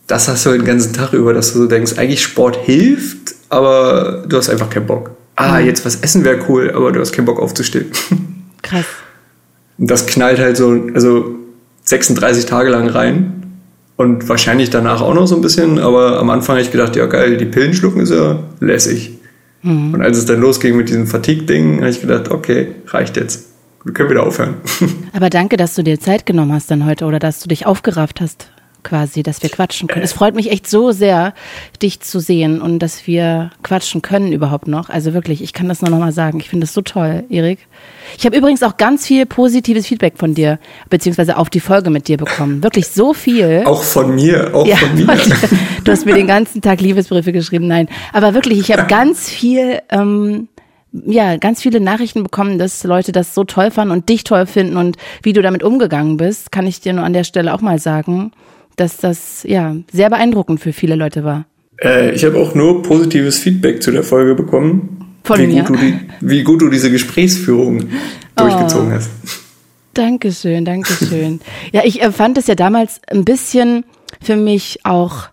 das 0.08 0.30
hast 0.30 0.46
du 0.46 0.52
den 0.52 0.64
ganzen 0.64 0.94
Tag 0.94 1.12
über, 1.12 1.34
dass 1.34 1.52
du 1.52 1.60
so 1.60 1.68
denkst, 1.68 1.98
eigentlich 1.98 2.24
Sport 2.24 2.56
hilft, 2.56 3.36
aber 3.50 4.24
du 4.30 4.38
hast 4.38 4.48
einfach 4.48 4.70
keinen 4.70 4.86
Bock. 4.86 5.12
Ah, 5.36 5.60
jetzt 5.60 5.86
was 5.86 5.98
essen 5.98 6.24
wäre 6.24 6.40
cool, 6.48 6.72
aber 6.74 6.94
du 6.94 7.02
hast 7.02 7.12
keinen 7.12 7.26
Bock 7.26 7.42
aufzustehen. 7.42 7.88
Krass. 8.62 8.86
Und 9.78 9.92
das 9.92 10.06
knallt 10.06 10.40
halt 10.40 10.56
so, 10.56 10.82
also 10.94 11.36
36 11.84 12.46
Tage 12.46 12.70
lang 12.70 12.88
rein. 12.88 13.44
Und 13.98 14.30
wahrscheinlich 14.30 14.70
danach 14.70 15.02
auch 15.02 15.14
noch 15.14 15.28
so 15.28 15.36
ein 15.36 15.42
bisschen, 15.42 15.80
aber 15.80 16.18
am 16.18 16.30
Anfang 16.30 16.56
habe 16.56 16.62
ich 16.62 16.72
gedacht, 16.72 16.96
ja 16.96 17.08
geil, 17.08 17.36
die 17.36 17.44
Pillen 17.44 17.74
schlucken 17.74 18.00
ist 18.00 18.12
ja 18.12 18.40
lässig. 18.62 19.17
Und 19.68 20.02
als 20.02 20.18
es 20.18 20.26
dann 20.26 20.40
losging 20.40 20.78
mit 20.78 20.90
diesem 20.90 21.08
Fatigue-Ding, 21.08 21.80
habe 21.80 21.90
ich 21.90 22.02
gedacht, 22.02 22.32
okay, 22.32 22.76
reicht 22.88 23.18
jetzt. 23.18 23.48
Wir 23.84 23.94
können 23.94 24.10
wieder 24.10 24.26
aufhören. 24.26 24.56
Aber 25.14 25.30
danke, 25.30 25.58
dass 25.58 25.76
du 25.76 25.84
dir 25.84 26.00
Zeit 26.00 26.26
genommen 26.26 26.54
hast 26.54 26.70
dann 26.72 26.86
heute 26.86 27.06
oder 27.06 27.20
dass 27.20 27.40
du 27.40 27.48
dich 27.48 27.66
aufgerafft 27.66 28.22
hast, 28.22 28.50
quasi, 28.88 29.22
dass 29.22 29.44
wir 29.44 29.50
quatschen 29.50 29.88
können. 29.88 30.04
Es 30.04 30.14
freut 30.18 30.36
mich 30.36 30.52
echt 30.52 30.68
so 30.68 30.92
sehr, 30.92 31.34
dich 31.82 32.00
zu 32.00 32.20
sehen 32.20 32.62
und 32.62 32.80
dass 32.80 33.06
wir 33.06 33.52
quatschen 33.64 34.02
können 34.02 34.32
überhaupt 34.32 34.68
noch. 34.68 34.90
Also 34.90 35.14
wirklich, 35.14 35.42
ich 35.42 35.54
kann 35.54 35.68
das 35.68 35.82
nur 35.82 35.92
noch 35.92 36.00
mal 36.00 36.12
sagen. 36.12 36.40
Ich 36.40 36.50
finde 36.50 36.66
das 36.66 36.74
so 36.74 36.82
toll, 36.82 37.26
Erik. 37.30 37.60
Ich 38.18 38.26
habe 38.26 38.38
übrigens 38.38 38.64
auch 38.64 38.78
ganz 38.78 39.06
viel 39.06 39.26
positives 39.26 39.86
Feedback 39.86 40.18
von 40.18 40.34
dir, 40.34 40.60
beziehungsweise 40.90 41.38
auf 41.38 41.50
die 41.50 41.60
Folge 41.60 41.90
mit 41.90 42.08
dir 42.08 42.18
bekommen. 42.18 42.64
Wirklich 42.64 42.88
so 42.88 43.14
viel. 43.14 43.64
Auch 43.66 43.84
von 43.84 44.16
mir, 44.16 44.54
auch 44.54 44.66
Ja, 44.66 44.78
von 44.78 44.96
mir. 44.96 45.06
du 45.84 45.92
hast 45.92 46.06
mir 46.06 46.16
den 46.16 46.28
ganzen 46.28 46.62
Tag 46.62 46.80
Liebesbriefe 46.80 47.34
geschrieben. 47.34 47.68
Nein, 47.68 47.90
aber 48.14 48.34
wirklich, 48.34 48.60
ich 48.60 48.72
habe 48.72 48.88
ganz 48.88 49.30
viel, 49.30 49.82
ähm, 49.90 50.48
ja, 50.94 51.38
ganz 51.38 51.62
viele 51.62 51.80
Nachrichten 51.80 52.24
bekommen, 52.24 52.58
dass 52.58 52.84
Leute 52.84 53.12
das 53.12 53.34
so 53.34 53.44
toll 53.44 53.72
fanden 53.72 53.92
und 53.92 54.10
dich 54.10 54.24
toll 54.24 54.46
finden 54.46 54.78
und 54.78 54.98
wie 55.22 55.34
du 55.34 55.42
damit 55.42 55.64
umgegangen 55.64 56.18
bist, 56.18 56.52
kann 56.52 56.66
ich 56.66 56.80
dir 56.80 56.94
nur 56.94 57.04
an 57.04 57.14
der 57.14 57.24
Stelle 57.24 57.54
auch 57.54 57.62
mal 57.62 57.80
sagen, 57.80 58.32
dass 58.78 58.98
das 58.98 59.44
ja 59.44 59.76
sehr 59.92 60.10
beeindruckend 60.10 60.62
für 60.62 60.72
viele 60.72 60.96
Leute 60.96 61.24
war. 61.26 61.46
Äh, 61.82 62.12
ich 62.16 62.24
habe 62.24 62.38
auch 62.38 62.56
nur 62.56 62.82
positives 62.82 63.38
Feedback 63.40 63.84
zu 63.84 63.92
der 63.92 64.04
Folge 64.04 64.34
bekommen. 64.34 65.18
Von 65.24 65.40
wie, 65.40 65.48
mir? 65.48 65.64
gut 65.64 65.76
du 65.76 65.82
die, 65.82 66.00
wie 66.22 66.44
gut 66.44 66.62
du 66.62 66.70
diese 66.70 66.90
Gesprächsführung 66.90 67.90
Oh. 68.40 68.44
durchgezogen 68.44 68.94
hast. 68.94 69.10
Dankeschön, 69.94 70.64
Dankeschön. 70.64 71.42
ja, 71.72 71.82
ich 71.84 72.02
äh, 72.02 72.12
fand 72.12 72.38
es 72.38 72.48
ja 72.48 72.56
damals 72.56 73.02
ein 73.10 73.26
bisschen 73.26 73.84
für 74.22 74.36
mich 74.36 74.80
auch 74.84 75.30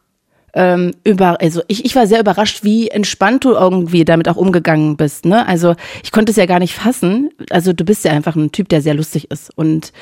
ähm, 0.55 0.93
über, 1.05 1.41
also 1.41 1.63
ich, 1.69 1.85
ich 1.85 1.95
war 1.95 2.07
sehr 2.07 2.21
überrascht, 2.21 2.65
wie 2.65 2.89
entspannt 2.89 3.45
du 3.45 3.51
irgendwie 3.53 4.05
damit 4.05 4.29
auch 4.29 4.37
umgegangen 4.37 4.97
bist. 4.97 5.27
Ne? 5.27 5.47
Also 5.47 5.75
ich 6.03 6.13
konnte 6.13 6.31
es 6.31 6.37
ja 6.37 6.47
gar 6.47 6.61
nicht 6.61 6.75
fassen. 6.75 7.31
Also 7.51 7.73
du 7.73 7.85
bist 7.85 8.05
ja 8.05 8.13
einfach 8.13 8.37
ein 8.37 8.53
Typ, 8.53 8.69
der 8.69 8.81
sehr 8.81 8.95
lustig 8.95 9.31
ist. 9.31 9.51
Und 9.55 9.93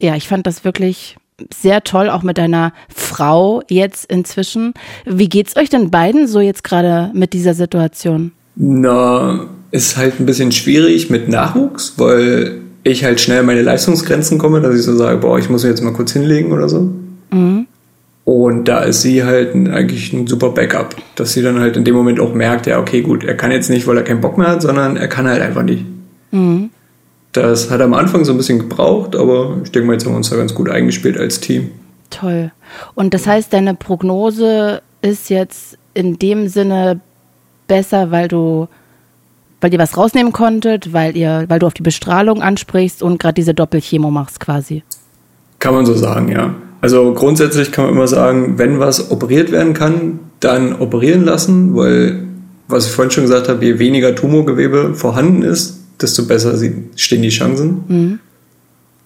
ja, 0.00 0.16
ich 0.16 0.26
fand 0.26 0.46
das 0.46 0.64
wirklich 0.64 1.16
sehr 1.54 1.84
toll, 1.84 2.10
auch 2.10 2.22
mit 2.22 2.38
deiner 2.38 2.72
Frau 2.94 3.62
jetzt 3.68 4.10
inzwischen. 4.10 4.74
Wie 5.04 5.28
geht's 5.28 5.56
euch 5.56 5.70
denn 5.70 5.90
beiden 5.90 6.26
so 6.26 6.40
jetzt 6.40 6.64
gerade 6.64 7.10
mit 7.14 7.32
dieser 7.32 7.54
Situation? 7.54 8.32
Na, 8.56 9.46
ist 9.70 9.96
halt 9.96 10.18
ein 10.18 10.26
bisschen 10.26 10.52
schwierig 10.52 11.10
mit 11.10 11.28
Nachwuchs, 11.28 11.94
weil 11.96 12.60
ich 12.82 13.04
halt 13.04 13.20
schnell 13.20 13.42
meine 13.42 13.62
Leistungsgrenzen 13.62 14.38
komme, 14.38 14.60
dass 14.60 14.74
ich 14.74 14.82
so 14.82 14.96
sage, 14.96 15.18
boah, 15.18 15.38
ich 15.38 15.50
muss 15.50 15.62
jetzt 15.62 15.82
mal 15.82 15.92
kurz 15.92 16.12
hinlegen 16.12 16.52
oder 16.52 16.68
so. 16.68 16.90
Mhm. 17.30 17.66
Und 18.24 18.68
da 18.68 18.80
ist 18.80 19.02
sie 19.02 19.24
halt 19.24 19.54
eigentlich 19.54 20.12
ein 20.12 20.26
super 20.26 20.50
Backup, 20.50 20.96
dass 21.14 21.32
sie 21.32 21.42
dann 21.42 21.60
halt 21.60 21.76
in 21.76 21.84
dem 21.84 21.94
Moment 21.94 22.20
auch 22.20 22.34
merkt, 22.34 22.66
ja, 22.66 22.78
okay, 22.78 23.00
gut, 23.00 23.24
er 23.24 23.34
kann 23.34 23.50
jetzt 23.50 23.70
nicht, 23.70 23.86
weil 23.86 23.96
er 23.96 24.02
keinen 24.02 24.20
Bock 24.20 24.36
mehr 24.36 24.48
hat, 24.48 24.62
sondern 24.62 24.96
er 24.96 25.08
kann 25.08 25.26
halt 25.26 25.40
einfach 25.40 25.62
nicht. 25.62 25.84
Mhm. 26.30 26.70
Das 27.42 27.70
hat 27.70 27.80
am 27.80 27.94
Anfang 27.94 28.24
so 28.24 28.32
ein 28.32 28.36
bisschen 28.36 28.58
gebraucht, 28.58 29.16
aber 29.16 29.58
ich 29.64 29.70
denke 29.70 29.86
mal, 29.86 29.92
jetzt 29.94 30.04
haben 30.04 30.12
wir 30.12 30.16
uns 30.16 30.30
da 30.30 30.36
ganz 30.36 30.54
gut 30.54 30.68
eingespielt 30.68 31.18
als 31.18 31.40
Team. 31.40 31.70
Toll. 32.10 32.52
Und 32.94 33.14
das 33.14 33.26
heißt, 33.26 33.52
deine 33.52 33.74
Prognose 33.74 34.82
ist 35.02 35.30
jetzt 35.30 35.78
in 35.94 36.18
dem 36.18 36.48
Sinne 36.48 37.00
besser, 37.66 38.10
weil 38.10 38.28
du, 38.28 38.68
weil 39.60 39.72
ihr 39.72 39.78
was 39.78 39.96
rausnehmen 39.96 40.32
konntet, 40.32 40.92
weil 40.92 41.16
ihr, 41.16 41.44
weil 41.48 41.58
du 41.58 41.66
auf 41.66 41.74
die 41.74 41.82
Bestrahlung 41.82 42.42
ansprichst 42.42 43.02
und 43.02 43.18
gerade 43.18 43.34
diese 43.34 43.54
Doppelchemo 43.54 44.10
machst 44.10 44.40
quasi. 44.40 44.82
Kann 45.58 45.74
man 45.74 45.86
so 45.86 45.94
sagen, 45.94 46.30
ja. 46.30 46.54
Also 46.80 47.12
grundsätzlich 47.12 47.72
kann 47.72 47.86
man 47.86 47.94
immer 47.94 48.06
sagen, 48.06 48.58
wenn 48.58 48.78
was 48.78 49.10
operiert 49.10 49.50
werden 49.50 49.74
kann, 49.74 50.20
dann 50.40 50.76
operieren 50.76 51.24
lassen, 51.24 51.74
weil, 51.76 52.22
was 52.68 52.86
ich 52.86 52.92
vorhin 52.92 53.10
schon 53.10 53.24
gesagt 53.24 53.48
habe, 53.48 53.64
je 53.64 53.78
weniger 53.78 54.14
Tumorgewebe 54.14 54.94
vorhanden 54.94 55.42
ist, 55.42 55.77
desto 56.00 56.26
besser 56.26 56.56
stehen 56.96 57.22
die 57.22 57.28
Chancen. 57.28 57.84
Mhm. 57.88 58.18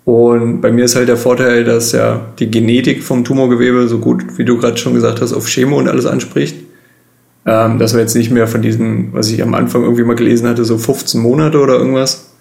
Und 0.04 0.60
bei 0.60 0.72
mir 0.72 0.84
ist 0.84 0.96
halt 0.96 1.08
der 1.08 1.16
Vorteil, 1.16 1.64
dass 1.64 1.92
ja 1.92 2.32
die 2.38 2.50
Genetik 2.50 3.02
vom 3.02 3.24
Tumorgewebe 3.24 3.86
so 3.86 3.98
gut, 3.98 4.36
wie 4.36 4.44
du 4.44 4.58
gerade 4.58 4.76
schon 4.76 4.94
gesagt 4.94 5.20
hast, 5.20 5.32
auf 5.32 5.46
Chemo 5.46 5.78
und 5.78 5.88
alles 5.88 6.06
anspricht. 6.06 6.56
Ähm, 7.44 7.78
dass 7.78 7.92
wir 7.94 8.00
jetzt 8.00 8.14
nicht 8.14 8.30
mehr 8.30 8.46
von 8.46 8.62
diesen, 8.62 9.12
was 9.12 9.30
ich 9.30 9.42
am 9.42 9.54
Anfang 9.54 9.82
irgendwie 9.82 10.04
mal 10.04 10.14
gelesen 10.14 10.48
hatte, 10.48 10.64
so 10.64 10.78
15 10.78 11.20
Monate 11.20 11.58
oder 11.58 11.74
irgendwas. 11.74 12.32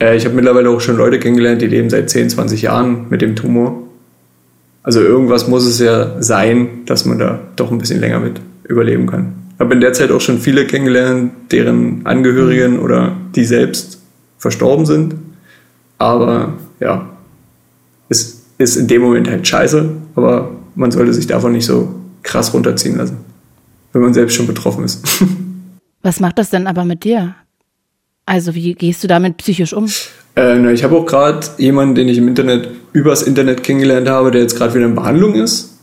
Äh, 0.00 0.16
ich 0.16 0.24
habe 0.24 0.34
mittlerweile 0.34 0.70
auch 0.70 0.80
schon 0.80 0.96
Leute 0.96 1.20
kennengelernt, 1.20 1.62
die 1.62 1.66
leben 1.66 1.88
seit 1.88 2.10
10, 2.10 2.30
20 2.30 2.62
Jahren 2.62 3.06
mit 3.10 3.22
dem 3.22 3.36
Tumor. 3.36 3.82
Also 4.82 5.00
irgendwas 5.00 5.46
muss 5.46 5.66
es 5.66 5.78
ja 5.78 6.20
sein, 6.20 6.84
dass 6.86 7.04
man 7.04 7.18
da 7.18 7.40
doch 7.56 7.70
ein 7.70 7.78
bisschen 7.78 8.00
länger 8.00 8.18
mit 8.18 8.40
überleben 8.64 9.06
kann 9.06 9.34
habe 9.58 9.74
in 9.74 9.80
der 9.80 9.92
Zeit 9.92 10.10
auch 10.10 10.20
schon 10.20 10.38
viele 10.38 10.66
kennengelernt, 10.66 11.32
deren 11.50 12.06
Angehörigen 12.06 12.74
mhm. 12.74 12.82
oder 12.82 13.16
die 13.34 13.44
selbst 13.44 14.00
verstorben 14.38 14.86
sind. 14.86 15.14
Aber 15.98 16.54
ja, 16.80 17.10
es 18.08 18.44
ist 18.58 18.76
in 18.76 18.86
dem 18.86 19.02
Moment 19.02 19.28
halt 19.28 19.46
scheiße, 19.46 19.90
aber 20.14 20.52
man 20.74 20.90
sollte 20.90 21.12
sich 21.12 21.26
davon 21.26 21.52
nicht 21.52 21.66
so 21.66 21.94
krass 22.22 22.54
runterziehen 22.54 22.96
lassen, 22.96 23.18
wenn 23.92 24.02
man 24.02 24.14
selbst 24.14 24.34
schon 24.34 24.46
betroffen 24.46 24.84
ist. 24.84 25.06
Was 26.02 26.20
macht 26.20 26.38
das 26.38 26.50
denn 26.50 26.66
aber 26.66 26.84
mit 26.84 27.02
dir? 27.02 27.34
Also 28.24 28.54
wie 28.54 28.74
gehst 28.74 29.02
du 29.02 29.08
damit 29.08 29.38
psychisch 29.38 29.72
um? 29.72 29.86
Äh, 30.36 30.58
na, 30.58 30.70
ich 30.70 30.84
habe 30.84 30.96
auch 30.96 31.06
gerade 31.06 31.44
jemanden, 31.56 31.94
den 31.96 32.08
ich 32.08 32.18
im 32.18 32.28
Internet 32.28 32.68
übers 32.92 33.22
Internet 33.22 33.64
kennengelernt 33.64 34.08
habe, 34.08 34.30
der 34.30 34.42
jetzt 34.42 34.56
gerade 34.56 34.74
wieder 34.74 34.84
in 34.84 34.94
Behandlung 34.94 35.34
ist 35.34 35.77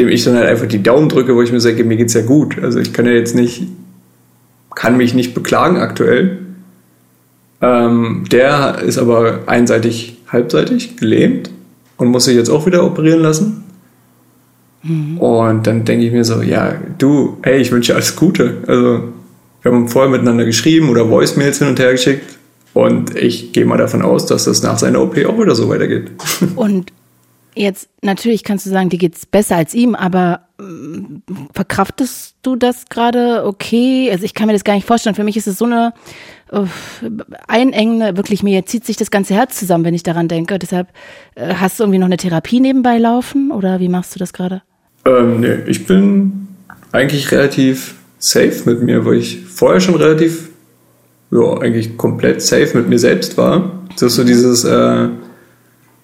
dem 0.00 0.08
ich 0.08 0.24
dann 0.24 0.34
halt 0.34 0.48
einfach 0.48 0.66
die 0.66 0.82
Daumen 0.82 1.08
drücke, 1.08 1.36
wo 1.36 1.42
ich 1.42 1.52
mir 1.52 1.60
sage, 1.60 1.84
mir 1.84 1.96
geht's 1.96 2.14
ja 2.14 2.22
gut. 2.22 2.58
Also 2.60 2.78
ich 2.80 2.92
kann 2.92 3.06
ja 3.06 3.12
jetzt 3.12 3.34
nicht, 3.34 3.64
kann 4.74 4.96
mich 4.96 5.14
nicht 5.14 5.34
beklagen 5.34 5.76
aktuell. 5.76 6.38
Ähm, 7.60 8.24
der 8.32 8.78
ist 8.80 8.98
aber 8.98 9.40
einseitig, 9.46 10.16
halbseitig 10.28 10.96
gelähmt 10.96 11.50
und 11.98 12.08
muss 12.08 12.24
sich 12.24 12.34
jetzt 12.34 12.48
auch 12.48 12.64
wieder 12.66 12.84
operieren 12.84 13.20
lassen. 13.20 13.64
Mhm. 14.82 15.18
Und 15.18 15.66
dann 15.66 15.84
denke 15.84 16.06
ich 16.06 16.12
mir 16.12 16.24
so, 16.24 16.40
ja, 16.40 16.74
du, 16.96 17.36
hey, 17.42 17.60
ich 17.60 17.70
wünsche 17.70 17.92
dir 17.92 17.96
alles 17.96 18.16
Gute. 18.16 18.58
Also 18.66 19.02
wir 19.60 19.72
haben 19.72 19.88
vorher 19.88 20.10
miteinander 20.10 20.46
geschrieben 20.46 20.88
oder 20.88 21.10
Voicemails 21.10 21.58
hin 21.58 21.68
und 21.68 21.78
her 21.78 21.92
geschickt. 21.92 22.38
Und 22.72 23.16
ich 23.16 23.52
gehe 23.52 23.66
mal 23.66 23.76
davon 23.76 24.00
aus, 24.00 24.24
dass 24.24 24.44
das 24.44 24.62
nach 24.62 24.78
seiner 24.78 25.02
OP 25.02 25.18
auch 25.26 25.38
wieder 25.38 25.54
so 25.54 25.68
weitergeht. 25.68 26.10
Und 26.56 26.90
Jetzt, 27.54 27.88
natürlich 28.02 28.44
kannst 28.44 28.64
du 28.64 28.70
sagen, 28.70 28.90
dir 28.90 28.98
geht's 28.98 29.26
besser 29.26 29.56
als 29.56 29.74
ihm, 29.74 29.94
aber 29.94 30.42
äh, 30.60 30.64
verkraftest 31.52 32.36
du 32.42 32.54
das 32.54 32.84
gerade 32.88 33.44
okay? 33.44 34.08
Also 34.12 34.24
ich 34.24 34.34
kann 34.34 34.46
mir 34.46 34.52
das 34.52 34.62
gar 34.62 34.74
nicht 34.74 34.86
vorstellen. 34.86 35.16
Für 35.16 35.24
mich 35.24 35.36
ist 35.36 35.48
es 35.48 35.58
so 35.58 35.64
eine 35.64 35.92
äh, 36.52 36.60
einengende, 37.48 38.16
wirklich 38.16 38.42
mir 38.42 38.64
zieht 38.66 38.84
sich 38.84 38.96
das 38.96 39.10
ganze 39.10 39.34
Herz 39.34 39.58
zusammen, 39.58 39.84
wenn 39.84 39.94
ich 39.94 40.04
daran 40.04 40.28
denke. 40.28 40.58
Deshalb 40.58 40.88
äh, 41.34 41.54
hast 41.54 41.78
du 41.78 41.84
irgendwie 41.84 41.98
noch 41.98 42.06
eine 42.06 42.18
Therapie 42.18 42.60
nebenbei 42.60 42.98
laufen 42.98 43.50
oder 43.50 43.80
wie 43.80 43.88
machst 43.88 44.14
du 44.14 44.20
das 44.20 44.32
gerade? 44.32 44.62
Ähm, 45.04 45.40
nee, 45.40 45.54
ich 45.66 45.86
bin 45.86 46.48
eigentlich 46.92 47.32
relativ 47.32 47.96
safe 48.18 48.62
mit 48.66 48.82
mir, 48.82 49.04
weil 49.04 49.14
ich 49.14 49.44
vorher 49.46 49.80
schon 49.80 49.96
relativ, 49.96 50.50
ja, 51.32 51.58
eigentlich 51.58 51.96
komplett 51.96 52.42
safe 52.42 52.76
mit 52.76 52.88
mir 52.88 52.98
selbst 52.98 53.36
war. 53.36 53.72
Das 53.94 54.02
ist 54.02 54.14
so 54.14 54.24
dieses, 54.24 54.62
äh, 54.64 55.08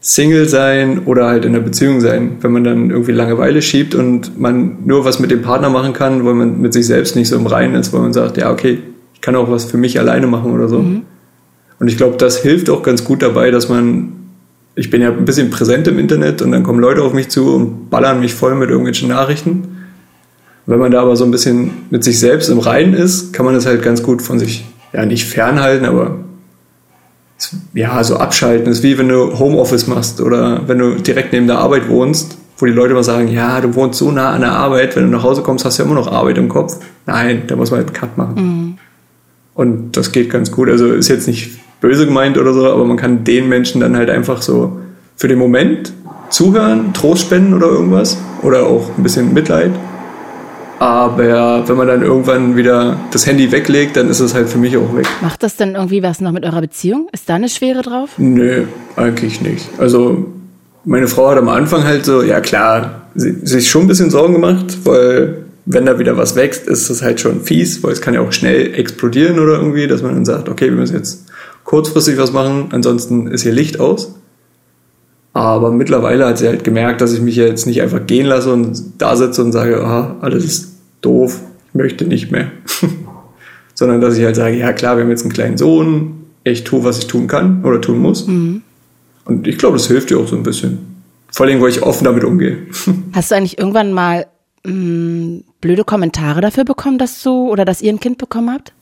Single 0.06 0.48
sein 0.48 1.00
oder 1.04 1.26
halt 1.26 1.44
in 1.44 1.52
einer 1.52 1.64
Beziehung 1.64 2.00
sein, 2.00 2.36
wenn 2.40 2.52
man 2.52 2.62
dann 2.62 2.90
irgendwie 2.90 3.10
Langeweile 3.10 3.60
schiebt 3.60 3.96
und 3.96 4.38
man 4.38 4.76
nur 4.84 5.04
was 5.04 5.18
mit 5.18 5.32
dem 5.32 5.42
Partner 5.42 5.68
machen 5.68 5.94
kann, 5.94 6.24
weil 6.24 6.34
man 6.34 6.60
mit 6.60 6.72
sich 6.72 6.86
selbst 6.86 7.16
nicht 7.16 7.28
so 7.28 7.34
im 7.34 7.46
Reinen 7.46 7.74
ist, 7.74 7.92
weil 7.92 8.02
man 8.02 8.12
sagt, 8.12 8.36
ja, 8.36 8.52
okay, 8.52 8.78
ich 9.14 9.20
kann 9.20 9.34
auch 9.34 9.50
was 9.50 9.64
für 9.64 9.78
mich 9.78 9.98
alleine 9.98 10.28
machen 10.28 10.52
oder 10.52 10.68
so. 10.68 10.78
Mhm. 10.78 11.02
Und 11.80 11.88
ich 11.88 11.96
glaube, 11.96 12.18
das 12.18 12.38
hilft 12.38 12.70
auch 12.70 12.84
ganz 12.84 13.02
gut 13.02 13.20
dabei, 13.20 13.50
dass 13.50 13.68
man, 13.68 14.12
ich 14.76 14.90
bin 14.90 15.02
ja 15.02 15.10
ein 15.10 15.24
bisschen 15.24 15.50
präsent 15.50 15.88
im 15.88 15.98
Internet 15.98 16.40
und 16.40 16.52
dann 16.52 16.62
kommen 16.62 16.78
Leute 16.78 17.02
auf 17.02 17.12
mich 17.12 17.28
zu 17.28 17.56
und 17.56 17.90
ballern 17.90 18.20
mich 18.20 18.32
voll 18.32 18.54
mit 18.54 18.70
irgendwelchen 18.70 19.08
Nachrichten. 19.08 19.86
Wenn 20.66 20.78
man 20.78 20.92
da 20.92 21.02
aber 21.02 21.16
so 21.16 21.24
ein 21.24 21.32
bisschen 21.32 21.72
mit 21.90 22.04
sich 22.04 22.20
selbst 22.20 22.48
im 22.48 22.60
Reinen 22.60 22.94
ist, 22.94 23.32
kann 23.32 23.44
man 23.44 23.56
das 23.56 23.66
halt 23.66 23.82
ganz 23.82 24.04
gut 24.04 24.22
von 24.22 24.38
sich, 24.38 24.66
ja, 24.92 25.04
nicht 25.04 25.24
fernhalten, 25.24 25.84
aber 25.84 26.20
ja, 27.74 28.02
so 28.02 28.16
abschalten. 28.16 28.66
Das 28.66 28.78
ist 28.78 28.82
wie 28.82 28.98
wenn 28.98 29.08
du 29.08 29.38
Homeoffice 29.38 29.86
machst 29.86 30.20
oder 30.20 30.62
wenn 30.66 30.78
du 30.78 30.94
direkt 30.96 31.32
neben 31.32 31.46
der 31.46 31.58
Arbeit 31.58 31.88
wohnst, 31.88 32.38
wo 32.58 32.66
die 32.66 32.72
Leute 32.72 32.94
mal 32.94 33.04
sagen, 33.04 33.28
ja, 33.28 33.60
du 33.60 33.74
wohnst 33.74 33.98
so 33.98 34.10
nah 34.10 34.30
an 34.30 34.40
der 34.40 34.52
Arbeit, 34.52 34.96
wenn 34.96 35.04
du 35.04 35.10
nach 35.10 35.22
Hause 35.22 35.42
kommst, 35.42 35.64
hast 35.64 35.78
du 35.78 35.82
ja 35.82 35.88
immer 35.88 35.98
noch 35.98 36.10
Arbeit 36.10 36.38
im 36.38 36.48
Kopf. 36.48 36.78
Nein, 37.04 37.42
da 37.46 37.56
muss 37.56 37.70
man 37.70 37.78
halt 37.78 37.88
einen 37.88 37.96
Cut 37.96 38.16
machen. 38.16 38.34
Mhm. 38.34 38.78
Und 39.54 39.96
das 39.96 40.12
geht 40.12 40.30
ganz 40.30 40.50
gut. 40.50 40.68
Also 40.68 40.92
ist 40.92 41.08
jetzt 41.08 41.26
nicht 41.26 41.58
böse 41.80 42.06
gemeint 42.06 42.38
oder 42.38 42.52
so, 42.54 42.70
aber 42.70 42.84
man 42.84 42.96
kann 42.96 43.24
den 43.24 43.48
Menschen 43.48 43.80
dann 43.80 43.96
halt 43.96 44.10
einfach 44.10 44.42
so 44.42 44.78
für 45.16 45.28
den 45.28 45.38
Moment 45.38 45.92
zuhören, 46.30 46.92
Trost 46.92 47.22
spenden 47.22 47.54
oder 47.54 47.66
irgendwas 47.66 48.18
oder 48.42 48.66
auch 48.66 48.90
ein 48.96 49.02
bisschen 49.02 49.32
Mitleid 49.32 49.72
aber 50.78 51.66
wenn 51.66 51.76
man 51.76 51.86
dann 51.86 52.02
irgendwann 52.02 52.56
wieder 52.56 52.98
das 53.10 53.26
Handy 53.26 53.50
weglegt, 53.50 53.96
dann 53.96 54.08
ist 54.08 54.20
es 54.20 54.34
halt 54.34 54.48
für 54.48 54.58
mich 54.58 54.76
auch 54.76 54.94
weg. 54.96 55.06
Macht 55.22 55.42
das 55.42 55.56
denn 55.56 55.74
irgendwie 55.74 56.02
was 56.02 56.20
noch 56.20 56.32
mit 56.32 56.44
eurer 56.44 56.60
Beziehung? 56.60 57.08
Ist 57.12 57.28
da 57.28 57.34
eine 57.34 57.48
Schwere 57.48 57.82
drauf? 57.82 58.10
Nö, 58.18 58.64
eigentlich 58.96 59.40
nicht. 59.40 59.68
Also 59.78 60.26
meine 60.84 61.08
Frau 61.08 61.30
hat 61.30 61.38
am 61.38 61.48
Anfang 61.48 61.84
halt 61.84 62.04
so, 62.04 62.22
ja 62.22 62.40
klar, 62.40 63.02
sie, 63.14 63.32
sich 63.42 63.70
schon 63.70 63.82
ein 63.82 63.88
bisschen 63.88 64.10
Sorgen 64.10 64.34
gemacht, 64.34 64.78
weil 64.84 65.44
wenn 65.64 65.84
da 65.84 65.98
wieder 65.98 66.16
was 66.16 66.36
wächst, 66.36 66.68
ist 66.68 66.88
das 66.90 67.02
halt 67.02 67.20
schon 67.20 67.42
fies, 67.42 67.82
weil 67.82 67.92
es 67.92 68.00
kann 68.00 68.14
ja 68.14 68.20
auch 68.20 68.32
schnell 68.32 68.74
explodieren 68.74 69.40
oder 69.40 69.54
irgendwie, 69.54 69.88
dass 69.88 70.02
man 70.02 70.14
dann 70.14 70.24
sagt, 70.24 70.48
okay, 70.48 70.66
wir 70.66 70.76
müssen 70.76 70.96
jetzt 70.96 71.26
kurzfristig 71.64 72.18
was 72.18 72.32
machen, 72.32 72.68
ansonsten 72.70 73.26
ist 73.26 73.42
hier 73.42 73.52
Licht 73.52 73.80
aus. 73.80 74.14
Aber 75.36 75.70
mittlerweile 75.70 76.24
hat 76.24 76.38
sie 76.38 76.46
halt 76.46 76.64
gemerkt, 76.64 77.02
dass 77.02 77.12
ich 77.12 77.20
mich 77.20 77.36
jetzt 77.36 77.66
nicht 77.66 77.82
einfach 77.82 78.06
gehen 78.06 78.24
lasse 78.24 78.50
und 78.50 78.82
da 78.96 79.16
sitze 79.16 79.44
und 79.44 79.52
sage, 79.52 79.84
ah, 79.84 80.16
alles 80.22 80.46
ist 80.46 80.76
doof, 81.02 81.40
ich 81.68 81.74
möchte 81.74 82.06
nicht 82.06 82.32
mehr. 82.32 82.50
Sondern 83.74 84.00
dass 84.00 84.16
ich 84.16 84.24
halt 84.24 84.34
sage, 84.34 84.56
ja 84.56 84.72
klar, 84.72 84.96
wir 84.96 85.04
haben 85.04 85.10
jetzt 85.10 85.24
einen 85.24 85.34
kleinen 85.34 85.58
Sohn, 85.58 86.24
ich 86.42 86.64
tue, 86.64 86.84
was 86.84 87.00
ich 87.00 87.06
tun 87.06 87.26
kann 87.26 87.62
oder 87.66 87.82
tun 87.82 87.98
muss. 87.98 88.26
Mhm. 88.26 88.62
Und 89.26 89.46
ich 89.46 89.58
glaube, 89.58 89.76
das 89.76 89.88
hilft 89.88 90.08
dir 90.08 90.18
auch 90.18 90.26
so 90.26 90.36
ein 90.36 90.42
bisschen. 90.42 90.78
Vor 91.30 91.44
allem, 91.44 91.60
weil 91.60 91.68
ich 91.68 91.82
offen 91.82 92.04
damit 92.04 92.24
umgehe. 92.24 92.56
Hast 93.12 93.30
du 93.30 93.34
eigentlich 93.34 93.58
irgendwann 93.58 93.92
mal 93.92 94.28
mh, 94.64 94.72
mm, 94.72 95.44
blöde 95.60 95.84
Kommentare 95.84 96.40
dafür 96.40 96.64
bekommen, 96.64 96.96
dass 96.96 97.22
du 97.22 97.50
oder 97.50 97.66
dass 97.66 97.82
ihr 97.82 97.92
ein 97.92 98.00
Kind 98.00 98.16
bekommen 98.16 98.54
habt? 98.54 98.72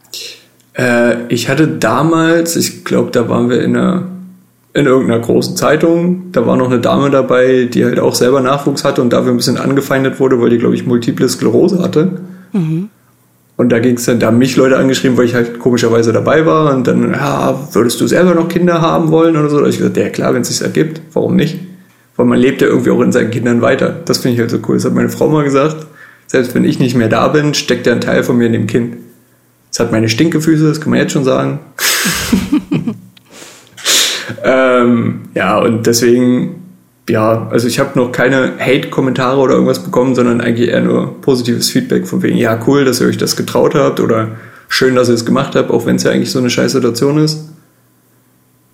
Äh, 0.78 1.26
ich 1.34 1.48
hatte 1.48 1.66
damals, 1.66 2.54
ich 2.54 2.84
glaube, 2.84 3.10
da 3.10 3.28
waren 3.28 3.50
wir 3.50 3.60
in 3.60 3.76
einer 3.76 4.13
in 4.74 4.86
irgendeiner 4.86 5.20
großen 5.20 5.56
Zeitung. 5.56 6.32
Da 6.32 6.46
war 6.46 6.56
noch 6.56 6.70
eine 6.70 6.80
Dame 6.80 7.08
dabei, 7.08 7.68
die 7.72 7.84
halt 7.84 8.00
auch 8.00 8.14
selber 8.14 8.40
Nachwuchs 8.40 8.84
hatte 8.84 9.00
und 9.00 9.12
dafür 9.12 9.30
ein 9.30 9.36
bisschen 9.36 9.56
angefeindet 9.56 10.18
wurde, 10.18 10.40
weil 10.40 10.50
die, 10.50 10.58
glaube 10.58 10.74
ich, 10.74 10.84
multiple 10.84 11.28
Sklerose 11.28 11.80
hatte. 11.80 12.20
Mhm. 12.52 12.90
Und 13.56 13.68
da 13.70 13.78
ging 13.78 13.96
es 13.96 14.04
dann, 14.04 14.18
da 14.18 14.26
haben 14.26 14.38
mich 14.38 14.56
Leute 14.56 14.76
angeschrieben, 14.76 15.16
weil 15.16 15.26
ich 15.26 15.34
halt 15.34 15.60
komischerweise 15.60 16.12
dabei 16.12 16.44
war. 16.44 16.74
Und 16.74 16.88
dann, 16.88 17.12
ja, 17.12 17.68
würdest 17.72 18.00
du 18.00 18.08
selber 18.08 18.34
noch 18.34 18.48
Kinder 18.48 18.80
haben 18.80 19.12
wollen 19.12 19.36
oder 19.36 19.48
so? 19.48 19.56
Da 19.56 19.62
habe 19.62 19.70
ich 19.70 19.78
gesagt, 19.78 19.96
ja 19.96 20.08
klar, 20.08 20.34
wenn 20.34 20.42
es 20.42 20.48
sich 20.48 20.60
ergibt, 20.60 21.00
warum 21.12 21.36
nicht? 21.36 21.60
Weil 22.16 22.26
man 22.26 22.38
lebt 22.38 22.60
ja 22.60 22.66
irgendwie 22.66 22.90
auch 22.90 23.00
in 23.00 23.12
seinen 23.12 23.30
Kindern 23.30 23.62
weiter. 23.62 23.94
Das 24.04 24.18
finde 24.18 24.34
ich 24.34 24.40
halt 24.40 24.50
so 24.50 24.58
cool. 24.68 24.74
Das 24.74 24.84
hat 24.84 24.94
meine 24.94 25.08
Frau 25.08 25.28
mal 25.28 25.44
gesagt. 25.44 25.86
Selbst 26.26 26.52
wenn 26.56 26.64
ich 26.64 26.80
nicht 26.80 26.96
mehr 26.96 27.08
da 27.08 27.28
bin, 27.28 27.54
steckt 27.54 27.86
ja 27.86 27.92
ein 27.92 28.00
Teil 28.00 28.24
von 28.24 28.36
mir 28.36 28.46
in 28.46 28.52
dem 28.52 28.66
Kind. 28.66 28.96
Es 29.70 29.78
hat 29.78 29.92
meine 29.92 30.08
Stinkefüße, 30.08 30.66
das 30.66 30.80
kann 30.80 30.90
man 30.90 30.98
jetzt 30.98 31.12
schon 31.12 31.24
sagen. 31.24 31.60
ähm, 34.44 35.20
ja, 35.34 35.58
und 35.58 35.86
deswegen, 35.86 36.62
ja, 37.08 37.48
also 37.50 37.66
ich 37.66 37.78
habe 37.78 37.98
noch 37.98 38.12
keine 38.12 38.52
Hate-Kommentare 38.58 39.40
oder 39.40 39.54
irgendwas 39.54 39.82
bekommen, 39.82 40.14
sondern 40.14 40.42
eigentlich 40.42 40.68
eher 40.68 40.82
nur 40.82 41.20
positives 41.22 41.70
Feedback 41.70 42.06
von 42.06 42.22
wegen, 42.22 42.36
ja, 42.36 42.60
cool, 42.66 42.84
dass 42.84 43.00
ihr 43.00 43.06
euch 43.06 43.16
das 43.16 43.36
getraut 43.36 43.74
habt 43.74 44.00
oder 44.00 44.32
schön, 44.68 44.94
dass 44.96 45.08
ihr 45.08 45.14
es 45.14 45.24
gemacht 45.24 45.54
habt, 45.54 45.70
auch 45.70 45.86
wenn 45.86 45.96
es 45.96 46.02
ja 46.02 46.10
eigentlich 46.10 46.30
so 46.30 46.40
eine 46.40 46.50
scheiß 46.50 46.72
Situation 46.72 47.16
ist. 47.16 47.48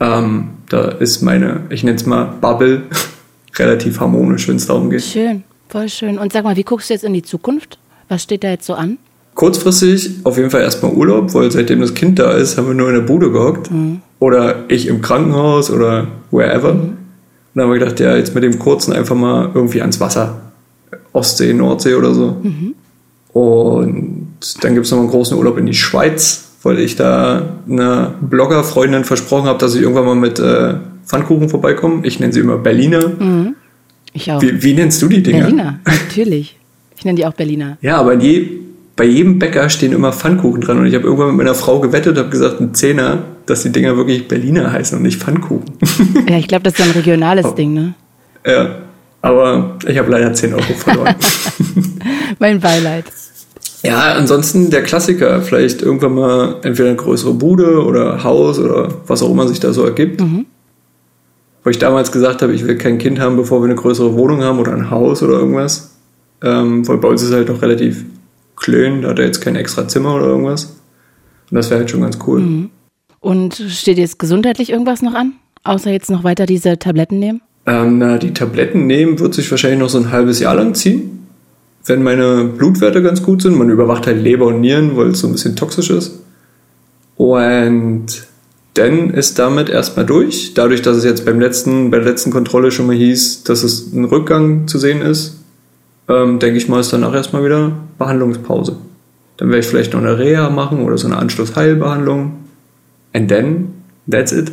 Ähm, 0.00 0.48
da 0.68 0.88
ist 0.88 1.22
meine, 1.22 1.62
ich 1.70 1.84
nenne 1.84 1.96
es 1.96 2.04
mal 2.04 2.24
Bubble, 2.40 2.82
relativ 3.56 4.00
harmonisch, 4.00 4.48
wenn 4.48 4.56
es 4.56 4.66
darum 4.66 4.90
geht. 4.90 5.04
Schön, 5.04 5.44
voll 5.68 5.88
schön. 5.88 6.18
Und 6.18 6.32
sag 6.32 6.42
mal, 6.42 6.56
wie 6.56 6.64
guckst 6.64 6.90
du 6.90 6.94
jetzt 6.94 7.04
in 7.04 7.12
die 7.12 7.22
Zukunft? 7.22 7.78
Was 8.08 8.24
steht 8.24 8.42
da 8.42 8.48
jetzt 8.48 8.66
so 8.66 8.74
an? 8.74 8.98
Kurzfristig 9.36 10.10
auf 10.24 10.36
jeden 10.36 10.50
Fall 10.50 10.62
erstmal 10.62 10.90
Urlaub, 10.92 11.32
weil 11.34 11.48
seitdem 11.52 11.80
das 11.80 11.94
Kind 11.94 12.18
da 12.18 12.32
ist, 12.32 12.58
haben 12.58 12.66
wir 12.66 12.74
nur 12.74 12.88
in 12.88 12.96
der 12.96 13.02
Bude 13.02 13.30
gehockt. 13.30 13.70
Mhm. 13.70 14.02
Oder 14.20 14.64
ich 14.68 14.86
im 14.86 15.02
Krankenhaus 15.02 15.70
oder 15.70 16.06
wherever. 16.30 16.74
Mhm. 16.74 16.80
Und 16.80 16.96
dann 17.54 17.64
haben 17.64 17.72
wir 17.72 17.80
gedacht, 17.80 17.98
ja, 17.98 18.16
jetzt 18.16 18.34
mit 18.34 18.44
dem 18.44 18.58
kurzen 18.60 18.92
einfach 18.92 19.16
mal 19.16 19.50
irgendwie 19.54 19.80
ans 19.80 19.98
Wasser. 19.98 20.40
Ostsee, 21.12 21.52
Nordsee 21.52 21.94
oder 21.94 22.14
so. 22.14 22.36
Mhm. 22.42 22.74
Und 23.32 24.38
dann 24.62 24.74
gibt 24.74 24.86
es 24.86 24.92
noch 24.92 24.98
einen 24.98 25.08
großen 25.08 25.36
Urlaub 25.36 25.58
in 25.58 25.66
die 25.66 25.74
Schweiz, 25.74 26.50
weil 26.62 26.78
ich 26.78 26.94
da 26.96 27.42
einer 27.68 28.14
Blogger-Freundin 28.20 29.04
versprochen 29.04 29.46
habe, 29.46 29.58
dass 29.58 29.74
ich 29.74 29.82
irgendwann 29.82 30.04
mal 30.04 30.14
mit 30.14 30.38
äh, 30.38 30.74
Pfannkuchen 31.04 31.48
vorbeikomme. 31.48 32.06
Ich 32.06 32.20
nenne 32.20 32.32
sie 32.32 32.40
immer 32.40 32.58
Berliner. 32.58 33.08
Mhm. 33.08 33.56
Ich 34.12 34.30
auch. 34.30 34.42
Wie, 34.42 34.62
wie, 34.62 34.74
nennst 34.74 35.00
du 35.02 35.08
die 35.08 35.22
Dinger? 35.22 35.42
Berliner, 35.42 35.80
natürlich. 35.84 36.56
Ich 36.96 37.04
nenne 37.04 37.16
die 37.16 37.26
auch 37.26 37.34
Berliner. 37.34 37.78
Ja, 37.80 37.98
aber 37.98 38.14
je, 38.14 38.48
bei 38.96 39.04
jedem 39.04 39.38
Bäcker 39.38 39.68
stehen 39.70 39.92
immer 39.92 40.12
Pfannkuchen 40.12 40.60
dran. 40.60 40.78
Und 40.78 40.86
ich 40.86 40.94
habe 40.94 41.04
irgendwann 41.04 41.28
mit 41.28 41.38
meiner 41.38 41.54
Frau 41.54 41.80
gewettet, 41.80 42.18
habe 42.18 42.28
gesagt, 42.28 42.60
ein 42.60 42.74
Zehner, 42.74 43.24
dass 43.46 43.62
die 43.62 43.72
Dinger 43.72 43.96
wirklich 43.96 44.28
Berliner 44.28 44.72
heißen 44.72 44.96
und 44.96 45.02
nicht 45.02 45.20
Pfannkuchen. 45.20 45.78
Ja, 46.28 46.36
ich 46.36 46.48
glaube, 46.48 46.64
das 46.64 46.74
ist 46.74 46.84
ein 46.84 46.92
regionales 46.92 47.46
oh. 47.46 47.52
Ding, 47.52 47.72
ne? 47.72 47.94
Ja, 48.46 48.76
aber 49.22 49.76
ich 49.86 49.98
habe 49.98 50.10
leider 50.10 50.32
10 50.32 50.54
Euro 50.54 50.62
verloren. 50.62 51.14
mein 52.38 52.60
Beileid. 52.60 53.04
Ja, 53.82 54.12
ansonsten 54.12 54.70
der 54.70 54.82
Klassiker, 54.82 55.40
vielleicht 55.40 55.82
irgendwann 55.82 56.14
mal 56.14 56.56
entweder 56.62 56.90
eine 56.90 56.98
größere 56.98 57.32
Bude 57.32 57.82
oder 57.84 58.22
Haus 58.22 58.58
oder 58.58 58.88
was 59.06 59.22
auch 59.22 59.30
immer 59.30 59.48
sich 59.48 59.60
da 59.60 59.72
so 59.72 59.84
ergibt. 59.84 60.20
Mhm. 60.20 60.46
Wo 61.64 61.70
ich 61.70 61.78
damals 61.78 62.12
gesagt 62.12 62.42
habe, 62.42 62.52
ich 62.52 62.66
will 62.66 62.76
kein 62.76 62.98
Kind 62.98 63.20
haben, 63.20 63.36
bevor 63.36 63.60
wir 63.60 63.66
eine 63.66 63.74
größere 63.74 64.14
Wohnung 64.14 64.42
haben 64.42 64.58
oder 64.58 64.72
ein 64.72 64.90
Haus 64.90 65.22
oder 65.22 65.34
irgendwas. 65.34 65.96
Ähm, 66.42 66.86
weil 66.88 66.98
bei 66.98 67.08
uns 67.08 67.22
ist 67.22 67.28
es 67.28 67.34
halt 67.34 67.48
noch 67.48 67.60
relativ 67.60 68.04
klein, 68.60 69.02
da 69.02 69.08
hat 69.08 69.18
er 69.18 69.26
jetzt 69.26 69.40
kein 69.40 69.56
extra 69.56 69.88
Zimmer 69.88 70.14
oder 70.14 70.26
irgendwas. 70.26 70.76
Und 71.50 71.56
das 71.56 71.70
wäre 71.70 71.80
halt 71.80 71.90
schon 71.90 72.02
ganz 72.02 72.18
cool. 72.26 72.40
Mhm. 72.40 72.70
Und 73.18 73.54
steht 73.68 73.98
jetzt 73.98 74.18
gesundheitlich 74.18 74.70
irgendwas 74.70 75.02
noch 75.02 75.14
an? 75.14 75.32
Außer 75.64 75.90
jetzt 75.90 76.10
noch 76.10 76.24
weiter 76.24 76.46
diese 76.46 76.78
Tabletten 76.78 77.18
nehmen? 77.18 77.42
Ähm, 77.66 77.98
na, 77.98 78.16
die 78.16 78.32
Tabletten 78.32 78.86
nehmen 78.86 79.18
wird 79.18 79.34
sich 79.34 79.50
wahrscheinlich 79.50 79.80
noch 79.80 79.90
so 79.90 79.98
ein 79.98 80.10
halbes 80.10 80.40
Jahr 80.40 80.54
lang 80.54 80.74
ziehen 80.74 81.20
wenn 81.86 82.02
meine 82.02 82.44
Blutwerte 82.44 83.02
ganz 83.02 83.22
gut 83.22 83.42
sind. 83.42 83.56
Man 83.56 83.70
überwacht 83.70 84.06
halt 84.06 84.22
Leber 84.22 84.46
und 84.46 84.60
Nieren, 84.60 84.96
weil 84.96 85.08
es 85.08 85.20
so 85.20 85.26
ein 85.26 85.32
bisschen 85.32 85.56
toxisch 85.56 85.90
ist. 85.90 86.20
Und 87.16 88.06
dann 88.74 89.10
ist 89.10 89.38
damit 89.38 89.68
erstmal 89.68 90.06
durch. 90.06 90.54
Dadurch, 90.54 90.82
dass 90.82 90.96
es 90.96 91.04
jetzt 91.04 91.24
beim 91.24 91.40
letzten, 91.40 91.90
bei 91.90 91.98
der 91.98 92.06
letzten 92.06 92.30
Kontrolle 92.30 92.70
schon 92.70 92.86
mal 92.86 92.96
hieß, 92.96 93.44
dass 93.44 93.62
es 93.62 93.92
ein 93.92 94.04
Rückgang 94.04 94.68
zu 94.68 94.78
sehen 94.78 95.02
ist, 95.02 95.39
ähm, 96.10 96.38
denke 96.38 96.58
ich 96.58 96.68
mal, 96.68 96.80
ist 96.80 96.92
danach 96.92 97.14
erstmal 97.14 97.44
wieder 97.44 97.72
Behandlungspause. 97.98 98.76
Dann 99.36 99.48
werde 99.48 99.60
ich 99.60 99.66
vielleicht 99.66 99.92
noch 99.92 100.00
eine 100.00 100.18
Reha 100.18 100.50
machen 100.50 100.82
oder 100.82 100.98
so 100.98 101.06
eine 101.06 101.16
Anschlussheilbehandlung. 101.16 102.32
And 103.12 103.28
then, 103.28 103.72
that's 104.10 104.32
it. 104.32 104.52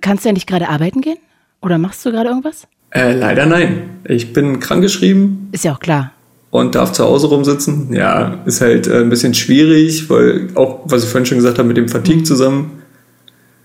Kannst 0.00 0.24
du 0.24 0.30
ja 0.30 0.32
nicht 0.32 0.46
gerade 0.46 0.68
arbeiten 0.68 1.00
gehen? 1.00 1.18
Oder 1.60 1.78
machst 1.78 2.04
du 2.06 2.10
gerade 2.10 2.30
irgendwas? 2.30 2.66
Äh, 2.90 3.14
leider 3.14 3.46
nein. 3.46 4.00
Ich 4.04 4.32
bin 4.32 4.60
krankgeschrieben. 4.60 5.48
Ist 5.52 5.64
ja 5.64 5.74
auch 5.74 5.80
klar 5.80 6.12
und 6.52 6.74
darf 6.74 6.92
zu 6.92 7.02
Hause 7.02 7.28
rumsitzen. 7.28 7.94
Ja, 7.94 8.42
ist 8.44 8.60
halt 8.60 8.86
äh, 8.86 9.00
ein 9.00 9.08
bisschen 9.08 9.32
schwierig, 9.32 10.10
weil 10.10 10.48
auch, 10.54 10.80
was 10.84 11.02
ich 11.02 11.08
vorhin 11.08 11.24
schon 11.24 11.38
gesagt 11.38 11.58
habe, 11.58 11.66
mit 11.66 11.78
dem 11.78 11.88
Fatigue 11.88 12.20
mhm. 12.20 12.24
zusammen, 12.26 12.82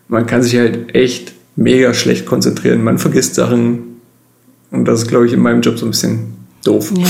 man 0.07 0.25
kann 0.25 0.41
sich 0.41 0.55
halt 0.55 0.95
echt 0.95 1.33
mega 1.57 1.93
schlecht 1.93 2.25
konzentrieren. 2.25 2.83
Man 2.83 2.97
vergisst 2.97 3.35
Sachen. 3.35 3.99
Und 4.71 4.85
das 4.85 5.01
ist, 5.01 5.09
glaube 5.09 5.27
ich, 5.27 5.33
in 5.33 5.41
meinem 5.41 5.61
Job 5.61 5.77
so 5.77 5.85
ein 5.85 5.91
bisschen 5.91 6.36
doof. 6.67 6.91
Ja. 6.97 7.05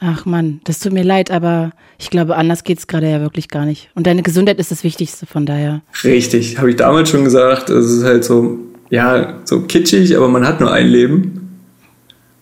Ach 0.00 0.26
Mann, 0.26 0.60
das 0.64 0.80
tut 0.80 0.92
mir 0.92 1.04
leid, 1.04 1.30
aber 1.30 1.72
ich 1.98 2.10
glaube, 2.10 2.36
anders 2.36 2.64
geht 2.64 2.78
es 2.78 2.86
gerade 2.86 3.10
ja 3.10 3.20
wirklich 3.20 3.48
gar 3.48 3.64
nicht. 3.64 3.90
Und 3.94 4.06
deine 4.06 4.22
Gesundheit 4.22 4.58
ist 4.58 4.70
das 4.70 4.84
Wichtigste, 4.84 5.26
von 5.26 5.46
daher. 5.46 5.82
Richtig, 6.02 6.58
habe 6.58 6.70
ich 6.70 6.76
damals 6.76 7.08
schon 7.08 7.24
gesagt. 7.24 7.70
Es 7.70 7.90
ist 7.90 8.04
halt 8.04 8.24
so, 8.24 8.58
ja, 8.90 9.40
so 9.44 9.62
kitschig, 9.62 10.16
aber 10.16 10.28
man 10.28 10.46
hat 10.46 10.60
nur 10.60 10.72
ein 10.72 10.88
Leben. 10.88 11.60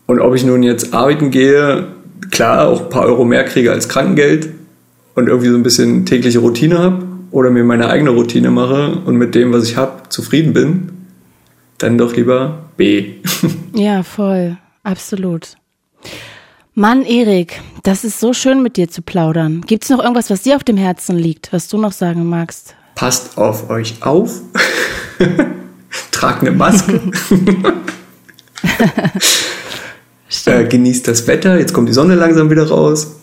Und 0.06 0.20
ob 0.20 0.34
ich 0.34 0.44
nun 0.44 0.62
jetzt 0.62 0.92
arbeiten 0.92 1.30
gehe 1.30 1.86
klar 2.30 2.68
auch 2.68 2.82
ein 2.82 2.88
paar 2.88 3.04
Euro 3.04 3.24
mehr 3.24 3.44
kriege 3.44 3.70
als 3.70 3.88
Krankengeld 3.88 4.48
und 5.14 5.28
irgendwie 5.28 5.48
so 5.48 5.56
ein 5.56 5.62
bisschen 5.62 6.06
tägliche 6.06 6.38
Routine 6.38 6.78
habe 6.78 7.06
oder 7.30 7.50
mir 7.50 7.64
meine 7.64 7.88
eigene 7.88 8.10
Routine 8.10 8.50
mache 8.50 8.98
und 9.04 9.16
mit 9.16 9.34
dem, 9.34 9.52
was 9.52 9.64
ich 9.64 9.76
habe, 9.76 10.08
zufrieden 10.08 10.52
bin, 10.52 10.90
dann 11.78 11.98
doch 11.98 12.14
lieber 12.16 12.70
B. 12.76 13.14
ja, 13.74 14.02
voll. 14.02 14.56
Absolut. 14.82 15.56
Mann, 16.74 17.02
Erik, 17.02 17.60
das 17.82 18.02
ist 18.02 18.18
so 18.18 18.32
schön 18.32 18.62
mit 18.62 18.78
dir 18.78 18.88
zu 18.88 19.02
plaudern. 19.02 19.60
Gibt 19.60 19.84
es 19.84 19.90
noch 19.90 19.98
irgendwas, 19.98 20.30
was 20.30 20.40
dir 20.40 20.56
auf 20.56 20.64
dem 20.64 20.78
Herzen 20.78 21.18
liegt, 21.18 21.52
was 21.52 21.68
du 21.68 21.76
noch 21.76 21.92
sagen 21.92 22.26
magst? 22.26 22.74
Passt 22.94 23.36
auf 23.36 23.68
euch 23.68 24.02
auf. 24.02 24.40
Tragt 26.12 26.40
eine 26.40 26.52
Maske. 26.52 27.00
Äh, 30.46 30.64
genießt 30.64 31.06
das 31.06 31.26
Wetter, 31.26 31.58
jetzt 31.58 31.74
kommt 31.74 31.90
die 31.90 31.92
Sonne 31.92 32.14
langsam 32.14 32.50
wieder 32.50 32.66
raus. 32.66 33.16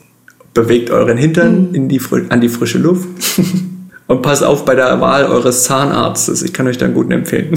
Bewegt 0.54 0.90
euren 0.92 1.18
Hintern 1.18 1.70
mhm. 1.70 1.76
in 1.76 1.90
die, 1.90 2.00
an 2.30 2.40
die 2.40 2.50
frische 2.50 2.78
Luft. 2.78 3.10
Und 4.10 4.24
passt 4.24 4.44
auf 4.44 4.66
bei 4.66 4.74
der 4.74 5.00
Wahl 5.02 5.26
eures 5.26 5.66
Zahnarztes. 5.66 6.42
Ich 6.42 6.52
kann 6.52 6.66
euch 6.66 6.80
da 6.80 6.86
einen 6.86 6.96
guten 6.96 7.12
empfehlen. 7.12 7.54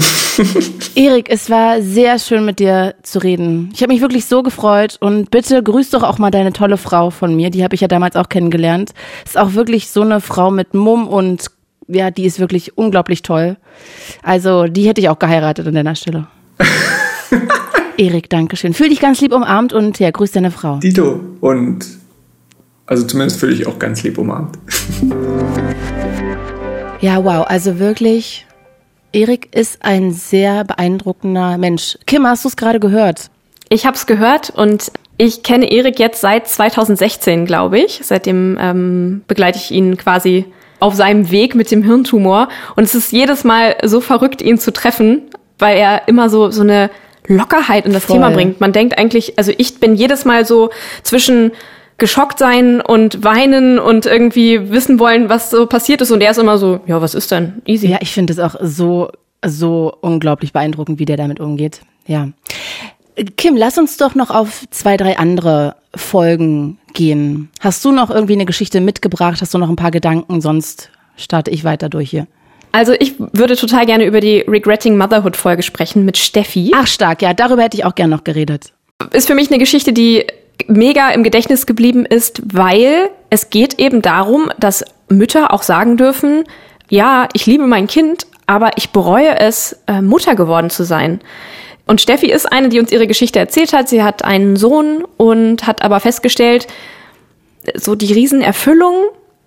Erik, 0.95 1.31
es 1.31 1.49
war 1.49 1.81
sehr 1.81 2.19
schön 2.19 2.45
mit 2.45 2.59
dir 2.59 2.93
zu 3.01 3.17
reden. 3.17 3.71
Ich 3.73 3.81
habe 3.81 3.91
mich 3.91 4.01
wirklich 4.01 4.27
so 4.27 4.43
gefreut 4.43 4.97
und 4.99 5.31
bitte 5.31 5.63
grüß 5.63 5.89
doch 5.89 6.03
auch 6.03 6.19
mal 6.19 6.29
deine 6.29 6.53
tolle 6.53 6.77
Frau 6.77 7.09
von 7.09 7.35
mir. 7.35 7.49
Die 7.49 7.63
habe 7.63 7.73
ich 7.73 7.81
ja 7.81 7.87
damals 7.87 8.15
auch 8.15 8.29
kennengelernt. 8.29 8.93
Ist 9.25 9.35
auch 9.35 9.55
wirklich 9.55 9.89
so 9.89 10.01
eine 10.01 10.21
Frau 10.21 10.51
mit 10.51 10.75
Mumm 10.75 11.07
und 11.07 11.47
ja, 11.87 12.11
die 12.11 12.23
ist 12.23 12.39
wirklich 12.39 12.77
unglaublich 12.77 13.23
toll. 13.23 13.57
Also, 14.21 14.65
die 14.65 14.87
hätte 14.87 15.01
ich 15.01 15.09
auch 15.09 15.17
geheiratet 15.17 15.65
an 15.65 15.73
deiner 15.73 15.95
Stelle. 15.95 16.27
Erik, 17.97 18.29
danke 18.29 18.57
schön. 18.57 18.75
Fühl 18.75 18.89
dich 18.89 18.99
ganz 18.99 19.19
lieb 19.21 19.33
umarmt 19.33 19.73
und 19.73 19.97
ja, 19.97 20.11
grüß 20.11 20.31
deine 20.33 20.51
Frau. 20.51 20.77
Dito. 20.77 21.19
Und 21.41 21.83
also 22.85 23.07
zumindest 23.07 23.39
fühle 23.39 23.53
ich 23.53 23.65
auch 23.65 23.79
ganz 23.79 24.03
lieb 24.03 24.19
umarmt. 24.19 24.59
Ja, 27.03 27.21
wow. 27.25 27.45
Also 27.45 27.79
wirklich, 27.79 28.45
Erik 29.11 29.53
ist 29.53 29.83
ein 29.83 30.13
sehr 30.13 30.63
beeindruckender 30.63 31.57
Mensch. 31.57 31.97
Kim, 32.05 32.25
hast 32.25 32.45
du 32.45 32.47
es 32.47 32.55
gerade 32.55 32.79
gehört? 32.79 33.29
Ich 33.67 33.85
habe 33.85 33.97
es 33.97 34.05
gehört 34.05 34.51
und 34.51 34.89
ich 35.17 35.43
kenne 35.43 35.69
Erik 35.69 35.99
jetzt 35.99 36.21
seit 36.21 36.47
2016, 36.47 37.45
glaube 37.45 37.77
ich. 37.79 37.99
Seitdem 38.03 38.57
ähm, 38.57 39.21
begleite 39.27 39.57
ich 39.57 39.71
ihn 39.71 39.97
quasi 39.97 40.45
auf 40.79 40.95
seinem 40.95 41.29
Weg 41.29 41.55
mit 41.55 41.71
dem 41.71 41.83
Hirntumor. 41.83 42.47
Und 42.77 42.85
es 42.85 42.95
ist 42.95 43.11
jedes 43.11 43.43
Mal 43.43 43.75
so 43.83 43.99
verrückt, 43.99 44.41
ihn 44.41 44.57
zu 44.57 44.71
treffen, 44.71 45.23
weil 45.59 45.75
er 45.75 46.07
immer 46.07 46.29
so, 46.29 46.51
so 46.51 46.61
eine 46.61 46.89
Lockerheit 47.27 47.85
in 47.85 47.91
das 47.91 48.05
Voll. 48.05 48.15
Thema 48.15 48.29
bringt. 48.29 48.61
Man 48.61 48.71
denkt 48.71 48.97
eigentlich, 48.97 49.37
also 49.37 49.51
ich 49.57 49.81
bin 49.81 49.95
jedes 49.95 50.23
Mal 50.23 50.45
so 50.45 50.69
zwischen 51.03 51.51
geschockt 51.97 52.39
sein 52.39 52.81
und 52.81 53.23
weinen 53.23 53.79
und 53.79 54.05
irgendwie 54.05 54.71
wissen 54.71 54.99
wollen, 54.99 55.29
was 55.29 55.49
so 55.49 55.67
passiert 55.67 56.01
ist. 56.01 56.11
Und 56.11 56.21
er 56.21 56.31
ist 56.31 56.39
immer 56.39 56.57
so, 56.57 56.79
ja, 56.85 57.01
was 57.01 57.15
ist 57.15 57.31
denn? 57.31 57.61
Easy. 57.65 57.87
Ja, 57.87 57.99
ich 58.01 58.11
finde 58.11 58.33
es 58.33 58.39
auch 58.39 58.55
so, 58.61 59.09
so 59.45 59.95
unglaublich 60.01 60.53
beeindruckend, 60.53 60.99
wie 60.99 61.05
der 61.05 61.17
damit 61.17 61.39
umgeht. 61.39 61.81
Ja. 62.05 62.29
Kim, 63.37 63.55
lass 63.55 63.77
uns 63.77 63.97
doch 63.97 64.15
noch 64.15 64.31
auf 64.31 64.65
zwei, 64.71 64.97
drei 64.97 65.17
andere 65.17 65.75
Folgen 65.95 66.79
gehen. 66.93 67.49
Hast 67.59 67.85
du 67.85 67.91
noch 67.91 68.09
irgendwie 68.09 68.33
eine 68.33 68.45
Geschichte 68.45 68.81
mitgebracht? 68.81 69.41
Hast 69.41 69.53
du 69.53 69.59
noch 69.59 69.69
ein 69.69 69.75
paar 69.75 69.91
Gedanken? 69.91 70.41
Sonst 70.41 70.89
starte 71.15 71.51
ich 71.51 71.63
weiter 71.63 71.89
durch 71.89 72.09
hier. 72.09 72.27
Also 72.71 72.93
ich 72.93 73.13
würde 73.19 73.55
total 73.55 73.85
gerne 73.85 74.05
über 74.05 74.19
die 74.19 74.39
Regretting 74.39 74.97
Motherhood 74.97 75.35
Folge 75.35 75.61
sprechen 75.61 76.05
mit 76.05 76.17
Steffi. 76.17 76.71
Ach 76.75 76.87
stark, 76.87 77.21
ja, 77.21 77.35
darüber 77.35 77.61
hätte 77.61 77.77
ich 77.77 77.85
auch 77.85 77.93
gerne 77.93 78.15
noch 78.15 78.23
geredet. 78.23 78.73
Ist 79.11 79.27
für 79.27 79.35
mich 79.35 79.49
eine 79.49 79.59
Geschichte, 79.59 79.93
die 79.93 80.25
mega 80.67 81.09
im 81.09 81.23
Gedächtnis 81.23 81.65
geblieben 81.65 82.05
ist, 82.05 82.41
weil 82.53 83.09
es 83.29 83.49
geht 83.49 83.79
eben 83.79 84.01
darum, 84.01 84.51
dass 84.59 84.85
Mütter 85.09 85.53
auch 85.53 85.63
sagen 85.63 85.97
dürfen, 85.97 86.43
ja, 86.89 87.27
ich 87.33 87.45
liebe 87.45 87.67
mein 87.67 87.87
Kind, 87.87 88.27
aber 88.45 88.71
ich 88.77 88.91
bereue 88.91 89.39
es, 89.39 89.79
äh, 89.87 90.01
Mutter 90.01 90.35
geworden 90.35 90.69
zu 90.69 90.83
sein. 90.83 91.21
Und 91.85 92.01
Steffi 92.01 92.31
ist 92.31 92.51
eine, 92.51 92.69
die 92.69 92.79
uns 92.79 92.91
ihre 92.91 93.07
Geschichte 93.07 93.39
erzählt 93.39 93.73
hat. 93.73 93.89
Sie 93.89 94.03
hat 94.03 94.23
einen 94.23 94.55
Sohn 94.55 95.03
und 95.17 95.67
hat 95.67 95.81
aber 95.81 95.99
festgestellt, 95.99 96.67
so 97.75 97.95
die 97.95 98.13
Riesenerfüllung 98.13 98.95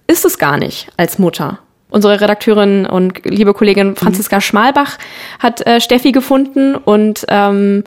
ist 0.07 0.25
es 0.25 0.39
gar 0.39 0.57
nicht 0.57 0.89
als 0.97 1.19
Mutter. 1.19 1.59
Unsere 1.89 2.21
Redakteurin 2.21 2.85
und 2.85 3.25
liebe 3.25 3.55
Kollegin 3.55 3.97
Franziska 3.97 4.41
Schmalbach 4.41 4.99
hat 5.39 5.67
äh, 5.67 5.81
Steffi 5.81 6.13
gefunden 6.13 6.75
und 6.75 7.25
ähm, 7.29 7.85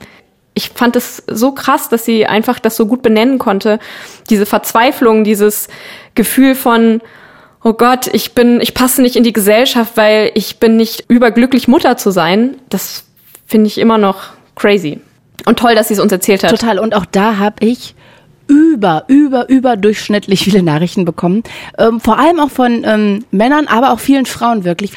ich 0.54 0.70
fand 0.70 0.96
es 0.96 1.24
so 1.28 1.52
krass, 1.52 1.90
dass 1.90 2.06
sie 2.06 2.26
einfach 2.26 2.60
das 2.60 2.76
so 2.76 2.86
gut 2.86 3.02
benennen 3.02 3.40
konnte. 3.40 3.80
Diese 4.30 4.46
Verzweiflung, 4.46 5.24
dieses 5.24 5.68
Gefühl 6.16 6.56
von, 6.56 7.02
oh 7.64 7.74
Gott, 7.74 8.08
ich 8.08 8.34
bin, 8.34 8.62
ich 8.62 8.74
passe 8.74 9.02
nicht 9.02 9.16
in 9.16 9.24
die 9.24 9.34
Gesellschaft, 9.34 9.96
weil 9.96 10.32
ich 10.36 10.58
bin 10.58 10.76
nicht 10.76 11.06
überglücklich 11.08 11.68
Mutter 11.68 11.98
zu 11.98 12.12
sein. 12.12 12.56
Das 12.70 13.06
finde 13.46 13.68
ich 13.68 13.78
immer 13.78 13.98
noch 13.98 14.30
crazy. 14.56 15.00
Und 15.46 15.60
toll, 15.60 15.76
dass 15.76 15.88
sie 15.88 15.94
es 15.94 16.00
uns 16.00 16.12
erzählt 16.12 16.44
hat. 16.44 16.52
Total. 16.52 16.80
Und 16.80 16.94
auch 16.94 17.06
da 17.06 17.38
habe 17.38 17.66
ich 17.66 17.96
über, 18.48 19.06
über, 19.08 19.48
überdurchschnittlich 19.48 20.44
viele 20.44 20.64
Nachrichten 20.64 21.06
bekommen. 21.06 21.44
Ähm, 21.78 22.00
vor 22.00 22.18
allem 22.18 22.40
auch 22.40 22.50
von 22.50 22.84
ähm, 22.84 23.26
Männern, 23.32 23.68
aber 23.68 23.94
auch 23.94 24.00
vielen 24.00 24.26
Frauen 24.26 24.64
wirklich, 24.66 24.92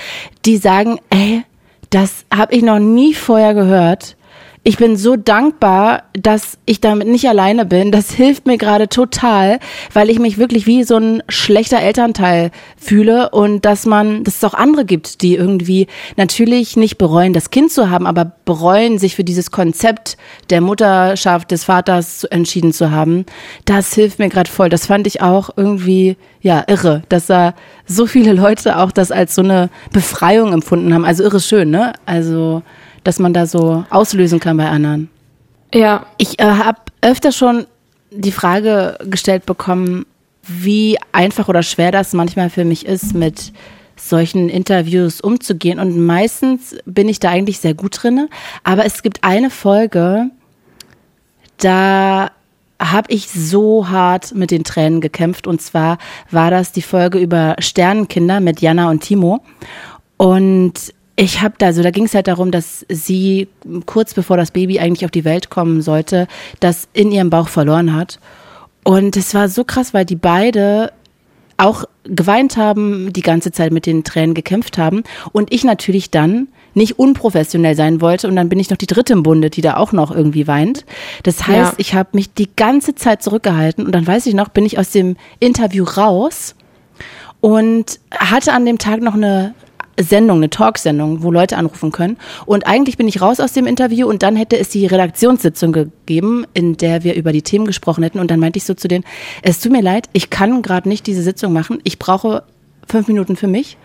die 0.44 0.56
sagen, 0.56 0.98
ey, 1.10 1.44
das 1.90 2.24
habe 2.34 2.54
ich 2.54 2.62
noch 2.62 2.78
nie 2.78 3.14
vorher 3.14 3.54
gehört 3.54 4.16
ich 4.64 4.76
bin 4.76 4.96
so 4.96 5.16
dankbar, 5.16 6.04
dass 6.12 6.56
ich 6.66 6.80
damit 6.80 7.08
nicht 7.08 7.28
alleine 7.28 7.64
bin. 7.66 7.90
Das 7.90 8.12
hilft 8.12 8.46
mir 8.46 8.58
gerade 8.58 8.88
total, 8.88 9.58
weil 9.92 10.08
ich 10.08 10.20
mich 10.20 10.38
wirklich 10.38 10.68
wie 10.68 10.84
so 10.84 10.96
ein 10.96 11.22
schlechter 11.28 11.80
Elternteil 11.80 12.52
fühle 12.76 13.30
und 13.30 13.64
dass 13.64 13.86
man, 13.86 14.22
dass 14.22 14.36
es 14.36 14.44
auch 14.44 14.54
andere 14.54 14.84
gibt, 14.84 15.22
die 15.22 15.34
irgendwie 15.34 15.88
natürlich 16.16 16.76
nicht 16.76 16.96
bereuen, 16.96 17.32
das 17.32 17.50
Kind 17.50 17.72
zu 17.72 17.90
haben, 17.90 18.06
aber 18.06 18.24
bereuen, 18.44 18.98
sich 18.98 19.16
für 19.16 19.24
dieses 19.24 19.50
Konzept 19.50 20.16
der 20.50 20.60
Mutterschaft 20.60 21.50
des 21.50 21.64
Vaters 21.64 22.22
entschieden 22.24 22.72
zu 22.72 22.92
haben. 22.92 23.26
Das 23.64 23.92
hilft 23.94 24.20
mir 24.20 24.28
gerade 24.28 24.50
voll. 24.50 24.68
Das 24.68 24.86
fand 24.86 25.08
ich 25.08 25.22
auch 25.22 25.50
irgendwie, 25.56 26.16
ja, 26.40 26.62
irre, 26.68 27.02
dass 27.08 27.26
da 27.26 27.54
so 27.84 28.06
viele 28.06 28.32
Leute 28.32 28.78
auch 28.78 28.92
das 28.92 29.10
als 29.10 29.34
so 29.34 29.42
eine 29.42 29.70
Befreiung 29.92 30.52
empfunden 30.52 30.94
haben. 30.94 31.04
Also 31.04 31.24
irre 31.24 31.40
schön, 31.40 31.70
ne? 31.70 31.94
Also, 32.06 32.62
dass 33.04 33.18
man 33.18 33.32
da 33.32 33.46
so 33.46 33.84
auslösen 33.90 34.40
kann 34.40 34.56
bei 34.56 34.68
anderen. 34.68 35.08
Ja. 35.74 36.06
Ich 36.18 36.38
äh, 36.38 36.44
habe 36.44 36.78
öfter 37.00 37.32
schon 37.32 37.66
die 38.10 38.32
Frage 38.32 38.98
gestellt 39.04 39.46
bekommen, 39.46 40.06
wie 40.46 40.98
einfach 41.12 41.48
oder 41.48 41.62
schwer 41.62 41.92
das 41.92 42.12
manchmal 42.12 42.50
für 42.50 42.64
mich 42.64 42.84
ist, 42.86 43.14
mit 43.14 43.52
solchen 43.96 44.48
Interviews 44.48 45.20
umzugehen. 45.20 45.78
Und 45.78 46.04
meistens 46.04 46.76
bin 46.84 47.08
ich 47.08 47.20
da 47.20 47.30
eigentlich 47.30 47.58
sehr 47.58 47.74
gut 47.74 48.02
drinne. 48.02 48.28
Aber 48.64 48.84
es 48.84 49.02
gibt 49.02 49.22
eine 49.22 49.50
Folge, 49.50 50.30
da 51.58 52.30
habe 52.80 53.12
ich 53.12 53.30
so 53.30 53.88
hart 53.88 54.34
mit 54.34 54.50
den 54.50 54.64
Tränen 54.64 55.00
gekämpft. 55.00 55.46
Und 55.46 55.62
zwar 55.62 55.98
war 56.30 56.50
das 56.50 56.72
die 56.72 56.82
Folge 56.82 57.18
über 57.18 57.54
Sternenkinder 57.60 58.40
mit 58.40 58.60
Jana 58.60 58.90
und 58.90 59.00
Timo. 59.00 59.40
Und 60.16 60.92
ich 61.16 61.42
habe 61.42 61.54
da, 61.58 61.66
also 61.66 61.82
da 61.82 61.90
ging 61.90 62.04
es 62.04 62.14
halt 62.14 62.26
darum, 62.26 62.50
dass 62.50 62.86
sie 62.88 63.48
kurz 63.86 64.14
bevor 64.14 64.36
das 64.36 64.50
Baby 64.50 64.80
eigentlich 64.80 65.04
auf 65.04 65.10
die 65.10 65.24
Welt 65.24 65.50
kommen 65.50 65.82
sollte, 65.82 66.26
das 66.60 66.88
in 66.92 67.12
ihrem 67.12 67.30
Bauch 67.30 67.48
verloren 67.48 67.94
hat. 67.94 68.18
Und 68.84 69.16
es 69.16 69.34
war 69.34 69.48
so 69.48 69.64
krass, 69.64 69.94
weil 69.94 70.04
die 70.04 70.16
beide 70.16 70.92
auch 71.56 71.84
geweint 72.04 72.56
haben, 72.56 73.12
die 73.12 73.20
ganze 73.20 73.52
Zeit 73.52 73.72
mit 73.72 73.86
den 73.86 74.04
Tränen 74.04 74.34
gekämpft 74.34 74.78
haben. 74.78 75.04
Und 75.32 75.52
ich 75.52 75.64
natürlich 75.64 76.10
dann 76.10 76.48
nicht 76.74 76.98
unprofessionell 76.98 77.76
sein 77.76 78.00
wollte. 78.00 78.26
Und 78.26 78.36
dann 78.36 78.48
bin 78.48 78.58
ich 78.58 78.70
noch 78.70 78.78
die 78.78 78.86
dritte 78.86 79.12
im 79.12 79.22
Bunde, 79.22 79.50
die 79.50 79.60
da 79.60 79.76
auch 79.76 79.92
noch 79.92 80.10
irgendwie 80.10 80.46
weint. 80.46 80.84
Das 81.22 81.46
heißt, 81.46 81.72
ja. 81.72 81.78
ich 81.78 81.94
habe 81.94 82.10
mich 82.12 82.32
die 82.32 82.48
ganze 82.56 82.94
Zeit 82.94 83.22
zurückgehalten. 83.22 83.86
Und 83.86 83.92
dann 83.94 84.06
weiß 84.06 84.26
ich 84.26 84.34
noch, 84.34 84.48
bin 84.48 84.66
ich 84.66 84.78
aus 84.78 84.90
dem 84.90 85.16
Interview 85.38 85.84
raus 85.84 86.56
und 87.40 88.00
hatte 88.10 88.52
an 88.52 88.64
dem 88.64 88.78
Tag 88.78 89.02
noch 89.02 89.14
eine 89.14 89.54
Sendung, 89.98 90.38
eine 90.38 90.50
Talksendung, 90.50 91.22
wo 91.22 91.30
Leute 91.30 91.56
anrufen 91.56 91.92
können. 91.92 92.16
Und 92.46 92.66
eigentlich 92.66 92.96
bin 92.96 93.08
ich 93.08 93.20
raus 93.20 93.40
aus 93.40 93.52
dem 93.52 93.66
Interview 93.66 94.08
und 94.08 94.22
dann 94.22 94.36
hätte 94.36 94.58
es 94.58 94.70
die 94.70 94.86
Redaktionssitzung 94.86 95.72
gegeben, 95.72 96.46
in 96.54 96.76
der 96.76 97.04
wir 97.04 97.14
über 97.14 97.32
die 97.32 97.42
Themen 97.42 97.66
gesprochen 97.66 98.02
hätten. 98.02 98.18
Und 98.18 98.30
dann 98.30 98.40
meinte 98.40 98.56
ich 98.56 98.64
so 98.64 98.74
zu 98.74 98.88
denen, 98.88 99.04
es 99.42 99.60
tut 99.60 99.72
mir 99.72 99.82
leid, 99.82 100.08
ich 100.12 100.30
kann 100.30 100.62
gerade 100.62 100.88
nicht 100.88 101.06
diese 101.06 101.22
Sitzung 101.22 101.52
machen. 101.52 101.80
Ich 101.84 101.98
brauche 101.98 102.44
fünf 102.88 103.08
Minuten 103.08 103.36
für 103.36 103.46
mich. 103.46 103.76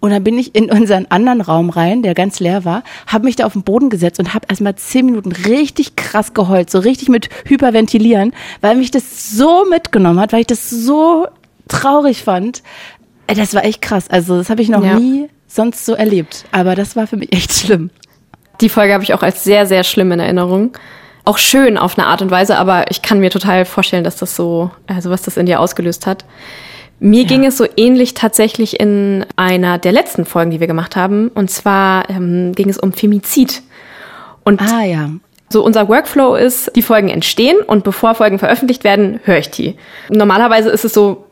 Und 0.00 0.10
dann 0.10 0.24
bin 0.24 0.36
ich 0.36 0.54
in 0.54 0.70
unseren 0.70 1.06
anderen 1.06 1.40
Raum 1.40 1.70
rein, 1.70 2.02
der 2.02 2.14
ganz 2.14 2.40
leer 2.40 2.64
war, 2.64 2.82
habe 3.06 3.24
mich 3.24 3.36
da 3.36 3.46
auf 3.46 3.52
den 3.52 3.62
Boden 3.62 3.88
gesetzt 3.88 4.18
und 4.18 4.34
habe 4.34 4.46
erstmal 4.48 4.74
zehn 4.74 5.06
Minuten 5.06 5.32
richtig 5.32 5.96
krass 5.96 6.34
geheult, 6.34 6.70
so 6.70 6.80
richtig 6.80 7.08
mit 7.08 7.28
Hyperventilieren, 7.46 8.32
weil 8.60 8.76
mich 8.76 8.90
das 8.90 9.30
so 9.36 9.64
mitgenommen 9.64 10.20
hat, 10.20 10.32
weil 10.32 10.40
ich 10.40 10.46
das 10.46 10.70
so 10.70 11.26
traurig 11.68 12.24
fand. 12.24 12.62
Das 13.26 13.54
war 13.54 13.64
echt 13.64 13.80
krass. 13.80 14.10
Also 14.10 14.36
das 14.36 14.50
habe 14.50 14.60
ich 14.60 14.68
noch 14.68 14.84
ja. 14.84 14.98
nie 14.98 15.28
sonst 15.54 15.84
so 15.84 15.94
erlebt. 15.94 16.44
Aber 16.52 16.74
das 16.74 16.96
war 16.96 17.06
für 17.06 17.16
mich 17.16 17.32
echt 17.32 17.52
schlimm. 17.52 17.90
Die 18.60 18.68
Folge 18.68 18.92
habe 18.92 19.04
ich 19.04 19.14
auch 19.14 19.22
als 19.22 19.44
sehr, 19.44 19.66
sehr 19.66 19.84
schlimm 19.84 20.12
in 20.12 20.20
Erinnerung. 20.20 20.76
Auch 21.24 21.38
schön 21.38 21.78
auf 21.78 21.98
eine 21.98 22.06
Art 22.08 22.22
und 22.22 22.30
Weise, 22.30 22.56
aber 22.58 22.90
ich 22.90 23.02
kann 23.02 23.20
mir 23.20 23.30
total 23.30 23.64
vorstellen, 23.64 24.04
dass 24.04 24.16
das 24.16 24.34
so, 24.34 24.70
also 24.86 25.10
was 25.10 25.22
das 25.22 25.36
in 25.36 25.46
dir 25.46 25.60
ausgelöst 25.60 26.06
hat. 26.06 26.24
Mir 26.98 27.22
ja. 27.22 27.28
ging 27.28 27.44
es 27.44 27.56
so 27.56 27.66
ähnlich 27.76 28.14
tatsächlich 28.14 28.78
in 28.78 29.26
einer 29.36 29.78
der 29.78 29.92
letzten 29.92 30.24
Folgen, 30.24 30.50
die 30.50 30.60
wir 30.60 30.66
gemacht 30.66 30.96
haben. 30.96 31.28
Und 31.28 31.50
zwar 31.50 32.08
ähm, 32.10 32.52
ging 32.54 32.68
es 32.68 32.78
um 32.78 32.92
Femizid. 32.92 33.62
Und 34.44 34.60
ah, 34.60 34.84
ja. 34.84 35.10
So 35.48 35.64
unser 35.64 35.88
Workflow 35.88 36.34
ist, 36.34 36.72
die 36.76 36.82
Folgen 36.82 37.08
entstehen 37.08 37.58
und 37.58 37.84
bevor 37.84 38.14
Folgen 38.14 38.38
veröffentlicht 38.38 38.84
werden, 38.84 39.20
höre 39.24 39.38
ich 39.38 39.50
die. 39.50 39.76
Normalerweise 40.08 40.70
ist 40.70 40.84
es 40.84 40.94
so, 40.94 41.26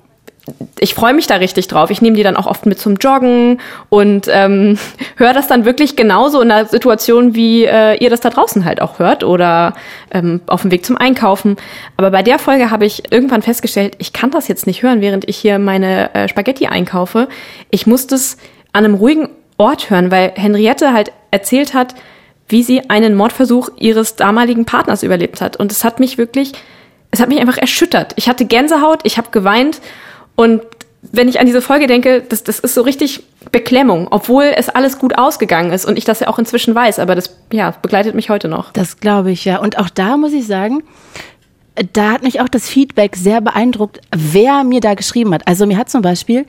ich 0.78 0.94
freue 0.94 1.14
mich 1.14 1.26
da 1.26 1.36
richtig 1.36 1.68
drauf. 1.68 1.90
Ich 1.90 2.02
nehme 2.02 2.16
die 2.16 2.22
dann 2.22 2.36
auch 2.36 2.46
oft 2.46 2.66
mit 2.66 2.78
zum 2.78 2.96
Joggen 2.96 3.60
und 3.88 4.26
ähm, 4.30 4.78
höre 5.16 5.32
das 5.32 5.46
dann 5.46 5.64
wirklich 5.64 5.96
genauso 5.96 6.40
in 6.40 6.50
einer 6.50 6.66
Situation, 6.66 7.34
wie 7.34 7.64
äh, 7.64 7.96
ihr 7.96 8.10
das 8.10 8.20
da 8.20 8.30
draußen 8.30 8.64
halt 8.64 8.80
auch 8.80 8.98
hört 8.98 9.24
oder 9.24 9.74
ähm, 10.10 10.40
auf 10.46 10.62
dem 10.62 10.70
Weg 10.70 10.84
zum 10.84 10.96
Einkaufen. 10.96 11.56
Aber 11.96 12.10
bei 12.10 12.22
der 12.22 12.38
Folge 12.38 12.70
habe 12.70 12.86
ich 12.86 13.12
irgendwann 13.12 13.42
festgestellt, 13.42 13.96
ich 13.98 14.12
kann 14.12 14.30
das 14.30 14.48
jetzt 14.48 14.66
nicht 14.66 14.82
hören, 14.82 15.00
während 15.00 15.28
ich 15.28 15.36
hier 15.36 15.58
meine 15.58 16.14
äh, 16.14 16.28
Spaghetti 16.28 16.66
einkaufe. 16.66 17.28
Ich 17.70 17.86
muss 17.86 18.06
das 18.06 18.36
an 18.72 18.84
einem 18.84 18.94
ruhigen 18.94 19.28
Ort 19.56 19.90
hören, 19.90 20.10
weil 20.10 20.32
Henriette 20.36 20.92
halt 20.92 21.12
erzählt 21.30 21.74
hat, 21.74 21.94
wie 22.48 22.62
sie 22.62 22.90
einen 22.90 23.14
Mordversuch 23.14 23.70
ihres 23.76 24.16
damaligen 24.16 24.64
Partners 24.64 25.02
überlebt 25.02 25.40
hat. 25.40 25.56
Und 25.56 25.70
es 25.70 25.84
hat 25.84 26.00
mich 26.00 26.18
wirklich, 26.18 26.52
es 27.10 27.20
hat 27.20 27.28
mich 27.28 27.40
einfach 27.40 27.58
erschüttert. 27.58 28.12
Ich 28.16 28.28
hatte 28.28 28.44
Gänsehaut, 28.44 29.00
ich 29.04 29.18
habe 29.18 29.28
geweint 29.30 29.80
und 30.40 30.62
wenn 31.02 31.28
ich 31.28 31.38
an 31.38 31.44
diese 31.44 31.60
Folge 31.60 31.86
denke, 31.86 32.22
das, 32.26 32.44
das 32.44 32.60
ist 32.60 32.72
so 32.72 32.80
richtig 32.80 33.22
Beklemmung, 33.52 34.08
obwohl 34.10 34.44
es 34.56 34.70
alles 34.70 34.98
gut 34.98 35.18
ausgegangen 35.18 35.70
ist 35.70 35.84
und 35.84 35.98
ich 35.98 36.06
das 36.06 36.20
ja 36.20 36.28
auch 36.28 36.38
inzwischen 36.38 36.74
weiß, 36.74 36.98
aber 36.98 37.14
das 37.14 37.36
ja, 37.52 37.72
begleitet 37.82 38.14
mich 38.14 38.30
heute 38.30 38.48
noch. 38.48 38.72
Das 38.72 39.00
glaube 39.00 39.32
ich 39.32 39.44
ja. 39.44 39.58
Und 39.58 39.76
auch 39.76 39.90
da 39.90 40.16
muss 40.16 40.32
ich 40.32 40.46
sagen, 40.46 40.82
da 41.92 42.12
hat 42.12 42.22
mich 42.22 42.40
auch 42.40 42.48
das 42.48 42.70
Feedback 42.70 43.16
sehr 43.16 43.42
beeindruckt, 43.42 44.00
wer 44.16 44.64
mir 44.64 44.80
da 44.80 44.94
geschrieben 44.94 45.34
hat. 45.34 45.46
Also 45.46 45.66
mir 45.66 45.76
hat 45.76 45.90
zum 45.90 46.00
Beispiel 46.00 46.46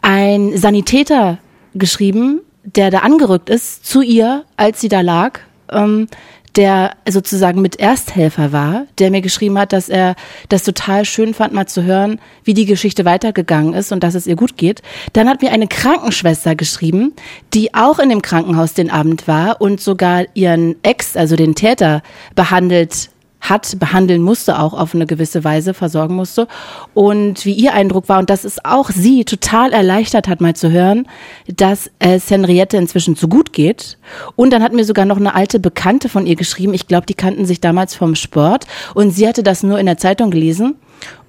ein 0.00 0.56
Sanitäter 0.56 1.38
geschrieben, 1.74 2.40
der 2.64 2.90
da 2.90 2.98
angerückt 2.98 3.50
ist 3.50 3.86
zu 3.86 4.02
ihr, 4.02 4.44
als 4.56 4.80
sie 4.80 4.88
da 4.88 5.00
lag. 5.00 5.38
Ähm, 5.70 6.08
der 6.56 6.92
sozusagen 7.08 7.62
mit 7.62 7.76
Ersthelfer 7.80 8.52
war, 8.52 8.86
der 8.98 9.10
mir 9.10 9.22
geschrieben 9.22 9.58
hat, 9.58 9.72
dass 9.72 9.88
er 9.88 10.14
das 10.48 10.64
total 10.64 11.04
schön 11.04 11.34
fand, 11.34 11.52
mal 11.52 11.66
zu 11.66 11.82
hören, 11.82 12.20
wie 12.44 12.54
die 12.54 12.66
Geschichte 12.66 13.04
weitergegangen 13.04 13.74
ist 13.74 13.92
und 13.92 14.02
dass 14.02 14.14
es 14.14 14.26
ihr 14.26 14.36
gut 14.36 14.56
geht. 14.56 14.82
Dann 15.12 15.28
hat 15.28 15.42
mir 15.42 15.52
eine 15.52 15.68
Krankenschwester 15.68 16.54
geschrieben, 16.54 17.14
die 17.54 17.74
auch 17.74 17.98
in 17.98 18.10
dem 18.10 18.22
Krankenhaus 18.22 18.74
den 18.74 18.90
Abend 18.90 19.26
war 19.28 19.60
und 19.60 19.80
sogar 19.80 20.24
ihren 20.34 20.76
Ex, 20.82 21.16
also 21.16 21.36
den 21.36 21.54
Täter, 21.54 22.02
behandelt 22.34 23.10
hat, 23.42 23.78
behandeln 23.78 24.22
musste, 24.22 24.58
auch 24.58 24.72
auf 24.72 24.94
eine 24.94 25.06
gewisse 25.06 25.44
Weise 25.44 25.74
versorgen 25.74 26.14
musste. 26.14 26.46
Und 26.94 27.44
wie 27.44 27.52
ihr 27.52 27.74
Eindruck 27.74 28.08
war, 28.08 28.20
und 28.20 28.30
das 28.30 28.44
ist 28.44 28.64
auch 28.64 28.90
sie 28.90 29.24
total 29.24 29.72
erleichtert 29.72 30.28
hat, 30.28 30.40
mal 30.40 30.54
zu 30.54 30.70
hören, 30.70 31.06
dass 31.48 31.90
es 31.98 32.30
Henriette 32.30 32.76
inzwischen 32.76 33.16
zu 33.16 33.28
gut 33.28 33.52
geht. 33.52 33.98
Und 34.36 34.50
dann 34.52 34.62
hat 34.62 34.72
mir 34.72 34.84
sogar 34.84 35.04
noch 35.04 35.16
eine 35.16 35.34
alte 35.34 35.58
Bekannte 35.58 36.08
von 36.08 36.26
ihr 36.26 36.36
geschrieben. 36.36 36.72
Ich 36.72 36.86
glaube, 36.86 37.06
die 37.06 37.14
kannten 37.14 37.44
sich 37.44 37.60
damals 37.60 37.94
vom 37.94 38.14
Sport. 38.14 38.66
Und 38.94 39.10
sie 39.10 39.26
hatte 39.26 39.42
das 39.42 39.62
nur 39.62 39.78
in 39.78 39.86
der 39.86 39.98
Zeitung 39.98 40.30
gelesen. 40.30 40.76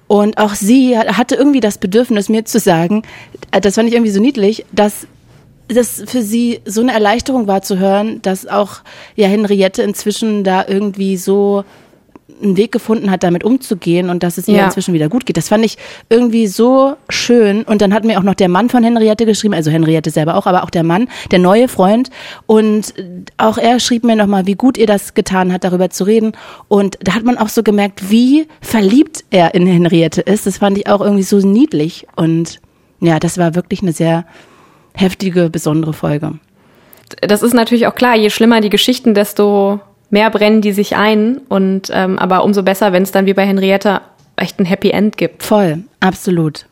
Und 0.06 0.38
auch 0.38 0.54
sie 0.54 0.96
hatte 0.96 1.34
irgendwie 1.34 1.60
das 1.60 1.78
Bedürfnis, 1.78 2.28
mir 2.28 2.44
zu 2.44 2.60
sagen, 2.60 3.02
äh, 3.50 3.60
das 3.60 3.74
fand 3.74 3.88
ich 3.88 3.94
irgendwie 3.94 4.12
so 4.12 4.20
niedlich, 4.20 4.64
dass 4.70 5.06
das 5.68 6.02
für 6.06 6.22
sie 6.22 6.60
so 6.66 6.82
eine 6.82 6.92
Erleichterung 6.92 7.46
war 7.46 7.62
zu 7.62 7.78
hören, 7.78 8.20
dass 8.22 8.46
auch 8.46 8.80
ja 9.16 9.28
Henriette 9.28 9.82
inzwischen 9.82 10.44
da 10.44 10.64
irgendwie 10.68 11.16
so 11.16 11.64
einen 12.42 12.56
Weg 12.56 12.72
gefunden 12.72 13.10
hat, 13.10 13.22
damit 13.22 13.44
umzugehen 13.44 14.08
und 14.10 14.22
dass 14.22 14.38
es 14.38 14.48
ihr 14.48 14.56
Ja. 14.56 14.64
inzwischen 14.64 14.94
wieder 14.94 15.08
gut 15.08 15.26
geht. 15.26 15.36
Das 15.36 15.48
fand 15.48 15.64
ich 15.64 15.76
irgendwie 16.08 16.46
so 16.46 16.96
schön. 17.08 17.62
Und 17.64 17.82
dann 17.82 17.92
hat 17.92 18.04
mir 18.04 18.18
auch 18.18 18.22
noch 18.22 18.34
der 18.34 18.48
Mann 18.48 18.70
von 18.70 18.82
Henriette 18.82 19.26
geschrieben, 19.26 19.54
also 19.54 19.70
Henriette 19.70 20.10
selber 20.10 20.36
auch, 20.36 20.46
aber 20.46 20.64
auch 20.64 20.70
der 20.70 20.82
Mann, 20.84 21.08
der 21.30 21.38
neue 21.38 21.68
Freund. 21.68 22.10
Und 22.46 22.94
auch 23.36 23.58
er 23.58 23.78
schrieb 23.78 24.04
mir 24.04 24.16
nochmal, 24.16 24.46
wie 24.46 24.54
gut 24.54 24.78
ihr 24.78 24.86
das 24.86 25.14
getan 25.14 25.52
hat, 25.52 25.64
darüber 25.64 25.90
zu 25.90 26.04
reden. 26.04 26.32
Und 26.68 26.98
da 27.02 27.14
hat 27.14 27.24
man 27.24 27.36
auch 27.38 27.48
so 27.50 27.62
gemerkt, 27.62 28.10
wie 28.10 28.46
verliebt 28.60 29.24
er 29.30 29.54
in 29.54 29.66
Henriette 29.66 30.20
ist. 30.22 30.46
Das 30.46 30.58
fand 30.58 30.78
ich 30.78 30.88
auch 30.88 31.00
irgendwie 31.02 31.22
so 31.24 31.38
niedlich. 31.38 32.06
Und 32.16 32.60
ja, 33.00 33.18
das 33.20 33.36
war 33.38 33.54
wirklich 33.54 33.82
eine 33.82 33.92
sehr 33.92 34.24
heftige, 34.94 35.50
besondere 35.50 35.92
Folge. 35.92 36.38
das 37.20 37.42
ist 37.42 37.52
natürlich 37.54 37.86
auch 37.86 37.94
klar, 37.94 38.16
je 38.16 38.30
schlimmer 38.30 38.60
die 38.60 38.70
Geschichten, 38.70 39.12
desto 39.14 39.80
mehr 40.14 40.30
brennen 40.30 40.62
die 40.62 40.72
sich 40.72 40.96
ein. 40.96 41.38
Und 41.48 41.90
ähm, 41.92 42.18
aber 42.18 42.44
umso 42.44 42.62
besser, 42.62 42.92
wenn 42.92 43.02
es 43.02 43.12
dann 43.12 43.26
wie 43.26 43.34
bei 43.34 43.44
Henriette 43.44 44.00
echt 44.36 44.58
ein 44.58 44.64
Happy 44.64 44.90
End 44.90 45.18
gibt. 45.18 45.42
Voll, 45.42 45.84
absolut. 46.00 46.66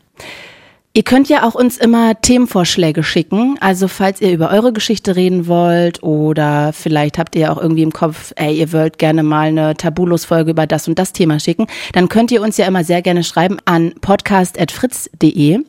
Ihr 0.94 1.04
könnt 1.04 1.30
ja 1.30 1.48
auch 1.48 1.54
uns 1.54 1.78
immer 1.78 2.20
Themenvorschläge 2.20 3.02
schicken. 3.02 3.56
Also 3.60 3.88
falls 3.88 4.20
ihr 4.20 4.30
über 4.30 4.50
eure 4.50 4.74
Geschichte 4.74 5.16
reden 5.16 5.46
wollt 5.46 6.02
oder 6.02 6.72
vielleicht 6.74 7.16
habt 7.16 7.34
ihr 7.34 7.50
auch 7.50 7.60
irgendwie 7.60 7.82
im 7.82 7.92
Kopf, 7.92 8.32
ey, 8.36 8.54
ihr 8.58 8.72
wollt 8.72 8.98
gerne 8.98 9.22
mal 9.22 9.48
eine 9.48 9.74
Tabulos-Folge 9.74 10.50
über 10.50 10.66
das 10.66 10.88
und 10.88 10.98
das 10.98 11.14
Thema 11.14 11.40
schicken, 11.40 11.66
dann 11.94 12.10
könnt 12.10 12.30
ihr 12.30 12.42
uns 12.42 12.58
ja 12.58 12.66
immer 12.66 12.84
sehr 12.84 13.00
gerne 13.00 13.24
schreiben 13.24 13.56
an 13.64 13.94
podcast.fritz.de. 14.02 15.60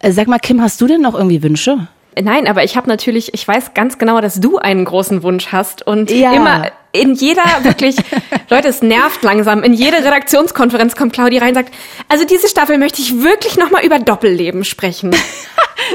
Äh, 0.00 0.12
Sag 0.12 0.26
mal, 0.26 0.40
Kim, 0.40 0.60
hast 0.60 0.80
du 0.80 0.88
denn 0.88 1.00
noch 1.00 1.14
irgendwie 1.14 1.44
Wünsche? 1.44 1.86
Nein, 2.18 2.48
aber 2.48 2.64
ich 2.64 2.76
habe 2.76 2.88
natürlich, 2.88 3.34
ich 3.34 3.46
weiß 3.46 3.74
ganz 3.74 3.98
genau, 3.98 4.20
dass 4.20 4.40
du 4.40 4.56
einen 4.58 4.84
großen 4.86 5.22
Wunsch 5.22 5.48
hast 5.52 5.86
und 5.86 6.10
Ja. 6.10 6.32
immer 6.32 6.70
in 6.92 7.14
jeder 7.14 7.42
wirklich, 7.62 7.96
Leute, 8.48 8.68
es 8.68 8.80
nervt 8.80 9.22
langsam. 9.22 9.62
In 9.62 9.74
jede 9.74 9.98
Redaktionskonferenz 9.98 10.96
kommt 10.96 11.12
Claudia 11.12 11.40
rein 11.40 11.50
und 11.50 11.56
sagt, 11.56 11.74
also 12.08 12.24
diese 12.24 12.48
Staffel 12.48 12.78
möchte 12.78 13.02
ich 13.02 13.22
wirklich 13.22 13.58
noch 13.58 13.70
mal 13.70 13.84
über 13.84 13.98
Doppelleben 13.98 14.64
sprechen. 14.64 15.14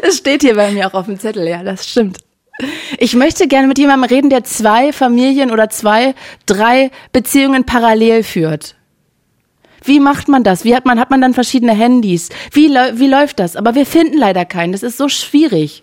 Es 0.03 0.17
steht 0.19 0.41
hier 0.41 0.55
bei 0.55 0.72
mir 0.72 0.88
auch 0.88 0.93
auf 0.93 1.07
dem 1.07 1.19
Zettel, 1.19 1.47
ja, 1.47 1.63
das 1.63 1.89
stimmt. 1.89 2.19
Ich 2.99 3.15
möchte 3.15 3.47
gerne 3.47 3.67
mit 3.67 3.80
jemandem 3.80 4.09
reden, 4.09 4.30
der 4.30 4.43
zwei 4.43 4.93
Familien 4.93 5.49
oder 5.51 5.69
zwei, 5.69 6.13
drei 6.45 6.91
Beziehungen 7.11 7.65
parallel 7.65 8.24
führt. 8.24 8.76
Wie 9.84 9.99
macht 9.99 10.28
man 10.28 10.43
das? 10.43 10.63
Wie 10.63 10.76
hat 10.76 10.86
man, 10.86 10.99
hat 10.99 11.09
man 11.09 11.19
dann 11.19 11.34
verschiedene 11.34 11.74
Handys? 11.74 12.30
Wie, 12.51 12.69
wie 12.69 13.07
läuft 13.07 13.39
das? 13.39 13.55
Aber 13.55 13.74
wir 13.74 13.88
finden 13.88 14.17
leider 14.17 14.45
keinen. 14.45 14.72
Das 14.72 14.84
ist 14.84 14.97
so 14.97 15.09
schwierig. 15.09 15.82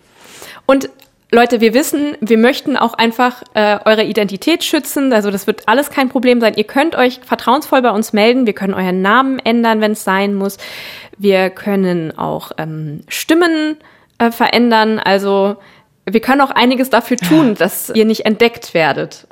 Und 0.69 0.91
Leute, 1.31 1.61
wir 1.61 1.73
wissen, 1.73 2.15
wir 2.21 2.37
möchten 2.37 2.77
auch 2.77 2.93
einfach 2.93 3.41
äh, 3.55 3.79
eure 3.85 4.03
Identität 4.03 4.63
schützen. 4.63 5.11
Also 5.13 5.31
das 5.31 5.47
wird 5.47 5.67
alles 5.67 5.89
kein 5.89 6.09
Problem 6.09 6.39
sein. 6.39 6.53
Ihr 6.53 6.63
könnt 6.63 6.93
euch 6.93 7.21
vertrauensvoll 7.25 7.81
bei 7.81 7.89
uns 7.89 8.13
melden. 8.13 8.45
Wir 8.45 8.53
können 8.53 8.75
euren 8.75 9.01
Namen 9.01 9.39
ändern, 9.39 9.81
wenn 9.81 9.93
es 9.93 10.03
sein 10.03 10.35
muss. 10.35 10.59
Wir 11.17 11.49
können 11.49 12.15
auch 12.15 12.51
ähm, 12.59 13.01
Stimmen 13.07 13.77
äh, 14.19 14.29
verändern. 14.29 14.99
Also 14.99 15.55
wir 16.05 16.21
können 16.21 16.41
auch 16.41 16.51
einiges 16.51 16.91
dafür 16.91 17.17
tun, 17.17 17.55
dass 17.55 17.89
ihr 17.89 18.05
nicht 18.05 18.27
entdeckt 18.27 18.75
werdet. 18.75 19.27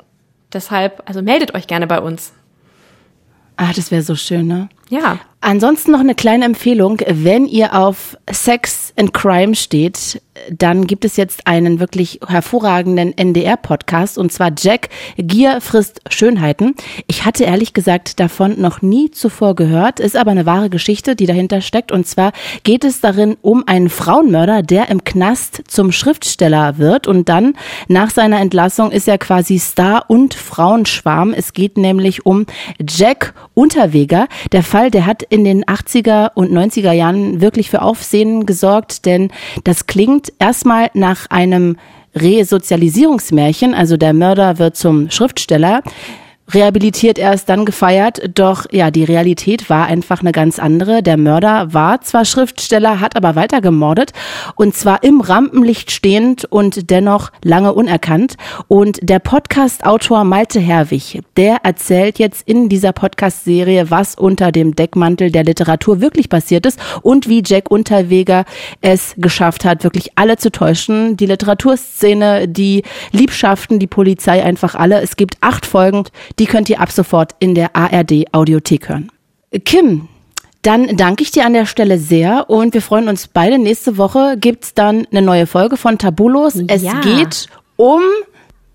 Deshalb, 0.52 1.04
also 1.06 1.22
meldet 1.22 1.54
euch 1.54 1.68
gerne 1.68 1.86
bei 1.86 2.00
uns. 2.00 2.32
Ah, 3.56 3.70
das 3.76 3.92
wäre 3.92 4.02
so 4.02 4.16
schön, 4.16 4.48
ne? 4.48 4.68
Ja. 4.88 5.18
Ansonsten 5.40 5.92
noch 5.92 6.00
eine 6.00 6.16
kleine 6.16 6.46
Empfehlung. 6.46 7.00
Wenn 7.06 7.46
ihr 7.46 7.78
auf 7.78 8.16
Sex 8.28 8.92
and 8.96 9.14
Crime 9.14 9.54
steht, 9.54 10.20
dann 10.50 10.86
gibt 10.86 11.04
es 11.04 11.16
jetzt 11.16 11.46
einen 11.46 11.78
wirklich 11.78 12.18
hervorragenden 12.26 13.16
NDR-Podcast 13.16 14.18
und 14.18 14.32
zwar 14.32 14.50
Jack 14.56 14.88
Gier 15.16 15.60
frisst 15.60 16.00
Schönheiten. 16.10 16.74
Ich 17.06 17.24
hatte 17.24 17.44
ehrlich 17.44 17.72
gesagt 17.72 18.18
davon 18.18 18.60
noch 18.60 18.82
nie 18.82 19.10
zuvor 19.10 19.54
gehört, 19.54 20.00
ist 20.00 20.16
aber 20.16 20.32
eine 20.32 20.46
wahre 20.46 20.70
Geschichte, 20.70 21.14
die 21.14 21.26
dahinter 21.26 21.60
steckt. 21.60 21.92
Und 21.92 22.06
zwar 22.06 22.32
geht 22.64 22.84
es 22.84 23.00
darin 23.00 23.36
um 23.40 23.62
einen 23.66 23.90
Frauenmörder, 23.90 24.62
der 24.62 24.88
im 24.88 25.04
Knast 25.04 25.62
zum 25.68 25.92
Schriftsteller 25.92 26.78
wird 26.78 27.06
und 27.06 27.28
dann 27.28 27.54
nach 27.86 28.10
seiner 28.10 28.40
Entlassung 28.40 28.90
ist 28.90 29.06
er 29.06 29.18
quasi 29.18 29.58
Star 29.58 30.06
und 30.08 30.34
Frauenschwarm. 30.34 31.32
Es 31.32 31.52
geht 31.52 31.78
nämlich 31.78 32.26
um 32.26 32.46
Jack 32.80 33.34
Unterweger. 33.54 34.26
Der 34.52 34.62
Fall, 34.78 34.92
der 34.92 35.06
hat 35.06 35.24
in 35.24 35.42
den 35.42 35.64
80er 35.64 36.30
und 36.34 36.52
90er 36.52 36.92
Jahren 36.92 37.40
wirklich 37.40 37.68
für 37.68 37.82
Aufsehen 37.82 38.46
gesorgt, 38.46 39.06
denn 39.06 39.32
das 39.64 39.86
klingt 39.86 40.32
erstmal 40.38 40.88
nach 40.94 41.26
einem 41.30 41.78
Resozialisierungsmärchen, 42.14 43.74
also 43.74 43.96
der 43.96 44.12
Mörder 44.12 44.60
wird 44.60 44.76
zum 44.76 45.10
Schriftsteller 45.10 45.82
rehabilitiert 46.52 47.18
erst 47.18 47.48
dann 47.48 47.64
gefeiert, 47.64 48.30
doch 48.34 48.66
ja, 48.70 48.90
die 48.90 49.04
Realität 49.04 49.68
war 49.68 49.86
einfach 49.86 50.20
eine 50.20 50.32
ganz 50.32 50.58
andere. 50.58 51.02
Der 51.02 51.16
Mörder 51.16 51.72
war 51.72 52.00
zwar 52.00 52.24
Schriftsteller, 52.24 53.00
hat 53.00 53.16
aber 53.16 53.36
weiter 53.36 53.60
gemordet 53.60 54.12
und 54.56 54.74
zwar 54.74 55.02
im 55.02 55.20
Rampenlicht 55.20 55.90
stehend 55.90 56.44
und 56.44 56.90
dennoch 56.90 57.30
lange 57.42 57.72
unerkannt. 57.72 58.36
Und 58.66 58.98
der 59.02 59.18
Podcast-Autor 59.18 60.24
Malte 60.24 60.60
Herwig, 60.60 61.22
der 61.36 61.58
erzählt 61.64 62.18
jetzt 62.18 62.48
in 62.48 62.68
dieser 62.68 62.92
Podcast-Serie, 62.92 63.90
was 63.90 64.14
unter 64.14 64.52
dem 64.52 64.74
Deckmantel 64.74 65.30
der 65.30 65.44
Literatur 65.44 66.00
wirklich 66.00 66.28
passiert 66.28 66.66
ist 66.66 66.78
und 67.02 67.28
wie 67.28 67.42
Jack 67.44 67.70
Unterweger 67.70 68.44
es 68.80 69.14
geschafft 69.16 69.64
hat, 69.64 69.84
wirklich 69.84 70.12
alle 70.16 70.36
zu 70.36 70.50
täuschen. 70.50 71.16
Die 71.16 71.26
Literaturszene, 71.26 72.48
die 72.48 72.82
Liebschaften, 73.12 73.78
die 73.78 73.86
Polizei, 73.86 74.42
einfach 74.42 74.74
alle. 74.74 75.00
Es 75.00 75.16
gibt 75.16 75.36
acht 75.40 75.66
Folgen, 75.66 76.04
die 76.38 76.46
könnt 76.46 76.68
ihr 76.70 76.80
ab 76.80 76.90
sofort 76.92 77.34
in 77.38 77.54
der 77.54 77.74
ARD 77.76 78.26
Audiothek 78.32 78.88
hören. 78.88 79.10
Kim, 79.64 80.08
dann 80.62 80.96
danke 80.96 81.22
ich 81.22 81.30
dir 81.30 81.46
an 81.46 81.52
der 81.52 81.66
Stelle 81.66 81.98
sehr 81.98 82.50
und 82.50 82.74
wir 82.74 82.82
freuen 82.82 83.08
uns 83.08 83.28
beide. 83.28 83.58
Nächste 83.58 83.96
Woche 83.96 84.36
gibt's 84.38 84.74
dann 84.74 85.06
eine 85.10 85.22
neue 85.22 85.46
Folge 85.46 85.76
von 85.76 85.98
Tabulos. 85.98 86.54
Es 86.68 86.82
Ja. 86.82 87.00
geht 87.00 87.46
um, 87.76 88.02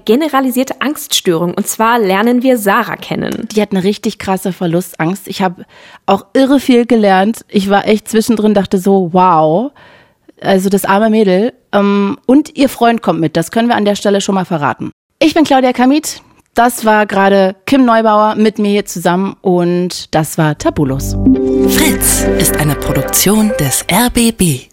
Generalisierte 0.06 0.82
Angststörung. 0.82 1.54
Und 1.54 1.66
zwar 1.68 1.98
lernen 1.98 2.44
wir 2.44 2.58
Sarah 2.58 2.98
kennen. 2.98 3.48
die 3.54 3.62
hat 3.62 3.72
eine 3.72 3.86
richtig 3.86 4.20
krasse 4.20 4.52
Verlustangst. 4.52 5.30
Ich 5.30 5.42
habe 5.42 5.66
auch 6.06 6.26
irre 6.34 6.60
viel 6.60 6.86
gelernt. 6.86 7.46
Ich 7.48 7.70
war 7.70 7.88
echt 7.88 8.10
zwischendrin, 8.10 8.54
dachte 8.54 8.80
so, 8.80 9.10
wow. 9.14 9.72
Also 10.42 10.68
das 10.68 10.84
arme 10.84 11.10
Mädel. 11.10 11.54
Ähm, 11.72 12.18
Und 12.26 12.58
ihr 12.58 12.68
Freund 12.68 13.02
kommt 13.02 13.22
mit. 13.22 13.38
Das 13.38 13.50
können 13.52 13.70
wir 13.70 13.76
an 13.78 13.86
der 13.86 13.96
Stelle 13.96 14.20
schon 14.20 14.36
mal 14.36 14.44
verraten. 14.44 14.92
Ich 15.20 15.34
bin 15.34 15.46
Claudia 15.46 15.72
Kamit. 15.72 16.22
Das 16.56 16.86
war 16.86 17.08
gerade 17.08 17.56
Kim 17.66 17.84
Neubauer 17.84 18.36
mit 18.36 18.60
mir 18.60 18.70
hier 18.70 18.86
zusammen 18.86 19.36
und 19.42 20.14
das 20.14 20.38
war 20.38 20.56
Tabulos. 20.56 21.16
Fritz 21.70 22.28
ist 22.38 22.58
eine 22.58 22.76
Produktion 22.76 23.52
des 23.60 23.84
RBB. 23.92 24.73